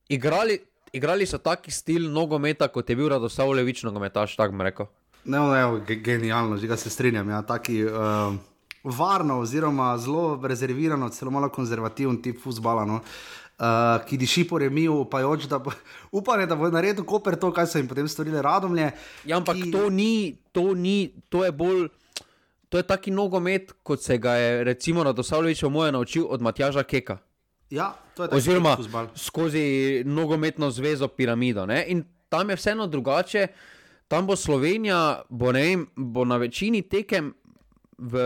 igrali. 0.09 0.59
Igrali 0.91 1.25
so 1.25 1.37
taki 1.37 1.71
stil 1.71 2.09
nogometa, 2.09 2.67
kot 2.67 2.89
je 2.89 2.95
bil 2.95 3.09
Radoslavljevič 3.09 3.83
nogometaš, 3.83 4.35
tako 4.35 4.53
bi 4.53 4.63
rekel. 4.63 4.85
Ne, 5.25 5.37
ne, 5.39 5.59
ge- 5.79 5.95
genialno, 5.97 6.57
že 6.57 6.67
ga 6.67 6.75
se 6.75 6.89
strinjam. 6.89 7.29
Ja, 7.29 7.41
taki, 7.43 7.83
uh, 7.83 8.33
varno, 8.85 9.39
oziroma 9.39 9.97
zelo 9.97 10.39
rezervirano, 10.43 11.09
celo 11.09 11.31
malo 11.31 11.49
konzervativen 11.49 12.17
tip 12.17 12.41
futbola. 12.41 12.85
No. 12.85 13.01
Uh, 13.59 13.65
ki 14.01 14.17
diši 14.17 14.45
po 14.45 14.57
remiju, 14.57 14.95
upajoč, 14.95 15.45
da 15.45 15.59
bo, 15.59 15.71
upanje, 16.11 16.45
da 16.45 16.55
bo 16.55 16.69
naredil 16.69 17.03
Koper 17.03 17.35
to, 17.35 17.51
kar 17.51 17.67
so 17.67 17.77
jim 17.77 17.87
potem 17.87 18.07
storili 18.07 18.41
Radomlje. 18.41 18.91
Ja, 19.25 19.37
ampak 19.37 19.55
ki- 19.57 19.71
to 19.71 19.89
ni, 19.91 20.13
to 20.51 20.73
ni, 20.73 20.97
to 21.29 21.45
je 21.45 21.51
bolj. 21.53 21.89
To 22.69 22.77
je 22.77 22.83
taki 22.83 23.11
nogomet, 23.11 23.73
kot 23.83 24.01
se 24.01 24.17
ga 24.17 24.33
je 24.33 24.63
recimo 24.63 25.03
Radoslavljevič 25.03 25.63
moje 25.63 25.91
naučil 25.91 26.25
od 26.25 26.41
Matjaža 26.41 26.83
Keka. 26.83 27.17
Ja, 27.69 27.93
to 28.15 28.23
je 28.23 28.29
taki 28.29 28.37
Oziroma 28.37 28.75
fuzbal. 28.75 29.07
skozi 29.15 30.03
nogometno 30.05 30.71
zvezo 30.71 31.07
piramido. 31.07 31.65
Ne? 31.65 31.85
In 31.87 32.03
tam 32.29 32.49
je 32.49 32.55
vseeno 32.55 32.87
drugače. 32.87 33.47
Tam 34.07 34.27
bo 34.27 34.35
Slovenija, 34.35 35.21
bo, 35.29 35.51
vem, 35.51 35.87
bo 35.95 36.25
na 36.25 36.37
večini 36.37 36.81
tekem 36.81 37.33
v 37.97 38.17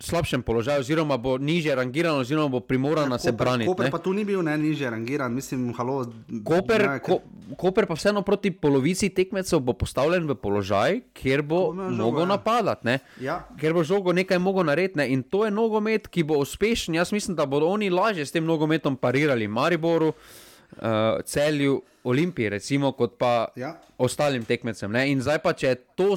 slabšem 0.00 0.42
položaju, 0.42 0.80
oziroma 0.80 1.16
bo 1.16 1.36
niže 1.38 1.74
rangiran, 1.74 2.16
oziroma 2.20 2.48
bo 2.48 2.60
primoran 2.60 3.18
se 3.18 3.32
braniti. 3.32 3.68
Koper 3.68 3.90
pa 3.90 3.98
tu 3.98 4.12
ni 4.16 4.24
bil 4.24 4.42
ne, 4.42 4.56
niže 4.58 4.90
rangiran, 4.90 5.32
mislim, 5.32 5.74
halo. 5.76 6.06
Koper, 6.44 6.86
ne, 6.88 6.98
ko, 7.04 7.20
Koper 7.56 7.86
pa 7.86 7.94
vseeno 7.94 8.22
proti 8.22 8.50
polovici 8.50 9.10
tekmecev 9.12 9.60
bo 9.60 9.74
postavljen 9.76 10.24
v 10.28 10.36
položaj, 10.40 11.00
kjer 11.12 11.42
bo 11.42 11.72
mogel 11.74 12.24
ja. 12.24 12.30
napadati, 12.32 12.96
ja. 13.20 13.36
kjer 13.60 13.76
bo 13.76 13.84
žogo 13.84 14.14
nekaj 14.16 14.38
mogel 14.38 14.64
narediti. 14.70 14.98
Ne? 15.02 15.10
In 15.12 15.22
to 15.22 15.44
je 15.44 15.52
nogomet, 15.52 16.08
ki 16.08 16.24
bo 16.24 16.40
uspešen. 16.40 16.94
Jaz 16.94 17.12
mislim, 17.12 17.36
da 17.36 17.46
bodo 17.46 17.68
oni 17.68 17.90
lažje 17.90 18.26
s 18.26 18.32
tem 18.32 18.44
nogometom 18.44 18.96
parirali 18.96 19.48
Mariboru, 19.48 20.12
uh, 20.14 21.20
Celju, 21.24 21.82
Olimpiji, 22.04 22.48
recimo, 22.48 22.92
kot 22.96 23.18
pa 23.18 23.50
ja. 23.56 23.74
ostalim 23.98 24.44
tekmecem. 24.48 24.92
Ne? 24.92 25.10
In 25.12 25.20
zdaj 25.20 25.42
pa, 25.44 25.52
če 25.52 25.74
to. 25.98 26.16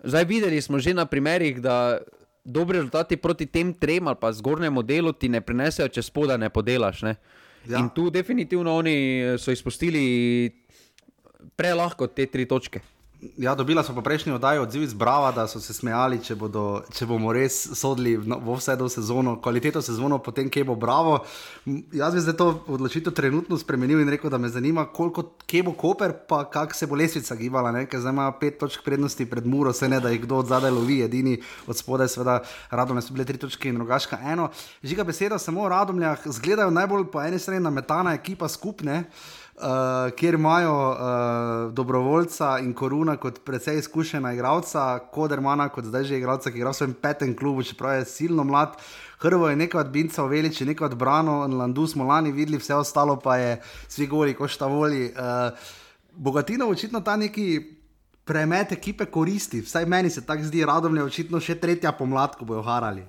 Zdaj 0.00 0.24
videli 0.24 0.60
smo 0.64 0.78
že 0.80 0.94
na 0.96 1.04
primerih, 1.04 1.60
da 1.60 2.00
dobri 2.44 2.78
rezultati 2.78 3.16
proti 3.16 3.46
tem 3.46 3.74
trem 3.74 4.08
ali 4.08 4.16
pa 4.20 4.32
zgornjemu 4.32 4.82
delu 4.82 5.12
ti 5.12 5.28
ne 5.28 5.40
prinesejo, 5.40 5.88
če 5.88 6.02
spoda 6.02 6.36
ne 6.36 6.50
podelaš. 6.50 7.02
Ne? 7.02 7.14
Ja. 7.68 7.78
In 7.78 7.90
tu 7.94 8.10
definitivno 8.10 8.76
oni 8.76 9.36
so 9.38 9.52
izpustili 9.52 10.02
prelahko 11.56 12.06
te 12.06 12.26
tri 12.26 12.46
točke. 12.48 12.80
Ja, 13.36 13.54
dobila 13.54 13.82
smo 13.82 13.94
pa 13.94 14.00
prejšnji 14.00 14.32
oddaj 14.32 14.58
odziv 14.58 14.82
iz 14.82 14.94
Brava, 14.94 15.28
da 15.32 15.44
so 15.48 15.60
se 15.60 15.74
smejali, 15.76 16.22
če, 16.24 16.34
bodo, 16.40 16.80
če 16.96 17.04
bomo 17.04 17.34
res 17.36 17.56
sodili 17.76 18.14
v 18.16 18.54
vse 18.56 18.76
do 18.80 18.86
sezono, 18.88 19.34
kvaliteto 19.44 19.82
sezono, 19.84 20.16
potem 20.24 20.48
kje 20.48 20.64
bo 20.64 20.76
Bravo. 20.80 21.18
Jaz 21.92 22.16
bi 22.16 22.22
zdaj 22.24 22.36
to 22.38 22.46
odločitev 22.72 23.12
trenutno 23.12 23.58
spremenil 23.60 24.00
in 24.00 24.08
rekel, 24.08 24.32
da 24.32 24.38
me 24.40 24.48
zanima, 24.48 24.86
koliko 24.88 25.26
kje 25.44 25.62
bo 25.68 25.74
Koper, 25.76 26.14
pa 26.28 26.46
kako 26.48 26.78
se 26.78 26.88
bo 26.88 26.96
lesvica 26.96 27.36
gibala, 27.36 27.74
ne? 27.76 27.84
ker 27.84 28.00
zdaj 28.00 28.16
ima 28.16 28.30
pet 28.40 28.56
točk 28.62 28.86
prednosti 28.88 29.28
pred 29.28 29.44
Muro, 29.46 29.74
se 29.76 29.88
ne 29.88 30.00
da 30.00 30.14
jih 30.14 30.22
kdo 30.24 30.40
od 30.40 30.48
zadaj 30.48 30.72
lovi, 30.72 31.02
edini 31.04 31.36
od 31.66 31.76
spodaj, 31.76 32.08
seveda, 32.14 32.38
radom 32.70 33.02
so 33.04 33.12
bile 33.12 33.28
tri 33.28 33.36
točke 33.36 33.68
in 33.68 33.76
drugačka 33.76 34.16
eno. 34.32 34.48
Žiga 34.80 35.04
beseda, 35.04 35.36
samo 35.38 35.68
v 35.68 35.74
radomljah, 35.76 36.24
zgledajo 36.24 36.72
najbolj 36.72 37.10
po 37.12 37.20
eni 37.20 37.38
strani 37.38 37.60
nametana 37.68 38.16
ekipa 38.16 38.48
skupne 38.48 39.02
uh, 39.04 39.39
kjer 40.16 40.34
imajo 40.34 40.90
uh, 40.90 41.72
dobrovoljca 41.74 42.58
in 42.58 42.74
koruna 42.74 43.16
kot 43.16 43.40
precej 43.44 43.78
izkušena 43.78 44.32
igralca, 44.32 44.98
Kodermana 45.12 45.68
kot 45.68 45.84
zdaj 45.84 46.04
že 46.04 46.18
igralca, 46.18 46.50
ki 46.50 46.58
igra 46.58 46.70
v 46.70 46.78
svojem 46.78 46.94
petem 46.94 47.36
klubu, 47.36 47.62
čeprav 47.62 47.98
je 47.98 48.04
silno 48.04 48.44
mlad. 48.44 48.76
Hrvo 49.20 49.48
je 49.48 49.56
nekaj 49.56 49.80
od 49.80 49.90
Binca, 49.90 50.24
Velič 50.24 50.60
je 50.60 50.66
nekaj 50.66 50.86
od 50.86 50.94
Brano, 50.94 51.46
Landu 51.46 51.86
smo 51.86 52.04
lani 52.04 52.32
videli, 52.32 52.58
vse 52.58 52.74
ostalo 52.74 53.16
pa 53.16 53.36
je 53.36 53.60
svi 53.88 54.06
goli, 54.06 54.34
ko 54.34 54.48
šta 54.48 54.66
voli. 54.66 55.12
Uh, 55.12 55.58
Bogatino 56.12 56.68
očitno 56.68 57.00
ta 57.00 57.16
neki. 57.16 57.76
Premet 58.24 58.72
ekipe 58.72 59.06
koristi, 59.10 59.60
vsaj 59.60 59.86
meni 59.86 60.10
se 60.10 60.22
tako 60.26 60.44
zdi, 60.44 60.60
radom 60.64 60.96
je 60.96 61.02
očitno 61.02 61.40
še 61.40 61.56
tretja 61.58 61.90
pomlad, 61.92 62.36
ko 62.38 62.44
bojo 62.44 62.62
harali. 62.62 63.02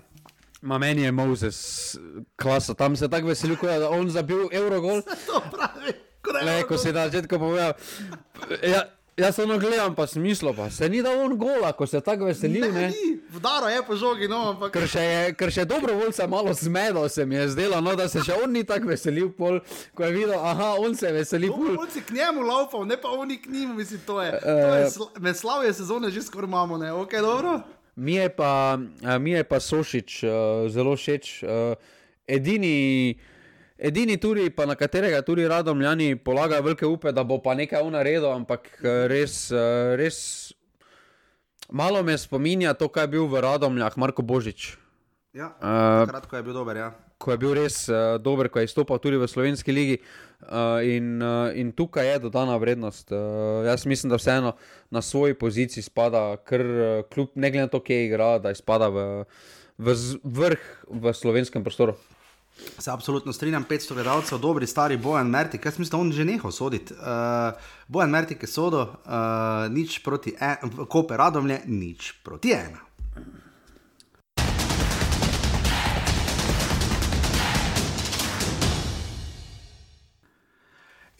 Ma 0.61 0.77
meni 0.77 1.01
je 1.01 1.11
Moses, 1.11 1.97
klasa, 2.35 2.73
tam 2.73 2.95
se 2.95 3.09
tako 3.09 3.27
veseli, 3.27 3.57
da 3.61 3.73
je 3.73 3.87
on 3.87 4.09
zabil 4.09 4.47
Eurogol. 4.51 5.01
To 5.27 5.43
pravi. 5.51 5.93
Le, 6.29 6.63
ko 6.69 6.77
si 6.77 6.93
na 6.93 7.09
začetku 7.09 7.39
povedal. 7.39 7.73
Ja, 8.61 8.85
jaz 9.17 9.35
samo 9.35 9.57
gledam, 9.57 9.95
pa 9.95 10.07
smislo, 10.07 10.53
pa 10.53 10.69
se 10.69 10.89
ni 10.89 11.01
da 11.01 11.09
on 11.11 11.37
gola, 11.37 11.71
ko 11.73 11.87
se 11.87 12.01
tako 12.01 12.25
veselil. 12.25 12.73
Ne, 12.73 12.81
ne. 12.81 12.93
Vdaro 13.29 13.67
je 13.67 13.81
po 13.87 13.95
žogi, 13.95 14.27
no, 14.27 14.51
ampak. 14.53 14.73
Ker 14.75 14.87
še, 14.87 15.01
je, 15.01 15.33
ker 15.39 15.51
še 15.51 15.65
dobrovoljca 15.65 16.27
malo 16.27 16.53
zmedo 16.53 17.07
se 17.09 17.25
mi 17.25 17.35
je 17.35 17.47
zdelo, 17.55 17.81
no, 17.81 17.95
da 17.95 18.09
se 18.11 18.23
še 18.25 18.37
on 18.43 18.53
ni 18.53 18.63
tako 18.67 18.91
veselil, 18.91 19.31
pol, 19.33 19.61
ko 19.97 20.05
je 20.05 20.11
videl, 20.15 20.37
aha, 20.37 20.75
on 20.79 20.95
se 20.95 21.11
veseli. 21.15 21.49
On 21.49 21.89
se 21.89 22.03
k 22.05 22.17
njemu 22.17 22.45
laupal, 22.45 22.85
ne 22.85 22.99
pa 23.01 23.13
oni 23.17 23.39
k 23.41 23.49
njim, 23.49 23.75
mislim, 23.77 24.03
to 24.05 24.21
je. 24.21 24.33
Uh, 24.35 24.75
je 24.77 24.89
sl 24.93 25.09
med 25.19 25.37
slavje 25.37 25.73
sezone 25.73 26.11
že 26.11 26.25
skoraj 26.27 26.51
imamo, 26.51 26.77
ne, 26.77 26.93
ok, 26.93 27.17
dobro. 27.23 27.61
Mi 27.95 28.15
je 28.15 28.29
pa, 28.29 28.77
mi 29.19 29.31
je 29.31 29.43
pa 29.43 29.59
Sošič 29.59 30.23
uh, 30.23 30.31
zelo 30.71 30.95
všeč. 30.95 31.41
Uh, 31.43 31.97
edini. 32.31 33.19
Edini 33.81 34.19
turi, 34.21 34.51
pa 34.53 34.67
na 34.69 34.75
katerega 34.77 35.23
tudi 35.25 35.47
radomljani 35.49 36.13
polagajo 36.21 36.61
velike 36.61 36.85
upe, 36.85 37.09
da 37.11 37.23
bo 37.25 37.39
pa 37.41 37.55
nekaj 37.57 37.81
unaredil, 37.81 38.27
ampak 38.29 38.67
eh, 38.77 39.07
res, 39.09 39.47
eh, 39.49 39.95
res 39.97 40.17
malo 41.73 42.03
me 42.05 42.13
spominja 42.17 42.75
to, 42.77 42.91
kaj 42.93 43.09
je 43.09 43.13
bil 43.15 43.25
v 43.31 43.41
radomljah 43.41 43.97
Marko 43.97 44.21
Božič. 44.21 44.75
Ja, 45.33 45.55
uh, 45.63 46.03
kratko 46.11 46.37
je 46.37 46.43
bil 46.43 46.53
dober. 46.53 46.77
Ja. 46.77 46.91
Ko 47.17 47.31
je 47.33 47.39
bil 47.41 47.55
res 47.57 47.79
uh, 47.89 48.19
dober, 48.21 48.51
ko 48.53 48.61
je 48.61 48.69
izstopal 48.69 48.99
tudi 49.01 49.17
v 49.17 49.25
slovenski 49.31 49.73
ligi. 49.73 49.97
Uh, 50.43 50.83
in, 50.85 51.17
uh, 51.23 51.49
in 51.57 51.71
tukaj 51.73 52.05
je 52.05 52.21
dodana 52.27 52.59
vrednost. 52.61 53.09
Uh, 53.09 53.63
jaz 53.65 53.87
mislim, 53.89 54.13
da 54.13 54.21
vseeno 54.21 54.53
na 54.91 55.01
svoji 55.01 55.33
poziciji 55.33 55.87
spada, 55.87 56.35
ker 56.45 56.61
kljub 57.09 57.33
ne 57.33 57.49
glede 57.49 57.65
na 57.65 57.71
to, 57.71 57.81
kje 57.81 58.05
igra, 58.05 58.35
da 58.43 58.53
spada 58.53 58.91
v, 58.93 59.25
v 59.81 59.97
vrh 60.21 60.73
v 60.85 61.17
slovenskem 61.17 61.65
prostoru. 61.65 61.97
Se 62.81 62.91
absolutno 62.91 63.33
strinjam, 63.33 63.65
500 63.69 63.93
gledalcev, 63.93 64.37
dobri, 64.37 64.67
stari 64.67 64.97
Bojan 64.97 65.27
Mertik, 65.27 65.65
jaz 65.65 65.79
mislim, 65.79 65.91
da 65.91 65.97
on 65.97 66.11
že 66.11 66.25
nehal 66.25 66.51
soditi. 66.51 66.93
Uh, 66.93 66.99
Bojan 67.87 68.09
Mertik 68.09 68.43
je 68.43 68.47
sodo, 68.47 68.81
uh, 68.81 69.71
nič 69.71 69.99
proti 70.03 70.33
ena, 70.39 70.85
kope 70.89 71.17
radomlje, 71.17 71.61
nič 71.65 72.13
proti 72.23 72.51
ena. 72.51 72.81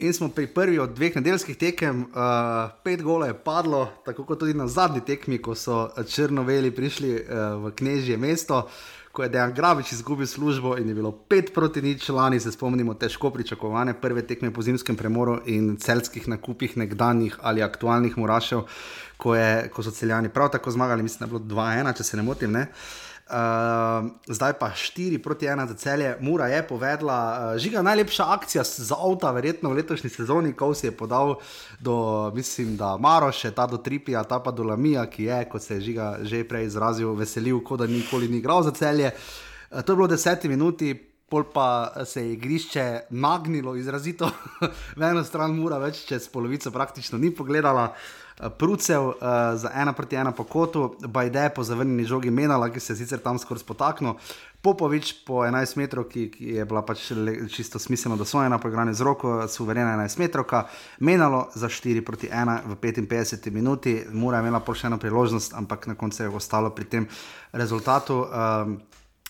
In 0.02 0.14
smo 0.14 0.30
pri 0.30 0.48
prvi 0.48 0.80
od 0.80 0.96
dveh 0.98 1.16
nedeljskih 1.16 1.58
tekem, 1.58 2.02
uh, 2.02 2.72
pet 2.84 3.04
gola 3.06 3.28
je 3.28 3.38
padlo, 3.38 3.90
tako 4.06 4.26
kot 4.26 4.40
tudi 4.40 4.54
na 4.54 4.66
zadnji 4.68 5.06
tekmi, 5.06 5.38
ko 5.38 5.54
so 5.56 5.92
črnoveli 6.10 6.72
prišli 6.72 7.12
uh, 7.14 7.22
v 7.66 7.72
knežje 7.78 8.18
mesto. 8.18 8.66
Uh, 8.66 9.01
ko 9.12 9.24
je 9.24 9.30
Dejan 9.30 9.54
Grabič 9.54 9.92
izgubil 9.92 10.28
službo 10.28 10.78
in 10.78 10.90
je 10.90 10.96
bilo 10.96 11.12
pet 11.12 11.54
proti 11.54 11.82
nič, 11.82 12.10
lani 12.10 12.40
se 12.40 12.52
spomnimo 12.52 12.94
težko 12.94 13.30
pričakovane 13.30 13.94
prve 14.02 14.24
tekme 14.28 14.54
po 14.54 14.62
zimskem 14.62 14.96
premoru 14.96 15.40
in 15.46 15.76
celskih 15.78 16.28
nakupih 16.28 16.78
nekdanjih 16.78 17.38
ali 17.42 17.64
aktualnih 17.64 18.18
murašev, 18.18 18.64
ko, 19.18 19.36
je, 19.36 19.70
ko 19.74 19.84
so 19.84 19.92
celjani 19.92 20.30
prav 20.30 20.50
tako 20.52 20.72
zmagali, 20.72 21.04
mislim, 21.04 21.20
da 21.20 21.26
je 21.26 21.40
bilo 21.40 21.62
2-1, 21.62 21.98
če 21.98 22.04
se 22.04 22.18
ne 22.18 22.24
motim. 22.24 22.52
Ne? 22.52 22.62
Uh, 22.62 23.11
zdaj 24.28 24.54
pa 24.60 24.72
4 24.76 25.18
proti 25.24 25.46
1 25.46 25.68
za 25.68 25.74
celje. 25.74 26.16
Mura 26.20 26.48
je 26.48 26.68
povedala, 26.68 27.52
uh, 27.54 27.58
žiga 27.58 27.82
najlepša 27.82 28.26
akcija 28.28 28.64
za 28.64 28.96
avto, 28.96 29.32
verjetno 29.32 29.70
v 29.70 29.74
letošnji 29.74 30.10
sezoni, 30.10 30.54
ko 30.54 30.74
si 30.74 30.88
je 30.88 30.92
podal 30.92 31.36
do, 31.80 32.32
mislim, 32.36 32.78
da 32.78 32.98
Maroše, 32.98 33.52
ta 33.52 33.68
do 33.68 33.78
Tripija, 33.78 34.24
ta 34.24 34.40
pa 34.40 34.52
do 34.52 34.64
Lamija, 34.64 35.06
ki 35.06 35.24
je, 35.24 35.46
kot 35.50 35.62
se 35.62 35.76
je 35.76 35.82
žiga 35.82 36.18
že 36.22 36.44
prej 36.44 36.66
izrazil, 36.66 37.14
veselil, 37.16 37.64
kot 37.64 37.80
da 37.80 37.88
nikoli 37.88 38.28
ni 38.28 38.38
igral 38.38 38.64
za 38.64 38.72
celje. 38.72 39.12
Uh, 39.72 39.82
to 39.82 39.92
je 39.92 39.96
bilo 39.96 40.08
10 40.08 40.48
minuti. 40.48 41.11
Pol 41.32 41.46
pa 41.48 41.92
se 42.06 42.26
je 42.26 42.34
igrišče 42.34 42.86
nagnilo 43.10 43.76
izrazito, 43.80 44.28
v 45.00 45.08
eno 45.08 45.24
stran 45.24 45.56
mora 45.56 45.78
več, 45.80 46.04
čez 46.10 46.28
polovico 46.28 46.74
praktično 46.76 47.20
ni 47.22 47.32
pogledala. 47.32 47.86
Uh, 47.92 48.32
Prucev 48.58 49.04
uh, 49.08 49.14
za 49.56 49.72
ena 49.76 49.94
proti 49.94 50.16
ena 50.16 50.32
po 50.32 50.44
kotu, 50.44 50.96
Bajde 51.08 51.50
po 51.56 51.64
zavrnjeni 51.64 52.06
žogi 52.06 52.32
Menala, 52.32 52.70
ki 52.70 52.80
se 52.80 52.94
je 52.94 52.98
sicer 52.98 53.20
tam 53.20 53.40
skoraj 53.40 53.62
spotaknil, 53.62 54.14
Popovič 54.62 55.14
po 55.26 55.42
11 55.46 55.78
metrov, 55.78 56.06
ki, 56.10 56.28
ki 56.34 56.56
je 56.58 56.66
bila 56.66 56.82
pač 56.86 57.12
čisto 57.50 57.80
smiselno, 57.80 58.18
da 58.18 58.26
so 58.26 58.42
ena 58.44 58.58
poigrane 58.62 58.94
z 58.94 59.06
roko, 59.06 59.48
suverena 59.48 59.94
11 59.98 60.20
metrov, 60.20 60.46
Menalo 61.00 61.48
za 61.56 61.70
4 61.70 62.02
proti 62.02 62.30
1 62.34 62.66
v 62.66 62.76
55 62.82 63.52
minuti, 63.52 64.02
Mura 64.12 64.38
je 64.38 64.48
imela 64.48 64.60
pa 64.60 64.74
še 64.74 64.90
eno 64.90 64.98
priložnost, 64.98 65.54
ampak 65.54 65.88
na 65.88 65.96
koncu 65.96 66.24
je 66.24 66.30
ostalo 66.30 66.74
pri 66.74 66.86
tem 66.86 67.08
rezultatu. 67.54 68.26
Um, 68.26 68.82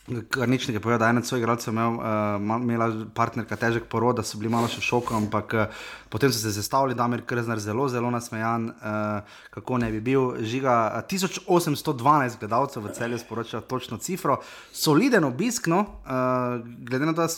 Kar 0.01 0.49
nič 0.49 0.65
ne 0.65 0.79
pove, 0.81 0.97
da 0.97 1.05
je 1.05 1.13
ena 1.13 1.21
od 1.21 1.27
svojih 1.27 1.43
igralcev 1.43 1.73
imel, 1.73 1.93
uh, 2.01 2.61
imela 2.63 2.87
partnerka 3.13 3.55
težek 3.55 3.85
porod, 3.85 4.17
da 4.17 4.23
so 4.25 4.39
bili 4.41 4.49
malo 4.49 4.65
še 4.65 4.81
šokom, 4.81 5.27
ampak 5.27 5.53
uh, 5.53 5.83
potem 6.09 6.33
so 6.33 6.41
se 6.41 6.49
sestavili, 6.55 6.97
da 6.97 7.05
je 7.05 7.21
Krznar 7.21 7.61
zelo, 7.61 7.85
zelo 7.87 8.09
nasmejan, 8.09 8.71
uh, 8.81 9.37
kako 9.53 9.77
ne 9.77 9.91
bi 9.93 10.01
bil. 10.01 10.41
Žiga 10.41 11.05
1812 11.05 12.41
gledalcev 12.41 12.81
v 12.81 12.95
celju 12.97 13.21
sporoča 13.21 13.61
točno 13.61 14.01
cifro, 14.01 14.39
soliden 14.73 15.23
obisk, 15.29 15.69
no, 15.69 15.85
uh, 15.85 16.57
glede, 16.81 17.05
na 17.05 17.13
to, 17.13 17.29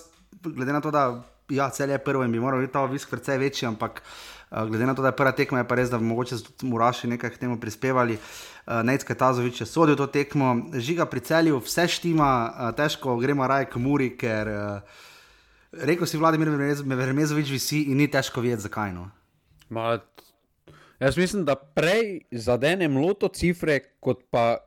glede 0.47 0.71
na 0.71 0.79
to, 0.79 0.91
da 0.91 1.19
ja, 1.51 1.67
cel 1.69 1.91
je 1.91 1.99
prvo 1.99 2.23
in 2.23 2.31
bi 2.31 2.39
moral 2.39 2.63
biti 2.63 2.73
ta 2.73 2.87
obisk 2.87 3.11
precej 3.11 3.43
večji, 3.43 3.67
ampak 3.67 3.99
uh, 3.99 4.63
glede 4.71 4.87
na 4.87 4.95
to, 4.95 5.03
da 5.03 5.11
je 5.11 5.19
prva 5.19 5.35
tekma, 5.35 5.59
je 5.59 5.67
pa 5.67 5.75
res, 5.75 5.91
da 5.91 5.99
bi 5.99 6.07
mogoče 6.07 6.39
Muraši 6.63 7.11
nekaj 7.11 7.35
k 7.35 7.43
temu 7.43 7.59
prispevali. 7.59 8.15
Uh, 8.15 8.52
eh, 8.65 8.83
Necka 8.83 9.15
Tazovič 9.15 9.61
je 9.61 9.67
sodel 9.67 9.95
to 9.95 10.07
tekmo, 10.07 10.55
žiga 10.73 11.05
pri 11.05 11.19
celju, 11.19 11.59
vse 11.63 11.87
štima, 11.87 12.31
uh, 12.47 12.71
težko 12.75 13.17
gremo 13.17 13.47
raj 13.47 13.69
k 13.71 13.81
Muri, 13.81 14.13
ker 14.17 14.47
uh, 14.47 15.01
rekel 15.73 16.07
si 16.07 16.17
Vladimir 16.17 16.49
Vermezovič 16.83 17.49
visi 17.51 17.85
in 17.91 17.97
ni 17.97 18.07
težko 18.07 18.41
vedeti, 18.41 18.67
zakaj. 18.67 18.93
No? 18.93 19.09
Ma, 19.73 19.97
jaz 20.99 21.17
mislim, 21.17 21.45
da 21.45 21.55
prej 21.55 22.23
zadenem 22.31 22.97
loto 22.97 23.27
cifre, 23.27 23.79
kot 23.99 24.23
pa 24.31 24.61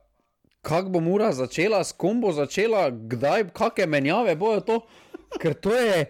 kako 0.66 0.88
bo 0.88 1.00
Mura 1.00 1.32
začela, 1.32 1.84
s 1.84 1.94
kom 1.94 2.20
bo 2.20 2.32
začela, 2.34 2.90
kdaj, 2.90 3.50
kakšne 3.54 3.86
menjave 3.86 4.34
bojo 4.36 4.60
to, 4.66 4.80
ker 5.38 5.54
to 5.54 5.74
je, 5.74 6.06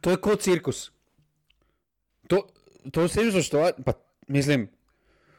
to 0.00 0.14
je 0.14 0.20
kot 0.22 0.44
cirkus. 0.46 0.90
To, 2.30 2.44
to 2.94 3.08
vsem 3.08 3.32
zaštovati, 3.34 3.82
pa 3.82 3.98
mislim. 4.28 4.68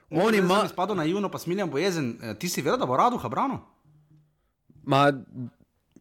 On 0.10 0.36
ima. 0.36 0.64
Če 0.64 0.70
si 0.70 0.74
spadal 0.74 0.98
na 0.98 1.06
Juno, 1.06 1.30
pa 1.30 1.40
smiljen 1.40 1.70
bojezen, 1.70 2.18
eh, 2.22 2.36
ti 2.40 2.50
si 2.50 2.62
vedel, 2.66 2.80
da 2.82 2.88
bo 2.90 2.98
Raduha 2.98 3.30
branil? 3.30 3.62
Ma, 4.90 5.12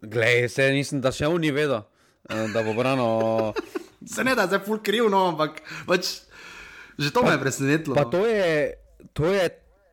glej, 0.00 0.48
se 0.48 0.70
nisem, 0.72 1.02
da 1.04 1.12
še 1.12 1.28
on 1.28 1.40
ni 1.40 1.52
vedel, 1.52 1.82
eh, 2.30 2.46
da 2.54 2.64
bo 2.64 2.74
brano. 2.76 3.08
Se 4.06 4.22
ne 4.24 4.30
da, 4.38 4.46
zdaj 4.46 4.62
ful 4.62 4.78
kriv, 4.78 5.08
no, 5.10 5.24
ampak 5.32 5.58
pač, 5.84 6.20
že 6.94 7.10
to 7.10 7.24
me 7.26 7.32
je 7.34 7.40
presenetilo. 7.42 7.96
Pa 7.98 8.06
no. 8.06 8.12
to 8.14 8.20
je, 8.30 8.78
to 9.12 9.26
je 9.26 9.48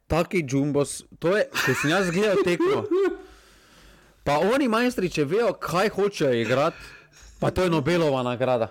taki 0.08 0.44
džumbos, 0.46 1.00
to 1.20 1.34
je, 1.34 1.48
ko 1.50 1.74
sem 1.82 1.90
jaz 1.90 2.12
gledal 2.14 2.44
tekmo. 2.46 2.86
Pa 4.26 4.38
oni 4.46 4.70
majstri, 4.70 5.10
če 5.10 5.26
vejo, 5.26 5.50
kaj 5.58 5.90
hočejo 5.98 6.38
igrati, 6.38 6.78
pa 7.42 7.50
to 7.50 7.66
je 7.66 7.74
Nobelova 7.74 8.22
nagrada. 8.26 8.70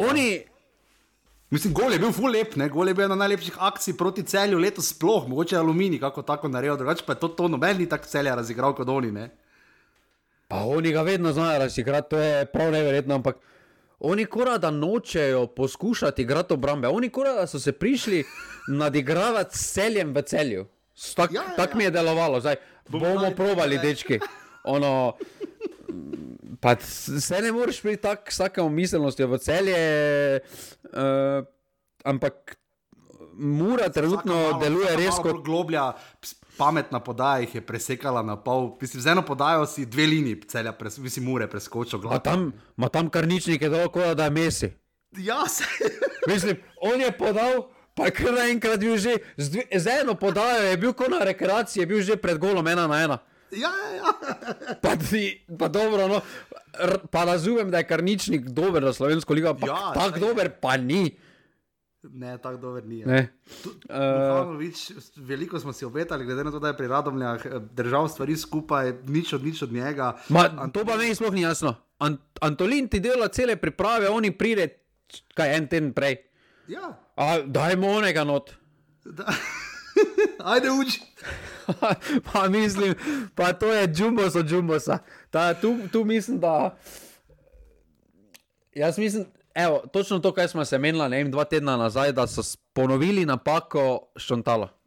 Oni, 0.00 0.40
Mislim, 1.50 1.72
gol 1.72 1.92
je 1.92 1.98
bil 1.98 2.12
ful 2.12 2.28
lep, 2.30 2.56
ne? 2.60 2.68
gol 2.68 2.88
je 2.88 2.94
bil 2.94 3.06
ena 3.06 3.16
najlepših 3.16 3.56
akcij 3.64 3.96
proti 3.96 4.22
celju 4.22 4.58
letos 4.60 4.90
sploh, 4.92 5.28
mogoče 5.28 5.56
aluminij, 5.56 6.00
kako 6.00 6.22
tako 6.22 6.48
naredil, 6.48 6.76
drugače 6.76 7.06
pa 7.06 7.16
je 7.16 7.20
to, 7.20 7.28
to 7.28 7.48
noben 7.48 7.78
ni 7.78 7.86
tako 7.88 8.04
celja 8.06 8.34
razigral 8.36 8.74
kot 8.76 8.88
oni, 8.88 9.12
ne? 9.12 9.30
pa 10.48 10.64
oni 10.64 10.92
ga 10.92 11.02
vedno 11.02 11.32
znajo 11.32 11.58
razigrati, 11.58 12.10
to 12.10 12.18
je 12.18 12.46
prav 12.52 12.72
neverjetno, 12.72 13.14
ampak 13.14 13.36
oni 14.00 14.24
kora 14.24 14.58
da 14.58 14.70
nočejo 14.70 15.46
poskušati 15.46 16.22
igrati 16.22 16.54
obrambe, 16.54 16.88
oni 16.88 17.08
kora 17.08 17.32
da 17.32 17.46
so 17.46 17.58
se 17.58 17.72
prišli 17.72 18.24
nadigravati 18.68 19.58
s 19.58 19.72
celjem 19.72 20.14
v 20.14 20.22
celju. 20.22 20.66
Tako 21.14 21.34
Ja, 21.34 21.42
ja, 21.42 21.50
ja, 21.50 21.56
tak 21.56 21.70
ja. 21.70 21.76
mi 21.76 21.84
je 21.84 21.90
delovalo, 21.90 22.40
zdaj 22.40 22.56
bomo 22.88 23.20
dali 23.20 23.36
probali, 23.36 23.76
nekaj 23.76 23.90
dečki. 23.90 24.20
Ono, 24.64 25.12
Pa 26.60 26.76
se 26.80 27.42
ne 27.42 27.52
moreš 27.52 27.82
priti 27.82 28.02
tako 28.02 28.32
s 28.32 28.36
takim 28.36 28.74
miselnostjo 28.74 29.28
v 29.28 29.38
celje, 29.38 29.82
uh, 30.84 31.44
ampak 32.04 32.58
Mura 33.38 33.88
trenutno 33.88 34.34
malo- 34.34 34.58
deluje 34.60 34.96
res 34.96 35.14
kot. 35.22 35.44
Globlja, 35.44 35.92
pametna 36.56 37.00
podaja 37.00 37.38
jih 37.38 37.54
je 37.54 37.60
presekala 37.60 38.22
na 38.22 38.36
pol. 38.36 38.76
Mislim, 38.80 39.02
z 39.02 39.06
eno 39.06 39.22
podajo 39.22 39.66
si 39.66 39.86
dve 39.86 40.06
liniji 40.06 40.40
celja, 40.40 40.72
pres, 40.72 40.98
mislim, 40.98 41.24
mure 41.24 41.46
preskočil. 41.46 42.02
Ma 42.02 42.18
tam, 42.18 42.52
ma 42.76 42.88
tam 42.88 43.10
kar 43.10 43.26
nič 43.26 43.46
je 43.46 43.68
dol, 43.68 43.88
kot 43.88 44.16
da 44.16 44.24
je 44.24 44.30
Messi. 44.30 44.72
Ja, 45.16 45.46
se. 45.48 45.64
Mislim, 46.28 46.56
on 46.82 47.00
je 47.00 47.12
podal, 47.12 47.70
pa 47.94 48.04
je 48.04 48.10
kar 48.10 48.34
naenkrat 48.34 48.80
bil 48.80 48.98
že 48.98 49.14
z, 49.36 49.48
dve, 49.48 49.62
z 49.78 49.86
eno 50.02 50.14
podajo, 50.14 50.66
je 50.66 50.76
bil 50.76 50.92
kot 50.92 51.08
na 51.08 51.22
rekreaciji, 51.24 51.82
je 51.82 51.86
bil 51.86 52.02
že 52.02 52.16
pred 52.16 52.38
golom 52.38 52.66
ena 52.66 52.86
na 52.86 53.04
ena. 53.04 53.18
Ja, 53.50 53.70
ja, 53.70 53.88
ja. 53.96 54.12
Pa, 54.82 54.96
ti, 54.96 55.22
pa 55.50 55.68
dobro, 55.68 56.08
no, 56.08 56.20
r, 56.76 56.98
pa 57.08 57.24
razumem, 57.24 57.70
da 57.70 57.78
je 57.78 57.86
karničnik 57.86 58.42
dober 58.46 58.84
za 58.84 58.92
slovensko 58.94 59.32
ligo, 59.32 59.48
ampak 59.48 59.68
Ja, 59.68 59.74
ja, 59.76 59.92
tako 59.94 60.16
je. 60.16 60.20
dober 60.20 60.50
pa 60.52 60.76
ni. 60.76 61.16
Ne, 62.02 62.38
tako 62.38 62.56
dober 62.58 62.84
ni. 62.84 62.98
ja. 62.98 63.06
Ne. 63.06 63.20
Uh, 63.84 63.96
Mihajlović, 63.96 64.82
veliko 65.16 65.60
smo 65.60 65.72
si 65.72 65.84
obetali, 65.84 66.24
glede 66.24 66.44
na 66.44 66.50
to, 66.50 66.58
da 66.58 66.68
je 66.68 66.76
pri 66.76 66.86
Radomljah 66.86 67.46
eh, 67.46 67.50
držal 67.72 68.08
stvari 68.08 68.36
skupaj, 68.36 68.92
nič 69.04 69.32
od 69.32 69.44
nič 69.44 69.62
od 69.62 69.72
njega. 69.72 70.12
Ma, 70.28 70.44
to 70.68 70.84
pa 70.84 70.96
meni 70.96 71.14
sploh 71.14 71.32
ni 71.32 71.40
jasno. 71.40 71.74
Ant, 71.98 72.20
Antolin 72.40 72.88
ti 72.88 73.00
dela 73.00 73.28
cele 73.28 73.56
priprave, 73.56 74.08
oni 74.08 74.30
pride, 74.30 74.68
kaj 75.34 75.56
en 75.56 75.66
teden 75.66 75.92
prej. 75.92 76.16
Ja, 76.68 76.94
A, 77.16 77.40
dajmo 77.42 77.88
onega 77.90 78.24
not. 78.24 78.52
da. 79.04 79.24
Ajde, 80.44 80.70
uči. 80.70 81.00
pa 82.32 82.48
mislim, 82.48 82.94
pa 83.34 83.52
to 83.52 83.72
je 83.72 83.88
džumbos 83.88 84.34
od 84.34 84.46
džumbosa. 84.46 84.98
Ta, 85.30 85.54
tu, 85.54 85.76
tu 85.92 86.04
mislim, 86.04 86.40
da. 86.40 86.76
Jaz 88.74 88.98
mislim, 88.98 89.26
evo, 89.54 89.82
točno 89.92 90.18
to, 90.18 90.32
kar 90.32 90.48
smo 90.48 90.64
se 90.64 90.78
menili, 90.78 91.08
ne 91.08 91.16
vem, 91.16 91.30
dva 91.30 91.44
tedna 91.44 91.76
nazaj, 91.76 92.12
da 92.12 92.26
so 92.26 92.42
ponovili 92.72 93.26
napako 93.26 94.00
Šontala. 94.16 94.78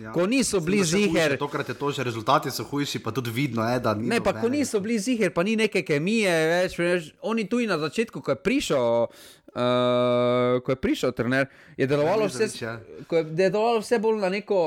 Ja. 0.00 0.12
Ko 0.12 0.26
niso 0.26 0.60
bili 0.60 0.84
ziger, 0.84 1.38
Tokrat 1.38 1.68
je 1.68 1.74
to 1.74 1.90
že 1.90 2.04
rezultati 2.04 2.50
so 2.50 2.64
hujši, 2.64 3.02
pa 3.04 3.10
tudi 3.12 3.30
vidno 3.30 3.68
je, 3.68 3.80
da 3.80 3.94
ni. 3.94 4.08
ne, 4.08 4.20
pa 4.24 4.32
ko 4.32 4.48
niso 4.48 4.80
bili 4.80 4.98
ziger, 4.98 5.32
pa 5.32 5.42
ni 5.42 5.56
neke 5.56 5.82
kemije 5.84 6.32
več, 6.48 6.78
veš, 6.78 7.10
oni 7.20 7.44
tu 7.48 7.60
na 7.68 7.76
začetku, 7.78 8.22
ko 8.24 8.32
je 8.32 8.36
prišel. 8.36 9.06
Uh, 9.50 10.60
ko 10.62 10.70
je 10.70 10.76
prišel 10.78 11.10
trener, 11.12 11.48
je 11.76 11.86
delovalo, 11.90 12.28
vse, 12.30 12.46
ja. 12.60 12.76
je 13.10 13.24
delovalo 13.50 13.80
vse 13.82 13.98
bolj 13.98 14.20
na 14.22 14.28
neko 14.30 14.60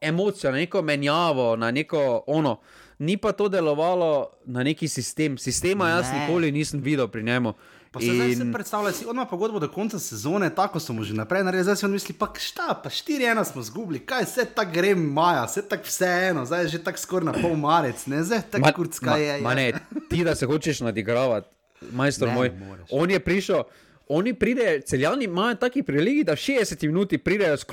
emocijo, 0.00 0.50
na 0.50 0.58
neko 0.58 0.82
menjavo, 0.82 1.56
na 1.56 1.70
neko 1.70 2.00
ono. 2.26 2.60
Ni 2.98 3.16
pa 3.16 3.32
to 3.32 3.48
delovalo 3.48 4.10
na 4.46 4.62
neki 4.62 4.88
sistem. 4.88 5.38
Sistema 5.38 5.88
jaz 5.90 6.06
Ne. 6.06 6.20
nikoli 6.20 6.52
nisem 6.52 6.80
videl 6.80 7.08
pri 7.08 7.22
njemu. 7.22 7.52
Pa 7.92 8.00
se 8.00 8.06
zdaj 8.06 8.26
In- 8.28 8.40
In... 8.40 8.52
predstavljaj, 8.52 8.92
si 8.92 9.04
ima 9.04 9.26
pogodbo 9.26 9.58
do 9.58 9.68
konca 9.68 9.98
sezone, 9.98 10.50
tako 10.50 10.80
so 10.80 10.92
mu 10.92 11.02
že 11.02 11.14
naprej 11.14 11.42
naredili, 11.42 11.64
zdaj 11.64 11.76
si 11.76 11.84
on 11.84 11.92
misli, 11.92 12.14
pa 12.14 12.28
šta, 12.36 12.80
pa 12.84 12.88
4-1 12.88 13.44
smo 13.44 13.62
zgubili, 13.62 13.98
kaj 14.00 14.24
se 14.26 14.44
tako 14.46 14.70
gre 14.72 14.94
maja, 14.94 15.48
se 15.48 15.62
tako 15.62 15.82
vseeno, 15.84 16.46
zdaj 16.46 16.62
je 16.62 16.68
že 16.68 16.78
tako 16.80 16.98
skoraj 16.98 17.26
na 17.26 17.32
pol 17.34 17.56
marec, 17.56 18.06
ne, 18.06 18.22
zdaj 18.22 18.42
tako 18.42 18.72
kurcka 18.72 19.10
ma, 19.10 19.16
je. 19.16 19.40
ma 19.40 19.50
ja. 19.50 19.54
ne, 19.56 19.72
ti 20.08 20.24
da 20.24 20.34
se 20.34 20.46
hočeš 20.46 20.80
nadigravati, 20.80 21.48
majster 21.82 22.28
Ne, 22.28 22.34
moj. 22.34 22.50
moreš. 22.58 22.86
On 22.90 23.10
je 23.10 23.20
prišel, 23.20 23.62
oni 24.08 24.34
pridejo, 24.34 24.80
celjani 24.82 25.24
imajo 25.24 25.54
taki 25.56 25.82
priligi, 25.82 26.24
da 26.24 26.32
v 26.32 26.36
60 26.38 26.86
minuti 26.86 27.18
pridejo 27.18 27.56
z 27.56 27.64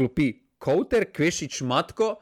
Kouter, 0.58 1.08
Kvešič, 1.14 1.62
Matko, 1.68 2.18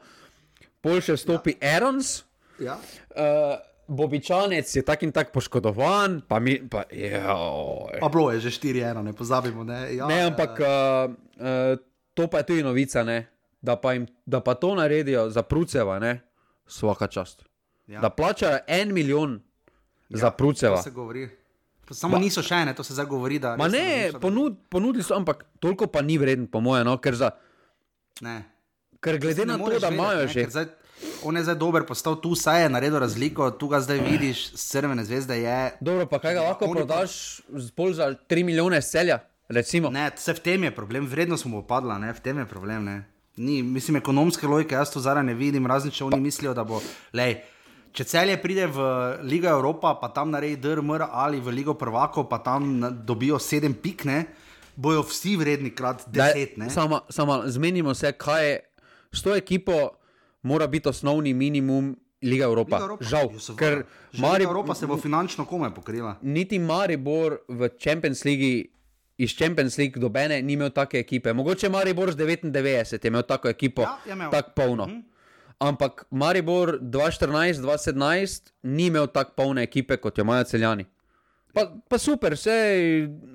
pol 0.84 1.00
še 1.00 1.16
vstopi 1.16 1.56
ja. 1.56 1.76
Erons. 1.76 2.20
Ja. 2.60 2.76
Uh, 3.12 3.56
Bobičanec 3.86 4.66
je 4.66 4.82
tak 4.82 5.06
in 5.06 5.14
tak 5.14 5.30
poškodovan, 5.30 6.26
pa 6.26 6.40
mi, 6.42 6.58
pa. 6.58 6.82
Pa 8.02 8.08
bilo 8.10 8.34
je 8.34 8.42
že 8.50 8.50
4-1, 8.58 8.98
ne 8.98 9.12
pozabimo. 9.14 9.62
Ne, 9.62 9.94
ja, 9.94 10.10
Ne, 10.10 10.26
ampak 10.26 10.58
uh, 10.58 11.06
uh, 11.38 11.78
to 12.14 12.26
pa 12.26 12.42
je 12.42 12.50
tudi 12.50 12.62
novica, 12.66 13.06
ne? 13.06 13.30
Da, 13.62 13.78
pa 13.78 13.94
jim, 13.94 14.10
da 14.26 14.42
pa 14.42 14.58
to 14.58 14.74
naredijo 14.74 15.30
za 15.30 15.42
Pruceva, 15.42 15.98
ne? 16.02 16.26
Svaka 16.66 17.06
čast. 17.06 17.46
Ja. 17.86 18.02
Da 18.02 18.10
plačajo 18.10 18.58
en 18.66 18.92
milijon 18.94 19.38
ja, 20.10 20.18
za 20.18 20.30
Pruceva. 20.30 20.76
To 20.76 20.82
se 20.82 20.90
govori. 20.90 21.28
Samo 21.90 22.18
ba. 22.18 22.18
niso 22.18 22.42
še 22.42 22.66
ene, 22.66 22.74
to 22.74 22.82
se 22.82 22.94
zdaj 22.94 23.06
govori. 23.06 23.38
ne, 23.70 24.10
ponud, 24.20 24.58
ponudili 24.68 25.06
so, 25.06 25.14
ampak 25.14 25.44
toliko 25.62 25.86
pa 25.86 26.02
ni 26.02 26.18
vreden, 26.18 26.48
po 26.50 26.58
mojem, 26.60 26.86
no? 26.86 26.98
ker, 26.98 27.14
za, 27.14 27.30
Ne. 28.20 28.44
ker 29.06 29.18
glede 29.18 29.46
na 29.46 29.58
to, 29.58 29.78
da 29.78 29.88
imajo 29.88 30.26
ne, 30.26 30.28
že. 30.28 30.46
Zdaj, 30.50 30.66
on 31.22 31.36
je 31.36 31.42
zdaj 31.46 31.54
dober, 31.60 31.86
postal 31.86 32.18
tu, 32.20 32.34
saj 32.34 32.62
je 32.62 32.68
naredil 32.72 32.98
razliko, 32.98 33.50
tu 33.50 33.68
ga 33.68 33.80
zdaj 33.80 34.00
vidiš, 34.02 34.46
s 34.56 34.68
crvene 34.72 35.04
zvezde 35.04 35.38
je. 35.38 35.58
Dobro, 35.80 36.06
pa 36.10 36.18
kaj 36.22 36.38
ga 36.38 36.46
lahko 36.48 36.70
prodaš 36.72 37.40
pol 37.76 37.92
za 37.94 38.10
3 38.28 38.44
milijone 38.44 38.80
celja, 38.82 39.20
recimo. 39.48 39.92
Ne, 39.94 40.08
vse 40.16 40.34
v 40.38 40.44
tem 40.44 40.64
je 40.68 40.74
problem, 40.74 41.06
vrednost 41.06 41.46
mu 41.46 41.60
bo 41.60 41.66
padla, 41.66 41.98
ne, 42.02 42.14
v 42.16 42.24
tem 42.24 42.38
je 42.42 42.46
problem. 42.48 42.88
Ne. 42.88 42.96
Ni, 43.36 43.60
mislim, 43.62 44.00
ekonomske 44.00 44.48
logike, 44.48 44.74
jaz 44.74 44.90
to 44.94 45.02
zdaj 45.04 45.22
ne 45.22 45.36
vidim, 45.36 45.66
razen 45.68 45.92
če 45.92 46.06
oni 46.08 46.20
mislijo, 46.20 46.54
da 46.56 46.64
bo. 46.64 46.80
Lej, 47.12 47.42
če 47.92 48.08
celje 48.08 48.38
pride 48.40 48.64
v 48.72 48.88
Ligo 49.28 49.52
Evropa, 49.52 49.94
pa 50.00 50.08
tam 50.08 50.32
naredi 50.32 50.56
DRMR 50.64 51.06
ali 51.12 51.40
v 51.44 51.52
Ligo 51.52 51.76
Prvakov, 51.76 52.30
pa 52.32 52.40
tam 52.40 52.80
dobijo 53.04 53.38
sedem 53.38 53.76
pik, 53.76 54.08
ne, 54.08 54.24
bojo 54.76 55.02
vsi 55.02 55.36
vredni 55.36 55.70
krat 55.70 56.02
deset. 56.06 56.50
Samo, 56.68 57.00
samo 57.08 57.42
zmenimo 57.46 57.94
se, 57.94 58.12
kaj 58.12 58.50
je 58.50 58.60
s 59.12 59.22
to 59.22 59.36
ekipo, 59.36 59.90
mora 60.42 60.66
biti 60.66 60.88
osnovni 60.88 61.34
minimum 61.34 61.96
Liga 62.22 62.44
Evropa. 62.44 62.76
Liga 62.76 62.84
Evropa. 62.84 63.04
Žal, 63.04 63.28
Ja, 63.32 63.38
seveda. 63.40 63.58
ker 63.58 63.82
Že 64.12 64.20
Mari, 64.22 64.38
Liga 64.38 64.48
Evropa 64.48 64.74
se 64.74 64.86
bo 64.86 64.96
finančno 64.96 65.44
komaj 65.44 65.74
pokrila. 65.74 66.16
niti 66.22 66.58
Maribor 66.58 67.38
v 67.48 67.68
Champions 67.78 68.24
League. 68.24 68.64
Iz 69.18 69.32
Champions 69.32 69.78
League 69.78 69.96
dobene 69.96 70.42
ni 70.42 70.52
imel 70.52 70.70
take 70.70 70.98
ekipe. 70.98 71.32
Mogoče 71.32 71.68
Maribor 71.68 72.12
z 72.12 72.16
99 72.16 72.52
je 72.94 73.08
imel 73.08 73.22
tako 73.22 73.48
ekipo, 73.48 73.82
Ja, 73.82 74.30
tako 74.30 74.50
polno. 74.56 74.86
Mm 74.86 74.90
-hmm. 74.90 75.02
Ampak 75.58 76.04
Maribor 76.10 76.78
2014-2017 76.80 78.40
ni 78.62 78.86
imel 78.86 79.06
tako 79.06 79.32
polne 79.36 79.62
ekipe 79.62 79.96
kot 79.96 80.18
jo 80.18 80.22
imajo 80.22 80.44
celjani. 80.44 80.84
Pa, 81.56 81.64
pa 81.88 81.96
super, 81.96 82.34
vse 82.36 82.52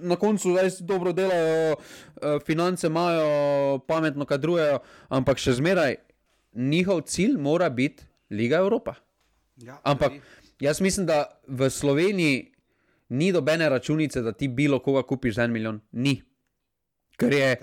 na 0.05 0.13
koncu 0.21 0.53
res 0.53 0.77
dobro 0.85 1.09
delajo, 1.09 1.73
eh, 1.73 2.37
finance 2.45 2.85
imajo, 2.87 3.79
pametno 3.89 4.27
kadrujejo, 4.29 4.77
ampak 5.09 5.41
še 5.41 5.55
zmeraj 5.57 5.95
njihov 6.53 7.01
cilj 7.09 7.39
mora 7.41 7.69
biti 7.73 8.05
Liga 8.29 8.61
Evropa. 8.61 8.93
Ja, 9.57 9.79
Ampak 9.83 10.21
jaz 10.61 10.81
mislim, 10.81 11.07
da 11.09 11.25
v 11.47 11.69
Sloveniji 11.69 12.51
ni 13.09 13.31
dobene 13.31 13.69
računice, 13.69 14.21
da 14.21 14.31
ti 14.31 14.47
bilo 14.47 14.79
koga 14.79 15.01
kupiš 15.03 15.35
za 15.35 15.43
en 15.43 15.51
milijon. 15.51 15.81
Ni. 15.91 16.21
Ker, 17.17 17.33
je, 17.33 17.57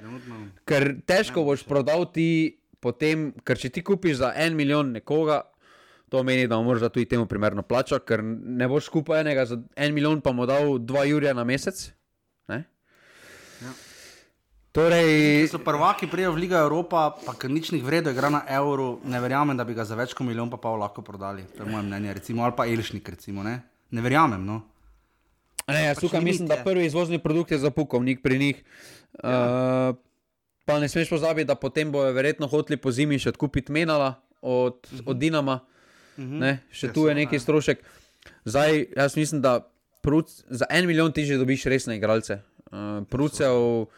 ker 0.67 0.91
težko 1.07 1.45
boš 1.47 1.63
prodal 1.67 2.05
ti 2.13 2.59
potem, 2.83 3.31
ker 3.47 3.59
če 3.59 3.71
ti 3.79 3.83
kupiš 3.83 4.21
za 4.21 4.33
en 4.37 4.59
milijon 4.59 4.91
nekoga, 4.99 5.41
to 6.11 6.23
meni, 6.23 6.47
da 6.49 6.61
moraš 6.63 6.93
tudi 6.93 7.09
temu 7.09 7.27
primerno 7.27 7.63
plačo, 7.63 7.99
ker 7.99 8.23
ne 8.23 8.69
boš 8.69 8.89
skupaj 8.89 9.21
enega 9.21 9.45
za 9.47 9.59
en 9.77 9.95
milijon, 9.95 10.21
pa 10.21 10.33
mu 10.33 10.47
dal 10.47 10.79
dva 10.79 11.05
jurja 11.05 11.35
na 11.35 11.45
mesec. 11.45 11.91
Ne? 12.49 12.63
Ja. 13.63 13.75
Torej, 14.73 15.11
Če 15.47 15.53
so 15.57 15.61
prvaki 15.65 16.07
prijejo 16.11 16.35
v 16.37 16.45
Ligo 16.45 16.59
Evropa, 16.61 17.09
pa 17.25 17.35
ker 17.39 17.51
nič 17.51 17.73
njih 17.73 17.85
vredo 17.85 18.13
igra 18.15 18.31
na 18.31 18.43
evru, 18.53 18.99
ne 19.09 19.21
verjamem, 19.21 19.57
da 19.57 19.65
bi 19.65 19.75
ga 19.75 19.87
za 19.89 19.97
več 19.99 20.13
kot 20.15 20.29
milijon 20.29 20.51
pa 20.53 20.61
pol 20.63 20.77
lahko 20.79 21.03
prodali. 21.03 21.47
To 21.57 21.65
je 21.65 21.71
moje 21.71 21.87
mnenje, 21.89 22.19
recimo, 22.21 22.45
ali 22.47 22.55
pa 22.57 22.69
Elšnik, 22.69 23.09
recimo, 23.09 23.43
ne, 23.47 23.61
ne 23.91 24.05
verjamem. 24.05 24.45
No. 24.45 24.61
Ne, 25.69 25.89
jaz 25.89 26.01
tukaj 26.01 26.21
mislim, 26.25 26.49
da 26.49 26.61
prvi 26.65 26.87
izvozni 26.87 27.19
produkt 27.19 27.51
je 27.53 27.59
za 27.59 27.71
pukovnik 27.71 28.23
pri 28.23 28.39
njih. 28.39 28.63
Ja. 29.25 29.41
Uh, 29.93 29.97
pa 30.69 30.79
ne 30.81 30.89
smeš 30.89 31.11
pozabiti, 31.11 31.49
da 31.49 31.55
potem 31.55 31.93
bojo 31.93 32.13
verjetno 32.13 32.47
hoteli 32.47 32.77
po 32.77 32.93
zimi 32.93 33.19
še 33.19 33.33
odkupiti 33.33 33.73
menala 33.73 34.15
od, 34.41 34.85
od 35.07 35.17
Dinama. 35.17 35.61
Ne, 36.19 36.59
še 36.75 36.93
tu 36.93 37.07
je 37.09 37.15
neki 37.15 37.39
strošek. 37.39 37.83
Zdaj, 38.45 38.85
jaz 38.97 39.17
mislim, 39.17 39.43
da 39.45 39.61
pruc, 40.03 40.31
za 40.49 40.67
en 40.71 40.87
milijon 40.87 41.13
ti 41.13 41.25
že 41.25 41.39
dobiš 41.39 41.65
resne 41.71 41.97
igralce. 41.97 42.41
Uh, 42.69 43.05
Prucev, 43.09 43.89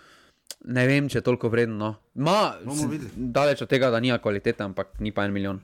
ne 0.64 0.86
vem, 0.86 1.08
če 1.08 1.18
je 1.18 1.26
toliko 1.26 1.48
vredno. 1.48 1.76
no. 1.76 1.94
Ma, 2.14 2.54
daleč 3.14 3.62
od 3.62 3.68
tega, 3.68 3.90
da 3.90 4.00
nima 4.00 4.18
kvalitete, 4.18 4.64
ampak 4.64 5.00
ni 5.00 5.12
pa 5.12 5.24
en 5.24 5.32
milijon. 5.32 5.60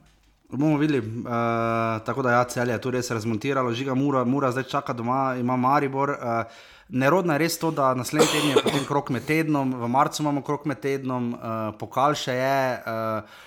Bomo 0.49 0.77
videli, 0.79 0.99
uh, 1.03 1.99
tako 2.07 2.23
da 2.23 2.37
ja, 2.37 2.43
celje 2.47 2.71
je 2.71 2.81
tu 2.81 2.91
res 2.91 3.11
razmontiralo, 3.11 3.73
žiga 3.75 3.95
Mura, 3.95 4.23
Mura 4.23 4.51
zdaj 4.51 4.63
čaka 4.71 4.93
doma, 4.95 5.35
ima 5.39 5.57
Maribor. 5.59 6.15
Uh, 6.15 6.61
nerodno 6.89 7.35
je 7.35 7.41
res 7.43 7.59
to, 7.59 7.71
da 7.71 7.93
naslednji 7.95 8.31
teden 8.31 8.53
je 8.55 8.63
potem 8.63 8.85
krok 8.87 9.11
med 9.11 9.25
tednom, 9.27 9.73
v 9.75 9.89
marcu 9.91 10.23
imamo 10.23 10.41
krok 10.41 10.65
med 10.65 10.79
tednom, 10.79 11.33
uh, 11.35 11.75
pokal 11.79 12.15
še 12.15 12.37
je. 12.39 12.61
Uh, 12.79 13.43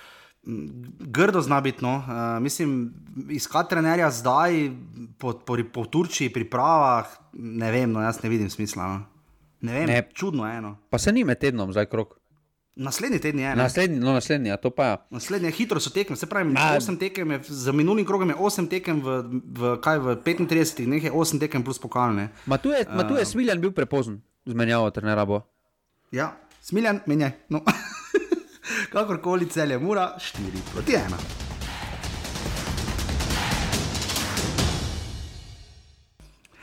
Grdo 1.00 1.40
zna 1.40 1.60
biti, 1.60 1.84
no. 1.84 1.94
uh, 1.96 2.04
mislim, 2.42 2.94
iskati 3.28 3.70
trenerja 3.70 4.10
zdaj 4.10 4.70
po, 5.18 5.32
po, 5.34 5.56
po 5.72 5.84
Turčiji, 5.84 6.30
pripravah, 6.30 7.06
ne 7.32 7.70
vem, 7.70 7.92
no, 7.92 8.00
jaz 8.02 8.22
ne 8.22 8.28
vidim 8.28 8.50
smisla. 8.50 8.86
No. 8.88 9.02
Ne 9.60 9.72
vem, 9.74 9.86
Ne. 9.86 10.08
čudno 10.14 10.46
je 10.46 10.56
eno. 10.56 10.76
Pa 10.90 10.98
se 10.98 11.12
ni 11.12 11.24
med 11.24 11.38
tednom 11.38 11.72
zdaj 11.72 11.86
krok. 11.86 12.16
Naslednji 12.76 13.18
teden 13.18 13.40
je. 13.40 13.48
ne. 13.48 13.56
Naslednji, 13.56 13.98
no, 13.98 14.12
naslednji, 14.12 14.50
a 14.50 14.56
to 14.56 14.70
pa 14.70 14.84
je. 14.84 14.96
Naslednje 15.10 15.50
hitro 15.50 15.80
so 15.80 15.90
tekme, 15.90 16.16
se 16.16 16.26
pravi, 16.26 16.48
Ma- 16.50 16.72
8 16.72 16.98
tekem, 16.98 17.30
je, 17.30 17.40
za 17.44 17.72
minulim 17.72 18.06
krogom 18.06 18.28
je 18.28 18.36
8 18.36 18.68
tekem, 18.68 19.00
v, 19.00 19.18
v, 19.52 19.76
kaj, 19.80 19.98
v 19.98 20.16
35 20.16 20.84
dneh 20.84 21.04
je 21.04 21.12
8 21.12 21.38
tekem 21.38 21.62
plus 21.62 21.78
pokalne. 21.78 22.30
Ma 22.46 22.56
tu 22.56 22.70
je, 22.70 22.86
ma 22.88 23.04
tu 23.04 23.14
je 23.14 23.24
Smiljan 23.26 23.60
bil 23.60 23.72
prepozen, 23.72 24.22
zmenjavo 24.46 24.90
trenera 24.90 25.24
bo. 25.26 25.42
Ja, 26.10 26.32
smiljan, 26.62 27.00
menjaj. 27.06 27.32
No. 27.48 27.60
Kakorkoli 28.92 29.48
celje, 29.48 29.78
mora 29.78 30.14
4 30.18 30.64
proti 30.72 30.92
1. 30.92 31.50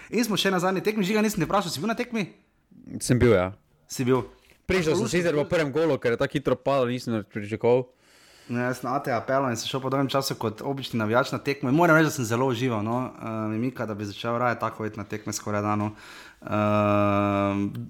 In 0.10 0.24
smo 0.24 0.40
še 0.40 0.52
na 0.54 0.60
zadnji 0.64 0.84
tekmi, 0.86 1.04
žiga 1.04 1.22
nisem 1.24 1.44
te 1.44 1.48
vprašal, 1.50 1.74
si 1.74 1.84
bil 1.84 1.92
na 1.92 1.98
tekmi? 2.00 2.30
Sem 3.04 3.20
bil, 3.20 3.36
ja. 3.36 3.52
Si 3.92 4.08
bil. 4.08 4.24
Prišel 4.68 4.96
sem 5.00 5.12
sicer 5.12 5.36
v 5.36 5.44
prvem 5.48 5.72
golu, 5.72 6.00
ker 6.00 6.16
je 6.16 6.22
tako 6.22 6.40
hitro 6.40 6.56
padal, 6.56 6.92
nisem 6.92 7.24
pričakoval. 7.28 7.88
No, 8.48 8.62
jaz 8.64 8.80
na 8.80 8.94
ATE 8.96 9.12
apelo 9.12 9.50
in 9.52 9.60
sem 9.60 9.68
šel 9.68 9.82
po 9.84 9.92
dolgem 9.92 10.08
času 10.08 10.38
kot 10.40 10.64
obični 10.64 10.96
navijač 11.02 11.34
na 11.36 11.40
tekmo. 11.44 11.68
In 11.68 11.76
moram 11.76 12.00
reči, 12.00 12.08
da 12.08 12.16
sem 12.16 12.28
zelo 12.28 12.48
užival. 12.48 12.80
No? 12.80 13.12
Uh, 13.20 13.44
Mimika, 13.52 13.84
da 13.84 13.92
bi 13.92 14.08
začel 14.08 14.40
raje 14.40 14.56
tako 14.60 14.88
iti 14.88 14.96
na 14.96 15.04
tekme 15.04 15.36
skoraj 15.36 15.66
dano. 15.66 15.92
Uh, 15.92 16.27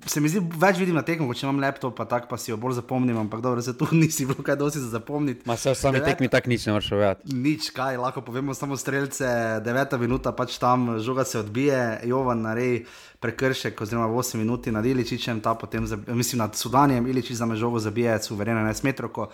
se 0.08 0.22
mi 0.24 0.30
zdi, 0.32 0.40
več 0.40 0.78
vidim 0.80 0.96
na 0.96 1.04
tekmo, 1.06 1.28
kot 1.28 1.36
če 1.36 1.46
imam 1.46 1.60
laptop, 1.60 1.92
pa 1.98 2.06
tako 2.08 2.30
pa 2.32 2.38
si 2.40 2.52
jo 2.52 2.58
bolj 2.58 2.78
zapomnim, 2.78 3.18
ampak 3.20 3.42
dobro, 3.44 3.62
se 3.62 3.74
tu 3.78 3.88
nisi 4.00 4.26
bilo 4.26 4.44
kaj 4.46 4.56
dosti 4.62 4.80
za 4.80 4.90
zapomniti. 4.94 5.44
Ma 5.50 5.58
se 5.60 5.76
sami 5.76 6.00
tekmi 6.06 6.30
tako 6.32 6.54
nič 6.54 6.66
ne 6.70 6.78
moreš 6.78 6.92
vedeti. 6.96 7.36
Nič, 7.36 7.70
kaj 7.76 8.00
lahko 8.00 8.24
povemo, 8.24 8.56
samo 8.56 8.80
streljce, 8.80 9.28
deveta 9.66 10.00
minuta, 10.00 10.32
pač 10.32 10.56
tam 10.64 10.96
žoga 11.04 11.28
se 11.28 11.42
odbije, 11.44 12.08
Jovan 12.08 12.46
narej 12.48 12.86
prekršek, 13.20 13.82
oziroma 13.84 14.08
v 14.08 14.24
8 14.24 14.40
minuti 14.40 14.72
nad 14.72 14.86
Iličičem, 14.86 15.44
ta 15.44 15.58
potem, 15.60 15.84
mislim, 16.08 16.40
nad 16.46 16.56
Sudanjem, 16.56 17.08
Iličič 17.08 17.38
za 17.38 17.46
me 17.46 17.60
žogo 17.60 17.84
zabije, 17.84 18.16
suverena 18.24 18.64
11 18.64 18.84
metrov. 18.88 19.28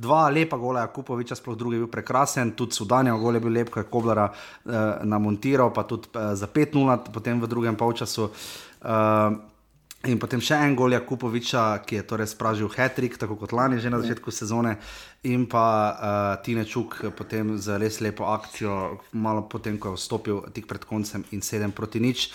Dva 0.00 0.30
lepa 0.32 0.56
gola, 0.56 0.86
Kupoviča, 0.88 1.36
sploh 1.36 1.58
drugi 1.58 1.76
je 1.76 1.84
bil 1.84 1.92
prekrasen, 1.92 2.54
tudi 2.56 2.72
Sudanjev 2.72 3.18
gol 3.20 3.36
je 3.36 3.44
bil 3.44 3.52
lep, 3.52 3.68
ko 3.68 3.82
je 3.82 3.88
Koblara 3.90 4.30
eh, 4.30 5.04
namontiral, 5.04 5.74
pa 5.76 5.84
tudi 5.84 6.08
eh, 6.14 6.32
za 6.40 6.48
5-0, 6.48 7.12
potem 7.12 7.40
v 7.40 7.50
drugem 7.50 7.76
polčasu. 7.76 8.30
Eh, 8.80 9.50
In 10.08 10.16
potem 10.16 10.40
še 10.40 10.56
en 10.64 10.72
gol 10.72 10.94
Jakupoviča, 10.96 11.84
ki 11.84 11.98
je 11.98 12.04
torej 12.08 12.30
spražil 12.32 12.70
Hetrik, 12.72 13.18
tako 13.20 13.36
kot 13.36 13.52
lani, 13.52 13.76
že 13.76 13.92
na 13.92 13.98
začetku 14.00 14.32
sezone, 14.32 14.78
in 15.28 15.44
pa 15.44 15.66
uh, 15.92 16.40
Tine 16.40 16.64
Čuk 16.64 17.12
potem 17.12 17.58
z 17.60 17.76
res 17.76 18.00
lepo 18.00 18.24
akcijo, 18.32 19.04
malo 19.12 19.44
potem, 19.44 19.76
ko 19.76 19.92
je 19.92 20.00
vstopil 20.00 20.40
tik 20.56 20.64
pred 20.64 20.88
koncem 20.88 21.20
in 21.36 21.44
sedem 21.44 21.68
proti 21.68 22.00
nič. 22.00 22.32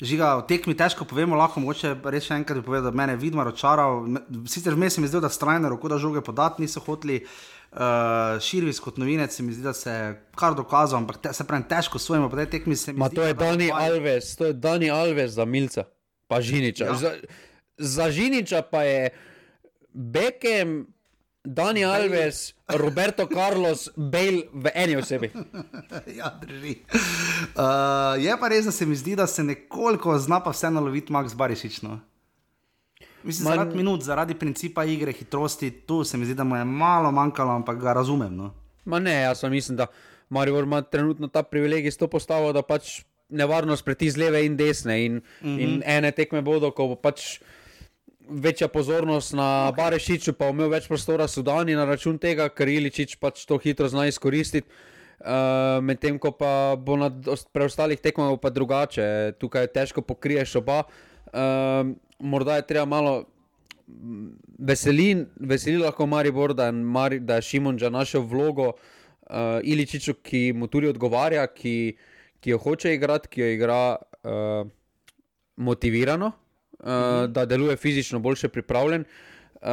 Žiga, 0.00 0.36
o 0.36 0.42
tekmi 0.42 0.74
težko 0.74 1.04
povemo, 1.04 1.36
lahko 1.36 1.60
mogoče 1.60 1.94
res 2.04 2.24
še 2.24 2.34
enkrat 2.34 2.58
bi 2.58 2.64
povedal, 2.64 2.84
da 2.84 2.96
mene 2.96 3.12
je 3.12 3.20
vidno 3.20 3.44
razočaral. 3.44 4.00
Me- 4.04 4.20
Sicer 4.44 4.74
vmes 4.74 4.94
se 4.94 5.00
mi 5.00 5.06
zdi, 5.06 5.20
da 5.20 5.28
strajno 5.28 5.68
roko, 5.68 5.88
da 5.88 5.98
žoge 5.98 6.20
podati 6.20 6.62
niso 6.62 6.80
hoteli. 6.80 7.20
Uh, 7.72 7.80
Širvis 8.38 8.78
kot 8.78 8.98
novinec 8.98 9.34
mi 9.40 9.50
zdi, 9.50 9.62
da 9.62 9.72
se 9.72 9.90
je 9.90 10.02
kar 10.34 10.54
dokazal, 10.54 10.98
ampak 10.98 11.16
te, 11.18 11.32
se 11.32 11.42
pravi, 11.42 11.64
težko 11.64 11.98
svojimo 11.98 12.28
po 12.28 12.36
tej 12.36 12.46
tekmi. 12.48 12.76
se 12.76 12.92
mi 12.92 12.98
Ma 12.98 13.08
zdi, 13.08 13.16
to 13.16 13.22
je 13.22 13.34
da- 13.34 13.44
Dani 13.44 13.70
Alves, 13.72 14.36
to 14.36 14.44
je 14.44 14.52
Dani 14.54 14.90
Alves 14.90 15.30
za 15.32 15.44
Milca, 15.44 15.84
pa 16.26 16.40
Žiniča. 16.40 16.84
Ja. 16.84 16.94
Za, 16.94 17.10
za 17.78 18.10
Žiniča 18.10 18.62
pa 18.64 18.82
je 18.82 19.10
Bekem, 19.92 20.86
Dani 21.44 21.84
Alves, 21.84 22.54
Roberto 22.68 23.28
Carlos, 23.28 23.90
Bale 23.96 24.48
v 24.52 24.70
eni 24.74 24.96
osebi. 24.96 25.28
ja, 26.18 26.32
drži. 26.40 26.78
Uh, 27.52 28.16
je 28.16 28.36
pa 28.40 28.48
res, 28.48 28.64
da 28.64 28.72
se 28.72 28.86
mi 28.86 28.96
zdi, 28.96 29.12
da 29.16 29.26
se 29.26 29.44
nekoliko 29.44 30.16
zna 30.18 30.40
pa 30.40 30.54
vseeno 30.56 30.80
loviti 30.80 31.12
Max 31.12 31.36
Barišič. 31.36 31.82
No. 31.84 31.98
Mislim, 33.22 33.44
Man- 33.44 33.58
zaradi 33.58 33.76
minut, 33.76 34.02
zaradi 34.02 34.34
principa 34.34 34.84
igre, 34.84 35.12
hitrosti, 35.12 35.70
tu 35.84 36.00
se 36.04 36.16
mi 36.16 36.24
zdi, 36.24 36.34
da 36.34 36.44
mu 36.44 36.56
je 36.56 36.64
malo 36.64 37.12
manjkalo, 37.12 37.52
ampak 37.60 37.80
ga 37.80 37.92
razumem. 37.92 38.36
No. 38.36 38.54
Ma 38.84 38.98
ne, 38.98 39.12
jaz 39.22 39.44
mislim, 39.44 39.76
da 39.76 39.86
Maribor 40.28 40.64
ima 40.64 40.80
trenutno 40.82 41.28
ta 41.28 41.42
privilegij 41.42 41.90
s 41.92 42.00
to 42.00 42.08
postavo, 42.08 42.52
da 42.52 42.62
pač 42.62 43.02
nevarnost 43.28 43.84
preti 43.84 44.10
z 44.10 44.16
leve 44.16 44.46
in 44.46 44.56
desne. 44.56 45.04
In, 45.04 45.12
mm 45.14 45.48
-hmm. 45.48 45.60
in 45.60 45.82
ene 45.86 46.10
tekme 46.10 46.42
bodo, 46.42 46.70
ko 46.70 46.88
bo 46.88 46.96
pač 46.96 47.40
večja 48.28 48.68
pozornost 48.68 49.32
na 49.32 49.70
okay. 49.70 49.76
Barešiču, 49.76 50.32
pa 50.32 50.48
imel 50.52 50.70
več 50.72 50.88
prostora 50.88 51.28
Sudani 51.28 51.76
na 51.76 51.84
račun 51.84 52.18
tega, 52.18 52.48
ker 52.48 52.68
Iličič 52.68 53.16
pač 53.20 53.44
to 53.48 53.58
hitro 53.62 53.88
zna 53.88 54.06
izkoristiti. 54.08 54.68
Uh, 55.24 55.80
Medtem 55.80 56.18
ko 56.18 56.34
pa 56.36 56.76
bo 56.76 56.96
na 57.00 57.08
os- 57.30 57.46
preostalih 57.48 58.00
tekmah 58.00 58.34
pa 58.42 58.50
drugače, 58.50 59.36
tukaj 59.40 59.70
težko 59.72 60.02
pokriješ 60.02 60.56
oba. 60.60 60.82
Uh, 61.32 61.94
morda 62.18 62.58
je 62.58 62.66
treba 62.66 62.84
malo 62.84 63.24
veseli, 64.58 65.26
veseli 65.40 65.78
lahko 65.78 66.06
Maribor, 66.06 66.54
da 66.54 66.66
je, 66.66 66.72
Mari, 66.72 67.20
da 67.20 67.38
je 67.38 67.42
Šimunča 67.42 67.90
našel 67.90 68.26
vlogo 68.26 68.72
uh, 68.74 69.60
Iličiču, 69.62 70.14
ki 70.14 70.52
mu 70.56 70.66
tudi 70.66 70.88
odgovarja, 70.88 71.46
ki, 71.46 71.96
ki 72.40 72.50
jo 72.50 72.58
hoče 72.58 72.94
igrati, 72.94 73.28
ki 73.28 73.40
jo 73.40 73.50
igra 73.54 73.96
uh, 73.96 74.66
motivirano, 75.56 76.32
uh, 76.84 76.90
-hmm. 76.90 77.26
da 77.26 77.44
deluje 77.44 77.76
fizično 77.76 78.18
boljše 78.18 78.48
pripravljen. 78.48 79.04
Uh, 79.54 79.68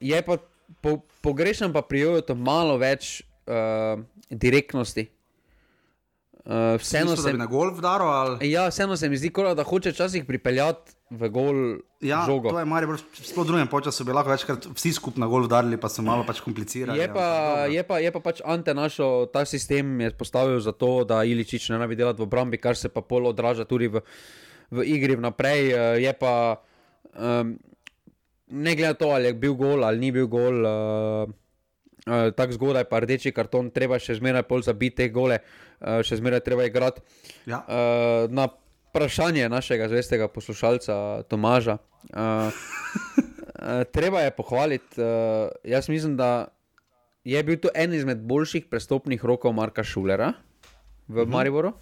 je 0.00 0.22
pa 0.22 0.36
po, 0.80 0.98
pogrešam 1.20 1.72
pa 1.72 1.82
pri 1.82 2.00
Jojotu 2.00 2.34
malo 2.34 2.76
več 2.76 3.22
uh, 3.46 4.00
direktnosti. 4.30 5.06
Uh, 6.44 6.74
vseeno 6.78 7.10
Mislil, 7.10 7.16
da 7.16 7.22
se 7.22 7.32
bi 7.32 7.38
na 7.38 7.46
golf 7.46 7.78
daro 7.78 8.04
ali. 8.04 8.50
Ja, 8.50 8.68
vseeno 8.68 8.96
se 8.96 9.08
mi 9.08 9.16
zdi, 9.16 9.30
kot 9.30 9.56
da 9.56 9.62
hoče 9.62 9.90
včasih 9.90 10.24
pripeljati 10.24 10.92
v 11.10 11.28
gol 11.28 11.58
Ja, 12.02 12.24
žogo. 12.26 12.50
to 12.50 12.58
je 12.58 12.66
Maribor, 12.66 12.98
sploh 12.98 13.46
v 13.46 13.46
drugem 13.46 13.68
času 13.70 14.04
bi 14.04 14.10
lahko 14.10 14.30
večkrat 14.30 14.66
vsi 14.74 14.90
skupaj 14.92 15.20
na 15.22 15.28
golf 15.30 15.46
darili, 15.46 15.78
pa 15.78 15.86
so 15.86 16.02
malo 16.02 16.26
pač 16.26 16.40
komplicirali. 16.42 16.98
Je 16.98 17.06
ampak 17.06 17.14
pa, 17.14 17.66
je, 17.70 17.82
pa, 17.86 17.98
je 18.02 18.10
pa 18.10 18.20
pač 18.20 18.42
Ante 18.44 18.74
našo 18.74 19.30
ta 19.30 19.44
sistem 19.46 20.00
je 20.00 20.10
postavil 20.10 20.58
zato, 20.58 21.04
da 21.06 21.22
Iličič 21.22 21.70
ne 21.70 21.78
rabi 21.78 21.94
delati 21.94 22.18
v 22.18 22.26
obrambi, 22.26 22.58
kar 22.58 22.74
se 22.74 22.90
pa 22.90 23.06
pol 23.06 23.30
odraža 23.30 23.62
tudi 23.62 23.86
v, 23.86 24.02
v 24.72 24.88
igri 24.88 25.16
vnaprej. 25.20 25.62
Eh, 25.68 26.08
Je 26.08 26.12
pa, 26.16 26.64
um, 27.12 27.58
ne 28.48 28.72
glede 28.76 28.88
na 28.88 28.98
to, 28.98 29.12
ali 29.12 29.28
je 29.28 29.36
bil 29.36 29.54
gol 29.54 29.84
ali 29.84 30.00
ni 30.00 30.10
bil 30.12 30.26
gol, 30.26 30.64
uh, 30.64 31.28
uh, 32.08 32.32
tako 32.32 32.56
zgodaj, 32.56 32.88
pa 32.88 33.04
rdeči 33.04 33.32
karton, 33.32 33.68
treba 33.70 34.00
še 34.00 34.16
zmeraj 34.16 34.48
pol 34.48 34.64
zabiti 34.64 35.04
te 35.04 35.08
gole, 35.12 35.40
uh, 35.84 36.00
še 36.00 36.18
zmeraj 36.20 36.44
treba 36.44 36.66
igrati. 36.68 37.04
Ja. 37.44 37.62
Uh, 37.68 38.32
na 38.32 38.48
vprašanje 38.92 39.48
našega 39.48 39.88
zvestega 39.88 40.28
poslušalca 40.28 41.24
Tomaža. 41.28 41.78
Uh, 42.12 42.48
uh, 42.48 43.84
treba 43.92 44.24
je 44.24 44.36
pohvaliti, 44.36 45.00
uh, 45.00 45.52
jaz 45.64 45.88
mislim, 45.88 46.16
da 46.16 46.48
je 47.24 47.42
bil 47.44 47.56
to 47.56 47.70
en 47.74 47.94
izmed 47.94 48.20
boljših 48.26 48.66
prestopnih 48.66 49.24
rokov 49.24 49.54
Marka 49.54 49.84
Šulera 49.84 50.32
v 51.08 51.16
uh 51.16 51.24
-huh. 51.24 51.30
Mariboru. 51.30 51.72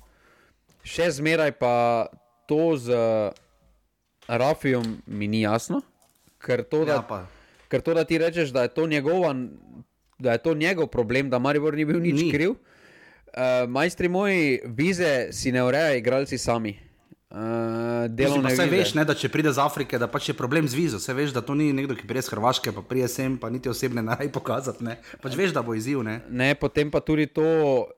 Še 0.85 1.11
zmeraj 1.11 1.53
pa 1.53 2.07
to 2.51 2.75
z 2.77 2.91
Rafijom 4.29 5.03
mi 5.07 5.27
ni 5.27 5.41
jasno, 5.41 5.81
ker 6.39 6.63
to, 6.65 6.83
da, 6.85 6.93
Ja, 6.93 7.03
pa. 7.03 7.27
ker 7.69 7.81
to, 7.81 7.95
da 7.95 8.03
ti 8.05 8.19
rečeš, 8.19 8.51
da 8.51 8.63
je 8.63 8.69
to 8.71 8.87
njegova. 8.87 9.31
Da 10.19 10.33
je 10.33 10.41
to 10.41 10.55
njegov 10.55 10.87
problem, 10.89 11.31
da 11.31 11.39
Maribor 11.39 11.73
ni 11.73 11.85
bil 11.85 11.97
nič 11.99 12.15
Ni. 12.15 12.23
ni. 12.23 12.31
kriv. 12.31 12.51
Uh, 12.51 13.65
majstri 13.67 14.09
moji, 14.09 14.43
vize 14.67 15.31
si 15.31 15.49
ne 15.49 15.63
urejajo 15.63 15.97
igralci 15.97 16.37
sami. 16.37 16.75
Uh, 17.31 18.09
delovne 18.11 18.51
Vse 18.51 18.65
veš, 18.67 18.93
ne, 18.99 19.05
da 19.07 19.15
če 19.15 19.29
pride 19.31 19.53
iz 19.53 19.59
Afrike, 19.63 19.99
da 20.03 20.09
pač 20.11 20.33
je 20.33 20.35
problem 20.35 20.67
z 20.67 20.75
vizo. 20.75 20.99
Vse 20.99 21.15
veš, 21.15 21.31
da 21.31 21.45
to 21.47 21.55
ni 21.55 21.69
nekdo, 21.71 21.95
ki 21.95 22.09
prije 22.09 22.25
iz 22.25 22.31
Hrvaške, 22.33 22.73
pa 22.75 22.83
prije 22.83 23.07
sem, 23.07 23.37
pa 23.39 23.47
niti 23.55 23.71
osebne 23.71 24.03
ne 24.03 24.17
raj 24.19 24.33
pokazati. 24.35 24.83
Ne. 24.83 24.97
Pač 25.23 25.37
veš, 25.39 25.55
da 25.55 25.63
bo 25.63 25.77
izziv. 25.79 26.03
Ne. 26.03 26.17
Ne, 26.27 26.49
potem 26.59 26.91
pa 26.91 26.99
tudi 26.99 27.29
to, 27.31 27.47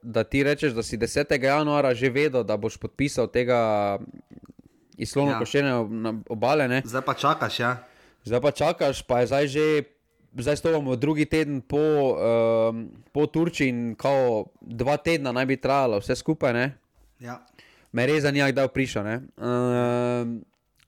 da 0.05 0.21
ti 0.21 0.43
rečeš, 0.45 0.75
da 0.77 0.85
si 0.85 1.01
10. 1.01 1.33
januara 1.33 1.95
že 1.97 2.13
vedel, 2.13 2.45
da 2.45 2.59
boš 2.61 2.77
podpisal 2.77 3.25
tega 3.33 3.97
izlovno 5.01 5.33
Ja. 5.33 5.35
ja. 5.35 5.39
košene 5.41 5.73
obale. 6.29 6.67
Ne? 6.69 6.83
Zdaj 6.85 7.01
pa 7.01 7.17
čakaš, 7.17 7.59
ja. 7.59 7.71
Zdaj 8.29 8.41
pa 8.41 8.51
čakaš, 8.51 9.01
pa 9.01 9.25
je 9.25 9.27
zdaj 9.33 9.47
že 9.47 9.65
zdaj 10.37 10.61
stopamo 10.61 10.95
drugi 10.95 11.25
teden 11.25 11.61
po, 11.61 11.81
um, 11.81 12.89
po 13.09 13.25
Turčiji 13.25 13.69
in 13.69 13.95
kao 13.97 14.45
dva 14.61 14.97
tedna 14.97 15.31
naj 15.31 15.45
bi 15.45 15.57
trajalo 15.57 15.97
vse 15.99 16.15
skupaj. 16.15 16.53
Ne? 16.53 16.77
Ja. 17.19 17.41
Me 17.93 18.07
res 18.09 18.23
zanima, 18.25 18.49
kdaj 18.49 18.67
prišel. 18.73 19.05
Um, 19.37 20.41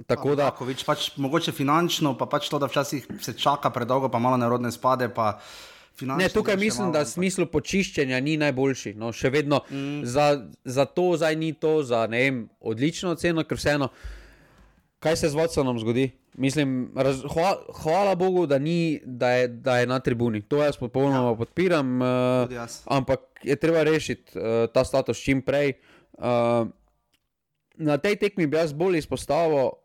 tako 0.10 0.34
da. 0.36 0.50
Kovič, 0.58 0.82
pač, 0.88 1.12
mogoče 1.22 1.54
finančno, 1.54 2.16
pa 2.18 2.26
pač 2.30 2.50
to, 2.50 2.60
da 2.60 2.70
včasih 2.70 3.06
se 3.22 3.36
čaka 3.38 3.70
predolgo, 3.70 4.10
pa 4.10 4.20
malo 4.20 4.40
nerodne 4.42 4.72
spade. 4.74 5.12
Pa... 5.14 5.38
Ne, 6.02 6.28
tukaj 6.30 6.58
mislim, 6.60 6.92
da 6.92 7.06
smislu 7.08 7.46
počiščenja 7.48 8.20
ni 8.20 8.36
najboljši. 8.42 8.96
No, 9.00 9.14
še 9.16 9.30
vedno 9.32 9.62
mm. 9.70 10.04
za, 10.04 10.28
za 10.66 10.84
to 10.90 11.14
zdaj 11.16 11.38
ni 11.40 11.54
to, 11.54 11.78
za 11.88 12.04
ne 12.12 12.20
vem, 12.26 12.42
odlično 12.60 13.14
ceno, 13.22 13.46
ker 13.48 13.62
vseeno, 13.62 13.88
kaj 15.00 15.22
se 15.22 15.30
z 15.32 15.40
Vodsonom 15.40 15.80
zgodi. 15.80 16.10
Mislim, 16.42 16.90
raz, 17.00 17.22
hvala, 17.32 17.78
hvala 17.80 18.16
Bogu, 18.20 18.44
da, 18.50 18.58
ni, 18.60 19.00
da, 19.06 19.30
je, 19.38 19.48
da 19.48 19.78
je 19.80 19.88
na 19.88 20.02
tribuni. 20.04 20.42
To 20.52 20.60
jaz 20.66 20.76
popolnoma 20.82 21.32
ja. 21.32 21.38
podpiram. 21.40 21.94
Uh, 22.02 22.66
ampak 22.92 23.46
je 23.46 23.56
treba 23.56 23.86
rešiti 23.88 24.36
uh, 24.36 24.66
ta 24.74 24.84
status 24.84 25.22
čim 25.24 25.46
prej. 25.46 25.78
Uh, 26.18 26.68
na 27.78 27.98
tej 27.98 28.16
tekmi 28.20 28.48
bi 28.48 28.58
jaz 28.58 28.74
bolj 28.74 28.98
izpostavil, 29.04 29.76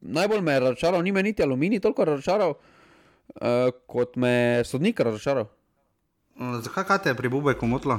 najbolj 0.00 0.40
me 0.42 0.52
je 0.52 0.60
razočaral, 0.60 1.02
ni 1.02 1.12
me 1.12 1.22
niti 1.22 1.42
aluminij 1.42 1.80
toliko 1.80 2.04
razočaral. 2.04 2.54
Uh, 3.28 3.68
kot 3.86 4.16
me 4.16 4.64
sodnik 4.64 5.00
razočaral. 5.00 5.50
Zakaj 6.38 7.02
te 7.02 7.10
je 7.10 7.14
pri 7.14 7.28
Bubeku 7.28 7.66
motilo? 7.66 7.98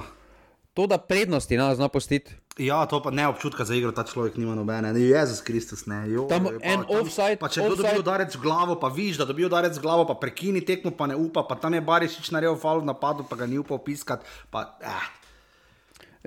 To, 0.74 0.88
da 0.88 0.98
prednosti 0.98 1.58
ne 1.58 1.76
zna 1.76 1.88
postiti. 1.88 2.34
Ja, 2.58 2.86
to 2.86 3.02
pa 3.04 3.12
ne 3.12 3.28
občutka 3.28 3.66
za 3.66 3.76
igro, 3.76 3.92
ta 3.92 4.04
človek 4.04 4.38
nima 4.38 4.56
nobene. 4.56 4.94
Ne, 4.94 5.02
Jezus 5.02 5.42
Kristus, 5.42 5.86
ne. 5.86 6.04
Jo, 6.12 6.26
tam 6.30 6.46
je 6.46 6.60
en 6.62 6.84
offside. 6.88 7.38
Pa 7.40 7.48
če 7.48 7.64
kdo 7.64 7.78
dobi 7.80 8.00
udarec 8.00 8.36
v 8.36 8.42
glavo, 8.44 8.76
pa 8.80 8.90
viš, 8.92 9.20
da 9.20 9.28
dobi 9.30 9.48
udarec 9.48 9.78
v 9.78 9.84
glavo, 9.84 10.06
pa 10.08 10.18
prekini 10.20 10.62
tekmo, 10.66 10.92
pa 10.92 11.08
ne 11.08 11.16
upa, 11.16 11.44
pa 11.48 11.56
tam 11.56 11.78
je 11.78 11.82
Barišič 11.84 12.32
naredil 12.36 12.60
faul 12.60 12.84
v 12.84 12.90
napadu, 12.92 13.24
pa 13.28 13.40
ga 13.40 13.48
ni 13.48 13.60
upal 13.60 13.80
piskati. 13.80 14.28
Eh. 14.52 15.08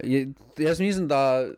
Je, 0.03 0.21
jaz 0.57 0.81
mislim, 0.81 1.09
da 1.09 1.49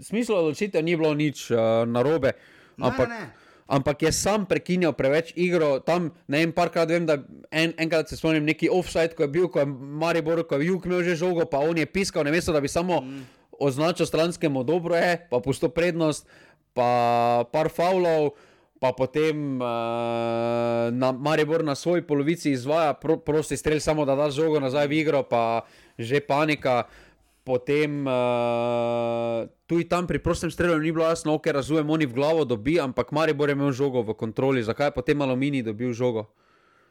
smisla 0.00 0.40
odločitev 0.40 0.84
ni 0.84 0.96
bilo 0.96 1.14
nič 1.14 1.50
uh, 1.50 1.84
narobe. 1.88 2.32
Ampak, 2.80 3.08
ne, 3.08 3.14
ne, 3.14 3.20
ne 3.20 3.42
ampak 3.72 4.04
je 4.04 4.12
sam 4.12 4.44
prekinjal 4.44 4.92
preveč 4.92 5.32
igro. 5.32 5.80
Tam 5.80 6.12
ne 6.28 6.44
vem, 6.44 6.52
parkrat 6.52 6.92
vem, 6.92 7.08
da 7.08 7.20
en, 7.48 7.72
enkrat 7.80 8.12
se 8.12 8.20
spomnim 8.20 8.44
neki 8.44 8.68
offside, 8.68 9.16
ko 9.16 9.24
je 9.24 9.32
bil, 9.32 9.48
ko 9.48 9.64
je 9.64 9.68
Maribor, 9.72 10.44
ko 10.44 10.60
je 10.60 10.68
Juk 10.68 10.86
imel 10.86 11.04
že 11.06 11.16
žogo, 11.16 11.48
pa 11.48 11.64
on 11.64 11.80
je 11.80 11.88
piskal, 11.88 12.28
ne 12.28 12.34
mesto, 12.34 12.52
da 12.52 12.60
bi 12.60 12.68
samo 12.68 13.00
mm. 13.00 13.24
označil 13.56 14.06
stranskemu 14.06 14.64
dobro 14.68 14.96
je, 14.98 15.16
pa 15.30 15.40
pusto 15.40 15.72
prednost, 15.72 16.28
pa 16.76 17.44
par 17.52 17.72
faulov. 17.72 18.36
Pa 18.82 18.90
potem 18.90 19.62
uh, 19.62 20.90
na 20.90 21.14
Maribor 21.14 21.62
na 21.62 21.78
svoji 21.78 22.02
polovici 22.02 22.50
izvaja 22.50 22.98
pro, 22.98 23.14
prosti 23.14 23.54
strelj, 23.54 23.78
samo 23.78 24.02
da 24.02 24.18
da 24.18 24.26
žogo 24.26 24.58
nazaj 24.58 24.90
v 24.90 24.98
igro, 24.98 25.22
pa 25.22 25.62
že 25.94 26.18
panika 26.18 26.90
potem 27.44 28.06
uh, 28.06 29.46
tudi 29.66 29.84
tam 29.90 30.06
pri 30.06 30.18
prostem 30.22 30.50
strelu 30.50 30.78
ni 30.78 30.92
bilo 30.94 31.06
jasno, 31.06 31.34
ker 31.42 31.58
razumem, 31.58 31.90
oni 31.90 32.06
v 32.06 32.14
glavo 32.14 32.44
dobi, 32.46 32.78
ampak 32.80 33.10
Maribor 33.10 33.50
je 33.50 33.58
imel 33.58 33.72
žogo 33.74 34.02
v 34.02 34.14
kontroli, 34.14 34.62
zakaj 34.62 34.90
je 34.90 34.96
potem 34.96 35.18
Alumini 35.22 35.62
dobil 35.62 35.92
žogo? 35.92 36.30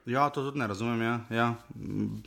Ja, 0.06 0.30
to 0.30 0.42
tudi 0.42 0.60
ne 0.60 0.68
razumem. 0.68 1.02
Ja. 1.02 1.20
Ja. 1.30 1.48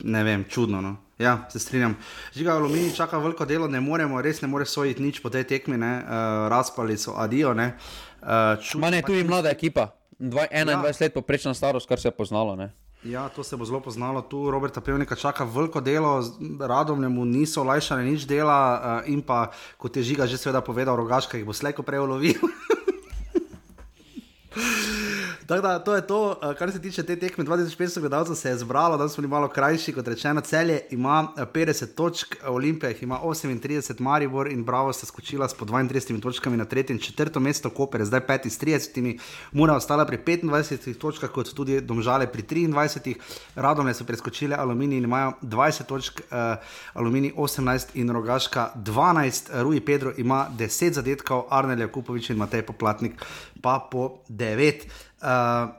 Ne 0.03 0.23
vem, 0.23 0.45
čudno. 0.49 0.81
No. 0.81 0.95
Ja, 1.19 1.45
se 1.51 1.59
strinjam. 1.59 1.95
Žiga 2.35 2.55
Alumini 2.55 2.95
čaka 2.95 3.19
veliko 3.19 3.45
delo, 3.45 3.67
ne 3.67 3.79
moremo, 3.79 4.21
res 4.21 4.41
ne 4.41 4.47
more 4.47 4.65
sojiti 4.65 5.03
nič 5.03 5.19
po 5.19 5.29
tej 5.29 5.43
tekmi, 5.43 5.75
uh, 5.75 6.47
razpali 6.51 6.97
so 6.97 7.15
adijo. 7.19 7.53
Ne. 7.53 7.75
Uh, 8.23 8.55
čud, 8.63 8.81
Ma 8.81 8.89
ne, 8.89 9.03
tudi 9.03 9.23
mlada 9.27 9.51
ekipa, 9.51 9.91
21 10.19 10.71
ja. 10.71 10.81
let 11.01 11.13
poprečna 11.13 11.53
starost, 11.53 11.87
kar 11.87 11.99
se 11.99 12.07
je 12.07 12.15
poznalo. 12.15 12.55
Ne. 12.55 12.71
Ja, 13.05 13.29
to 13.29 13.43
se 13.43 13.57
bo 13.57 13.65
zelo 13.65 13.79
poznalo. 13.79 14.21
Tu 14.21 14.51
Roberta 14.51 14.81
Pevnika 14.81 15.15
čaka 15.15 15.45
veliko 15.45 15.81
delo, 15.81 16.25
radom 16.59 17.05
mu 17.05 17.25
niso 17.25 17.61
olajšali 17.61 18.01
nič 18.01 18.25
dela. 18.25 18.81
Uh, 19.05 19.13
in 19.13 19.21
pa, 19.21 19.53
kot 19.77 19.93
je 19.93 20.03
žiga 20.03 20.25
že 20.25 20.41
seveda 20.41 20.65
povedal, 20.65 20.97
rogaška 20.97 21.37
jih 21.37 21.45
bo 21.45 21.53
slejko 21.53 21.85
prej 21.85 22.01
ulovil. 22.01 22.41
Tako 25.47 25.61
da 25.61 25.79
to 25.79 25.95
je 25.95 26.07
to, 26.07 26.39
eh, 26.43 26.55
kar 26.55 26.71
se 26.71 26.81
tiče 26.81 27.03
te 27.03 27.15
tekme. 27.15 27.43
2500 27.43 27.99
gledalcev 27.99 28.35
se 28.35 28.49
je 28.49 28.57
zbralo, 28.57 28.97
danes 28.97 29.13
smo 29.13 29.21
bili 29.21 29.29
malo 29.29 29.47
krajši, 29.47 29.93
kot 29.93 30.07
rečeno, 30.07 30.41
celje 30.41 30.81
ima 30.91 31.27
50 31.53 31.83
eh, 31.83 31.95
točk, 31.95 32.35
Olimpija 32.47 32.91
ima 33.01 33.19
38, 33.23 33.99
Maribor 33.99 34.47
in 34.47 34.63
Bravo 34.63 34.93
sta 34.93 35.05
skočila 35.05 35.49
s 35.49 35.53
po 35.53 35.65
32 35.65 36.21
točkami 36.21 36.57
na 36.57 36.65
tretje 36.65 36.93
in 36.93 36.99
četrto 36.99 37.39
mesto, 37.39 37.69
Koper 37.69 38.01
je 38.01 38.05
zdaj 38.05 38.19
5 38.19 38.49
s 38.49 38.59
30, 38.59 39.19
Mura 39.51 39.75
ostala 39.75 40.05
pri 40.05 40.17
25 40.17 40.97
točkah, 40.97 41.29
kot 41.29 41.53
tudi 41.53 41.81
Domžale 41.81 42.27
pri 42.27 42.43
23, 42.43 43.15
Radome 43.55 43.93
so 43.93 44.03
preskočile 44.03 44.55
Aluminij 44.55 44.97
in 44.97 45.03
imajo 45.03 45.33
20 45.41 45.85
točk, 45.85 46.19
uh, 46.19 46.57
Aluminij 46.93 47.33
18 47.37 47.87
in 47.93 48.09
Rogaška 48.09 48.71
12, 48.75 49.61
Rui 49.61 49.81
Pedro 49.81 50.13
ima 50.17 50.47
10 50.57 50.93
zadetkov, 50.93 51.45
Arnel 51.49 51.79
Jakupovič 51.79 52.29
in 52.29 52.37
Matej 52.37 52.61
Poplatnik 52.61 53.25
pa 53.65 53.81
po 53.91 54.21
9. 54.29 54.85
Uh, 55.21 55.71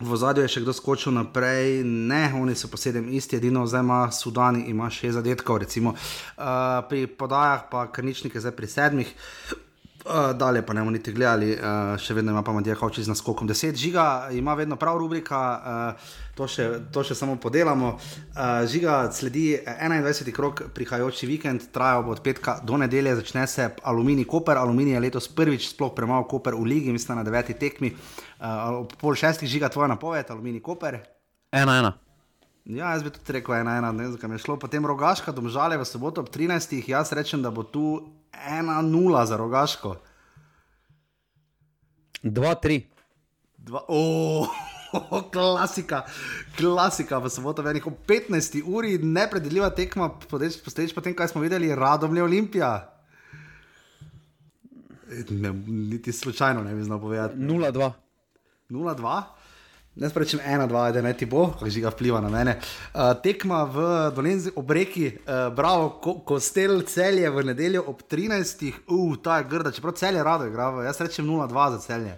v 0.00 0.16
zadju 0.16 0.44
je 0.46 0.52
še 0.54 0.60
kdo 0.64 0.72
skočil 0.72 1.12
naprej, 1.12 1.82
ne, 1.84 2.32
oni 2.32 2.54
so 2.56 2.70
po 2.72 2.80
sedem 2.80 3.10
isti, 3.12 3.36
edino 3.36 3.66
zdaj 3.68 3.84
ima 3.84 3.98
Sudan, 4.08 4.62
ima 4.64 4.88
še 4.88 5.12
zadetkov, 5.12 5.60
recimo 5.60 5.92
uh, 5.92 6.80
pri 6.88 7.04
podajah, 7.04 7.68
pa 7.68 7.84
krničnike 7.92 8.40
zdaj 8.40 8.56
pri 8.56 8.70
sedmih. 8.70 9.12
Uh, 10.04 10.36
dalje 10.36 10.62
pa 10.66 10.72
ne 10.72 10.80
bomo 10.80 10.90
niti 10.90 11.12
gledali, 11.12 11.50
uh, 11.52 11.92
še 12.00 12.14
vedno 12.16 12.32
ima 12.32 12.40
pa 12.42 12.54
Matija 12.56 12.72
Hoči 12.80 13.02
z 13.04 13.12
naskokom 13.12 13.48
10 13.48 13.76
žiga, 13.76 14.30
ima 14.32 14.54
vedno 14.56 14.78
prav 14.80 14.96
rubrika, 14.96 15.40
uh, 15.60 16.14
to, 16.38 16.48
še, 16.48 16.68
to 16.88 17.04
še 17.04 17.14
samo 17.18 17.36
podelamo. 17.36 17.92
Uh, 17.92 18.64
žiga 18.64 19.02
sledi 19.12 19.58
21. 19.60 20.32
krok, 20.32 20.64
prihajajoči 20.72 21.28
vikend, 21.28 21.68
traja 21.74 22.00
od 22.00 22.24
petka 22.24 22.56
do 22.64 22.80
nedelje, 22.80 23.18
začne 23.20 23.44
se 23.46 23.68
Aluminij 23.84 24.24
Koper. 24.24 24.56
Aluminij 24.56 24.96
je 24.96 25.04
letos 25.04 25.28
prvič 25.28 25.68
sploh 25.74 25.92
premagal 25.92 26.24
Koper 26.32 26.56
v 26.56 26.64
ligi, 26.72 26.96
mislim 26.96 27.20
na 27.20 27.26
deveti 27.28 27.58
tekmi. 27.60 27.92
Uh, 28.40 28.86
pol 28.96 29.12
šestih 29.12 29.52
žiga 29.52 29.68
tvoja 29.68 29.92
napoved, 29.92 30.32
Aluminij 30.32 30.64
Koper. 30.64 31.02
Ena, 31.52 31.76
ena. 31.76 32.09
Ja, 32.64 32.92
jaz 32.92 33.02
bi 33.02 33.10
tudi 33.10 33.38
rekel, 33.38 33.54
ena, 33.62 33.78
ena, 33.80 33.92
ne 33.92 34.04
vem, 34.04 34.12
zakaj 34.12 34.34
je 34.36 34.44
šlo. 34.44 34.58
Potem 34.60 34.86
rogaška, 34.86 35.32
domžale 35.32 35.78
v 35.80 35.86
soboto 35.88 36.20
ob 36.20 36.28
13. 36.30 36.76
Jaz 36.88 37.12
rečem, 37.16 37.42
da 37.42 37.50
bo 37.50 37.64
tu 37.64 38.02
1-0 38.36 39.26
za 39.26 39.36
rogaško. 39.40 39.96
2-3. 42.22 42.82
Oh, 43.88 44.48
klasika, 45.34 46.04
klasika, 46.56 47.18
v 47.18 47.32
soboto 47.32 47.64
več 47.64 47.80
kot 47.84 47.96
15 48.08 48.60
uri, 48.66 48.96
nepredeljiva 48.98 49.70
tekma, 49.76 50.10
posteč 50.28 50.94
po 50.94 51.04
tem, 51.04 51.16
kaj 51.16 51.32
smo 51.32 51.44
videli, 51.44 51.72
radom 51.74 52.16
je 52.16 52.24
Olimpija. 52.24 52.72
Ne, 55.30 55.50
niti 55.66 56.12
slučajno 56.12 56.62
ne 56.62 56.74
bi 56.74 56.84
znal 56.86 57.00
povedati. 57.00 57.36
0-2. 57.36 57.90
0-2. 58.70 59.39
Ne 60.00 60.08
sprečem 60.08 60.40
ena, 60.40 60.64
dva, 60.66 60.86
da 60.92 61.02
ne 61.04 61.12
ti 61.12 61.26
bo, 61.28 61.50
kako 61.52 61.68
že 61.68 61.82
ga 61.84 61.90
vpliva 61.92 62.22
na 62.24 62.30
mene. 62.32 62.54
Uh, 62.56 63.12
tekma 63.20 63.64
v 63.68 63.82
Dolenzi 64.16 64.52
ob 64.56 64.70
reki, 64.72 65.10
uh, 65.12 65.50
bravo, 65.52 65.90
ko, 66.00 66.14
kostel 66.24 66.80
celje 66.88 67.28
v 67.30 67.44
nedeljo 67.50 67.84
ob 67.92 68.00
13. 68.08 68.64
Uf, 68.88 68.96
uh, 68.96 69.18
ta 69.20 69.38
je 69.38 69.48
grda, 69.52 69.72
čeprav 69.76 69.98
celje 70.00 70.24
rado 70.24 70.48
igra, 70.48 70.70
jaz 70.88 71.00
rečem 71.04 71.28
0-2 71.28 71.70
za 71.76 71.78
celje. 71.84 72.16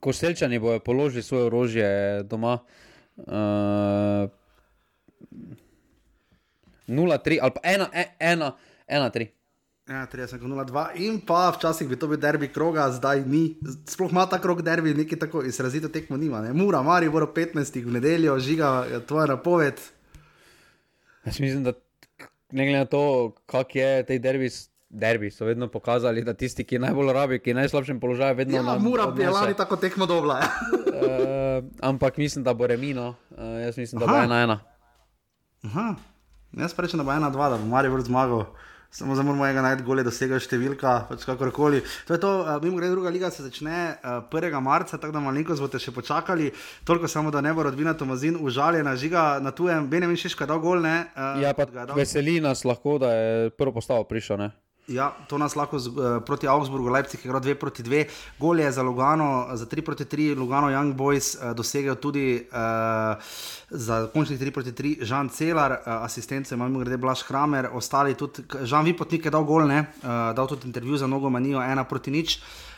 Kostelčani 0.00 0.58
bojo 0.58 0.80
položili 0.82 1.22
svoje 1.22 1.44
orožje 1.46 2.22
doma. 2.26 2.58
Uh, 3.16 4.26
0-3 6.88 7.38
ali 7.42 7.52
pa 7.54 7.60
1-3. 8.90 9.41
Ja, 9.92 10.06
30,02 10.06 10.86
in 11.04 11.20
pa 11.20 11.50
včasih 11.52 11.88
bi 11.88 11.96
to 12.00 12.08
bil 12.08 12.16
derbi 12.16 12.48
kroga, 12.48 12.86
zdaj 12.90 13.26
ni. 13.28 13.58
Sploh 13.88 14.10
ima 14.10 14.24
ta 14.26 14.38
krog 14.40 14.62
derbi, 14.64 14.94
nekaj 14.96 15.18
tako 15.26 15.42
izrazito 15.44 15.90
tekmo 15.92 16.16
nima. 16.16 16.40
Ne? 16.40 16.52
Mura, 16.56 16.80
Mari, 16.82 17.10
bo 17.12 17.20
15 17.20 17.84
v 17.84 17.92
nedeljo, 17.98 18.38
žiga, 18.40 18.86
tvoja 19.08 19.26
napoved. 19.34 19.82
Jaz 21.26 21.40
mislim, 21.40 21.64
da 21.64 21.72
ne 22.52 22.64
glede 22.64 22.78
na 22.78 22.84
to, 22.84 23.34
kak 23.46 23.76
je 23.76 24.06
tej 24.06 24.18
derbi. 24.18 24.50
Derbi 24.92 25.30
so 25.32 25.46
vedno 25.48 25.70
pokazali, 25.72 26.20
da 26.20 26.34
tisti, 26.34 26.66
ki 26.68 26.78
najbolj 26.78 27.12
rabi, 27.16 27.38
ki 27.40 27.50
je 27.50 27.54
v 27.54 27.58
najslabšem 27.62 28.00
položaju, 28.00 28.36
vedno 28.36 28.62
na 28.62 28.74
vrhu. 28.74 28.90
Mora 28.90 29.06
biti 29.06 29.28
lani 29.28 29.54
tako 29.56 29.76
tekmo 29.80 30.06
dobla. 30.06 30.36
uh, 30.36 31.64
ampak 31.80 32.16
mislim, 32.20 32.44
da 32.44 32.52
bo 32.54 32.66
remino. 32.66 33.14
Uh, 33.30 33.38
jaz 33.64 33.78
mislim, 33.78 34.00
da 34.00 34.04
Aha. 34.04 34.12
bo 34.12 34.24
ena 34.24 34.42
ena. 34.42 34.58
Aha. 35.64 35.94
Jaz 36.52 36.76
rečem, 36.78 37.00
da 37.00 37.04
bo 37.08 37.12
ena 37.12 37.30
dva, 37.30 37.48
da 37.48 37.56
bo 37.56 37.64
Marijo 37.72 38.00
zmagal 38.04 38.44
samo 38.92 39.14
za 39.14 39.22
moramo 39.22 39.62
najti 39.62 39.82
gole, 39.82 40.04
dosega 40.04 40.36
številka, 40.36 40.92
pač 41.08 41.24
kakorkoli. 41.24 41.80
To 42.08 42.12
je 42.12 42.20
to, 42.20 42.32
uh, 42.44 42.58
mimo 42.60 42.76
grede, 42.76 42.92
druga 42.92 43.10
liga 43.10 43.30
se 43.32 43.46
začne 43.46 43.96
uh, 43.96 44.18
eh, 44.20 44.36
1. 44.36 44.60
marca, 44.60 44.98
tako 45.00 45.16
da 45.16 45.22
malenkost 45.24 45.64
boste 45.64 45.80
še 45.80 45.94
počakali, 45.96 46.50
toliko 46.84 47.08
samo, 47.08 47.32
da 47.32 47.40
ne 47.40 47.54
bo 47.56 47.64
rodbina 47.64 47.96
Tomazin 47.96 48.36
užaljena, 48.36 48.92
žiga 49.00 49.40
na 49.40 49.50
tujem, 49.56 49.88
Benjamin 49.88 50.20
Šiška 50.20 50.46
dal 50.46 50.60
gol, 50.60 50.84
ne? 50.84 51.06
Uh, 51.16 51.40
ja, 51.40 51.54
pa 51.56 51.64
dal... 51.64 51.96
veseli 51.96 52.36
nas 52.44 52.66
lahko, 52.68 52.98
da 53.00 53.14
je 53.16 53.50
prvo 53.56 53.80
postavo 53.80 54.04
prišel, 54.04 54.44
ne? 54.44 54.52
Ja, 54.90 55.12
to 55.30 55.38
nas 55.38 55.54
lahko 55.54 55.78
z, 55.78 55.94
uh, 55.94 56.18
proti 56.26 56.48
Augsburgu, 56.50 56.90
Leipzig 56.90 57.22
je 57.22 57.28
igral 57.30 57.40
2 57.40 57.54
proti 57.54 57.82
2, 57.86 58.02
gol 58.38 58.58
je 58.58 58.72
za 58.72 58.82
Lugano, 58.82 59.46
za 59.54 59.66
3 59.66 59.82
proti 59.82 60.04
3, 60.04 60.34
Lugano 60.34 60.74
Young 60.74 60.98
Boys 60.98 61.38
uh, 61.38 61.54
dosegel 61.54 61.94
tudi 61.94 62.42
uh, 62.50 63.14
za 63.70 64.10
končnih 64.10 64.40
3 64.40 64.50
proti 64.50 64.72
3, 64.72 65.06
Žan 65.06 65.30
Celar, 65.30 65.70
uh, 65.70 66.02
asistence 66.02 66.54
imamo 66.54 66.82
grede 66.82 66.98
Blaž 66.98 67.22
Kramer, 67.22 67.70
ostali 67.72 68.18
tudi, 68.18 68.42
Žan 68.66 68.84
Vipotnik 68.84 69.24
je 69.24 69.30
dal 69.30 69.46
gol, 69.46 69.70
ne, 69.70 69.86
uh, 70.02 70.34
dal 70.34 70.50
tudi 70.50 70.66
intervju 70.66 70.96
za 70.96 71.06
nogo 71.06 71.30
manijo 71.30 71.62
1 71.62 71.84
proti 71.86 72.10
nič. 72.10 72.36
Uh, 72.36 72.71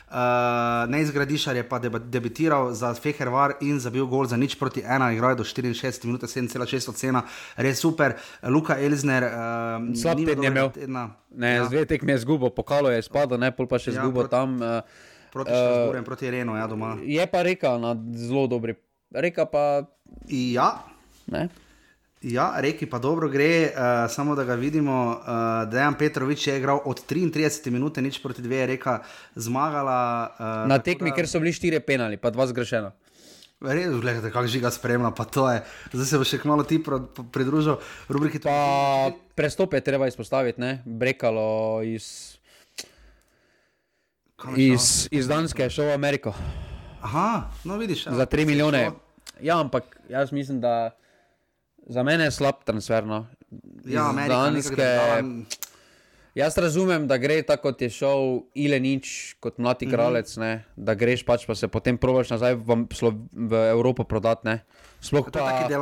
Neizgradišar 0.88 1.56
je 1.56 1.64
pa 1.66 1.78
debitiral 1.98 2.70
za 2.74 2.94
Fehervar 2.94 3.56
in 3.60 3.80
zabil 3.82 4.06
gol 4.06 4.28
za 4.30 4.36
nič 4.38 4.54
proti 4.54 4.84
ena, 4.86 5.10
igral 5.10 5.34
je 5.34 5.42
do 5.42 5.46
64 5.46 6.06
minut, 6.06 6.22
7,6 6.22 6.90
ocena, 6.90 7.24
res 7.56 7.82
super. 7.82 8.14
Luka 8.46 8.78
Elzner, 8.78 9.26
uh, 9.26 9.90
slab 9.98 10.22
teden 10.22 10.46
je 10.46 10.50
imel. 10.50 10.70
Tedna. 10.70 11.04
Ne, 11.34 11.56
ja. 11.58 11.66
dve 11.66 11.82
tekme 11.90 12.14
je 12.14 12.22
zgubo, 12.22 12.50
pokalo 12.54 12.94
je 12.94 13.02
spadlo, 13.02 13.40
ne 13.40 13.50
pol 13.50 13.66
pa 13.66 13.82
še 13.82 13.90
ja, 13.90 13.98
zgubo 13.98 14.22
proti, 14.22 14.30
tam. 14.30 14.62
Uh, 14.62 14.86
proti 15.34 15.50
uh, 15.50 15.98
in 15.98 16.06
proti 16.06 16.30
Renu, 16.30 16.54
ja, 16.54 16.70
doma. 16.70 16.94
Je 17.02 17.26
pa 17.26 17.42
reka 17.42 17.74
na 17.82 17.98
zelo 18.14 18.46
dobri. 18.46 18.78
Reka 19.10 19.50
pa. 19.50 19.82
Ja. 20.30 20.86
Ne. 21.26 21.50
Ja, 22.24 22.54
reki 22.56 22.86
pa 22.88 22.96
dobro 22.98 23.28
gre, 23.28 23.68
uh, 23.68 24.08
samo 24.08 24.32
da 24.34 24.44
ga 24.48 24.54
vidimo. 24.56 25.20
Uh, 25.20 25.68
Dejan 25.68 25.94
Petrovič 25.94 26.46
je 26.46 26.56
igral 26.56 26.80
od 26.84 27.02
33 27.04 27.70
minut, 27.70 28.00
nič 28.00 28.22
proti 28.22 28.40
dve, 28.42 28.56
je 28.56 28.66
reka 28.66 29.02
zmagala. 29.36 30.32
Uh, 30.32 30.68
Na 30.68 30.78
tekmi, 30.80 31.12
da... 31.12 31.16
ker 31.20 31.28
so 31.28 31.36
bili 31.42 31.52
štiri 31.52 31.82
penali, 31.84 32.16
pa 32.16 32.32
dva 32.32 32.48
zgrešena. 32.48 32.94
Res, 33.60 33.92
gledajte, 34.00 34.32
kako 34.32 34.48
žiga 34.48 34.72
spremlja, 34.72 35.12
pa 35.12 35.28
to 35.28 35.44
je. 35.52 35.60
Zdaj 35.92 36.08
se 36.08 36.22
bo 36.22 36.24
še 36.24 36.40
malo 36.48 36.64
ti 36.64 36.80
pridružil, 36.80 37.76
rubriki. 38.08 38.40
Pa 38.40 39.12
prestope 39.36 39.84
treba 39.84 40.08
izpostaviti, 40.08 40.64
ne? 40.64 40.80
Brekalo 40.88 41.84
iz, 41.84 42.40
iz, 44.56 44.90
iz 45.12 45.28
Danske, 45.28 45.68
šel 45.68 45.92
v 45.92 46.00
Ameriko. 46.00 46.32
Aha, 47.04 47.52
no 47.68 47.76
vidiš. 47.76 48.08
Za 48.08 48.24
3 48.24 48.48
milijone. 48.48 48.88
Ja, 49.44 49.60
ampak 49.60 49.92
jaz 50.08 50.32
mislim, 50.32 50.64
da. 50.64 50.96
Za 51.86 52.02
mene 52.02 52.24
je 52.24 52.30
slab 52.30 52.64
transfer. 52.64 53.06
No. 53.06 53.26
Ja, 53.84 54.12
Danske. 54.28 54.88
Jaz 56.34 56.56
razumem, 56.58 57.04
da 57.06 57.14
gre 57.16 57.36
tako, 57.46 57.68
kot 57.70 57.82
je 57.82 57.88
šel 57.94 58.40
Ilenič, 58.58 59.36
kot 59.40 59.60
mladi 59.62 59.86
mhm. 59.86 59.94
kralec, 59.94 60.36
mm 60.36 60.42
-hmm. 60.42 60.60
da 60.76 60.94
greš 60.94 61.22
pač 61.22 61.46
pa 61.46 61.54
se 61.54 61.68
potem 61.68 61.98
probaš 61.98 62.30
nazaj 62.30 62.54
v, 62.54 62.86
v 63.32 63.70
Evropo 63.70 64.04
prodati. 64.04 64.58
Sploh 65.00 65.24
pa 65.24 65.30
tako, 65.30 65.68
da 65.68 65.74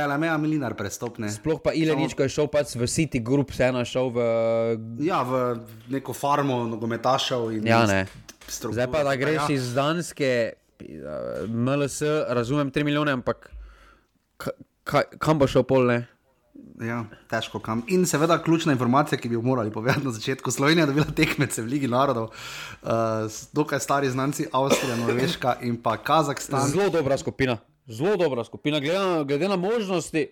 je 0.00 0.06
Lamea 0.06 0.38
Milinar 0.38 0.74
prestopne. 0.74 1.30
Sploh 1.30 1.60
pa 1.64 1.72
Ilenič, 1.72 2.14
ko 2.14 2.22
je 2.22 2.28
šel 2.28 2.48
pač 2.48 2.74
v 2.74 2.86
City 2.86 3.22
Group, 3.22 3.52
se 3.52 3.64
eno 3.64 3.84
šel 3.84 4.10
v. 4.10 4.20
Ja, 5.00 5.22
v 5.22 5.60
neko 5.88 6.12
farmo, 6.12 6.64
nogometašev 6.64 7.52
in. 7.52 7.66
Ja, 7.66 7.86
ne. 7.86 8.06
Zdaj 8.48 8.86
pa 8.92 9.04
da 9.04 9.16
greš 9.16 9.48
ja. 9.48 9.54
iz 9.54 9.74
Danske, 9.74 10.52
MLS, 11.48 12.02
razumem 12.28 12.72
3 12.72 12.84
milijone, 12.84 13.12
ampak 13.12 13.50
kaj, 14.86 15.10
kam 15.22 15.40
bo 15.42 15.48
šel 15.50 15.66
pol 15.66 15.88
ne? 15.90 16.04
Ja, 16.80 17.02
težko 17.30 17.58
kam. 17.64 17.82
In 17.92 18.04
seveda 18.08 18.36
ključna 18.44 18.72
informacija, 18.76 19.18
ki 19.20 19.28
bi 19.28 19.36
jo 19.36 19.42
morali 19.44 19.72
povedati 19.72 20.04
na 20.04 20.12
začetku. 20.12 20.50
Slovenija 20.52 20.84
je 20.84 20.92
dobila 20.92 21.06
tekmece 21.16 21.62
v 21.62 21.70
Ligi 21.72 21.88
narodov, 21.88 22.30
uh, 22.30 22.90
dokaj 23.56 23.80
stari 23.80 24.10
znanci, 24.12 24.48
Avstrija, 24.52 24.96
Norveška 25.00 25.56
in 25.64 25.78
pa 25.82 25.96
Kazahstan. 25.96 26.68
Zelo 26.68 26.90
dobra 26.92 27.18
skupina, 27.18 27.58
zelo 27.86 28.16
dobra 28.20 28.44
skupina, 28.44 28.80
glede 28.80 28.98
na, 28.98 29.22
glede 29.24 29.48
na 29.48 29.56
možnosti. 29.56 30.28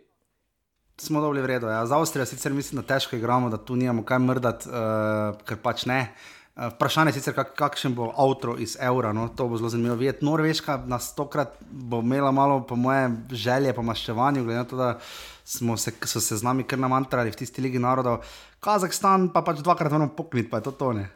Smo 1.00 1.20
dobili 1.20 1.42
vredno. 1.42 1.68
Ja. 1.68 1.86
Za 1.86 1.98
Avstrijo 1.98 2.26
sicer 2.26 2.52
mislim, 2.52 2.82
da 2.82 2.86
težko 2.94 3.16
igramo, 3.16 3.50
da 3.50 3.56
tu 3.56 3.76
nimamo 3.76 4.04
kaj 4.04 4.18
mrdati, 4.18 4.68
uh, 4.68 5.40
ker 5.48 5.60
pač 5.62 5.86
ne. 5.86 6.00
Uh, 6.00 6.43
vprašanje 6.56 7.10
je 7.10 7.18
sicer, 7.18 7.34
kak, 7.34 7.54
kakšen 7.58 7.94
bo 7.94 8.12
avto 8.16 8.54
iz 8.58 8.76
evra. 8.80 9.12
No? 9.12 9.28
To 9.36 9.48
bo 9.48 9.58
zelo 9.58 9.68
zanimivo 9.68 9.96
videti. 9.98 10.24
Norveška 10.24 10.78
nas 10.86 11.14
tokrat 11.14 11.56
bo 11.70 11.98
imela 12.00 12.30
malo, 12.32 12.60
po 12.66 12.76
moje, 12.76 13.10
želje 13.30 13.72
po 13.74 13.82
maščevanju, 13.82 14.44
glede 14.44 14.58
na 14.58 14.64
to, 14.64 14.76
da 14.76 14.98
se, 15.44 15.92
so 16.04 16.20
se 16.20 16.36
z 16.36 16.42
nami 16.42 16.62
kar 16.62 16.78
namantrali 16.78 17.30
v 17.30 17.36
tisti 17.42 17.62
ligi 17.62 17.78
narodov. 17.78 18.22
Kazahstan 18.60 19.28
pa 19.34 19.42
pač 19.42 19.60
dvakrat 19.64 19.92
moramo 19.92 20.14
pokniti, 20.16 20.50
pa 20.50 20.62
je 20.62 20.70
to 20.70 20.72
tone. 20.78 21.08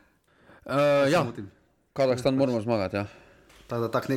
Uh, 0.67 1.07
ja, 1.13 1.25
Kazahstan 1.93 2.37
moramo 2.37 2.61
zmagati. 2.61 2.97
Ja. 2.97 3.07
Da, 3.69 3.91
tak 3.91 4.09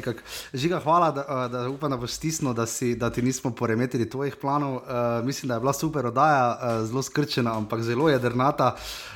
Žiga, 0.54 0.80
hvala, 0.80 1.12
da, 1.12 1.22
eh, 1.22 1.50
da 1.52 1.70
upam, 1.70 1.92
da 1.92 1.98
boš 1.98 2.12
stisnil, 2.12 2.54
da, 2.54 2.66
si, 2.66 2.96
da 2.96 3.10
ti 3.10 3.22
nismo 3.22 3.52
poremetili 3.56 4.10
tvojih 4.10 4.36
planov. 4.42 4.76
Uh, 4.76 4.82
mislim, 5.26 5.48
da 5.48 5.54
je 5.54 5.60
bila 5.60 5.74
super 5.74 6.06
oddaja, 6.06 6.60
uh, 6.62 6.88
zelo 6.88 7.04
skrčena, 7.04 7.58
ampak 7.58 7.82
zelo 7.82 8.10
jedrnata. 8.10 8.76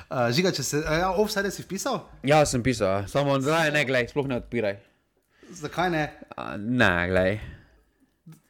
Uh, 0.10 0.18
Žiga, 0.32 0.52
če 0.52 0.64
se, 0.64 0.84
ja, 0.84 1.12
offside 1.12 1.52
si 1.52 1.64
pisal? 1.64 2.02
Ja, 2.24 2.46
sem 2.46 2.64
pisal, 2.64 2.88
ja. 2.88 3.08
samo 3.08 3.40
zdaj 3.40 3.72
ne 3.72 3.86
glej, 3.86 4.10
sploh 4.12 4.28
ne 4.28 4.42
odpiraj. 4.44 4.76
Zakaj 5.56 5.90
ne? 5.90 6.04
Uh, 6.36 6.58
ne, 6.60 7.08
glej. 7.08 7.40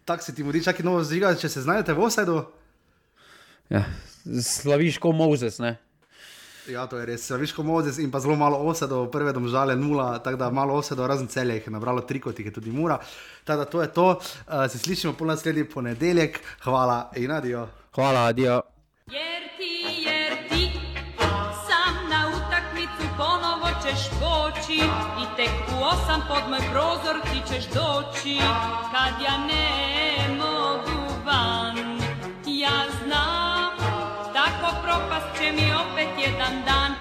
Tako 0.06 0.24
si 0.24 0.36
ti 0.36 0.44
mudi, 0.44 0.64
čakaj, 0.66 0.86
no, 0.86 0.98
Žiga, 1.04 1.36
če 1.38 1.50
se 1.50 1.62
znajdete 1.62 1.94
v 1.94 2.06
offsideu. 2.10 2.42
Ja, 3.70 3.86
slaviš 4.42 4.98
kot 5.02 5.14
Mozes, 5.18 5.62
ne? 5.62 5.78
Ja, 6.68 6.88
to 6.90 6.98
je 6.98 7.06
res. 7.06 7.30
Viš, 7.30 7.54
ko 7.54 7.64
Mozes 7.64 8.00
in 8.02 8.10
pa 8.12 8.20
zelo 8.20 8.36
malo 8.36 8.58
osedov, 8.66 9.12
prve 9.14 9.34
domžale 9.34 9.76
nula, 9.78 10.18
tako 10.20 10.38
da 10.38 10.50
malo 10.50 10.74
osedov, 10.74 11.06
razen 11.08 11.28
celje 11.28 11.60
jih 11.60 11.68
je 11.68 11.74
nabralo 11.74 12.02
tri, 12.02 12.20
kot 12.20 12.40
jih 12.40 12.48
je 12.50 12.54
tudi 12.54 12.72
mura. 12.72 12.98
Tako 13.44 13.58
da 13.58 13.66
to 13.66 13.82
je 13.82 13.94
to. 13.94 14.08
Uh, 14.10 14.66
se 14.72 14.80
slišimo 14.80 15.14
po 15.14 15.26
naslednji 15.26 15.66
ponedeljek. 15.70 16.40
Hvala 16.64 17.12
in 17.16 17.32
adijo. 17.32 17.68
Hvala, 17.96 18.26
adijo. 18.30 18.62
I 25.22 25.26
tek 25.38 25.50
u 25.72 25.84
osam 25.84 26.22
pod 26.28 26.50
moj 26.50 26.60
prozor 26.72 27.22
ti 27.24 27.54
ćeš 27.54 27.66
doći 27.66 28.38
Kad 28.92 29.22
ja 29.22 29.38
ne 29.38 30.35
propast 34.84 35.30
će 35.38 35.52
mi 35.52 35.68
opet 35.84 36.10
jedan 36.26 36.56
dan 36.66 36.92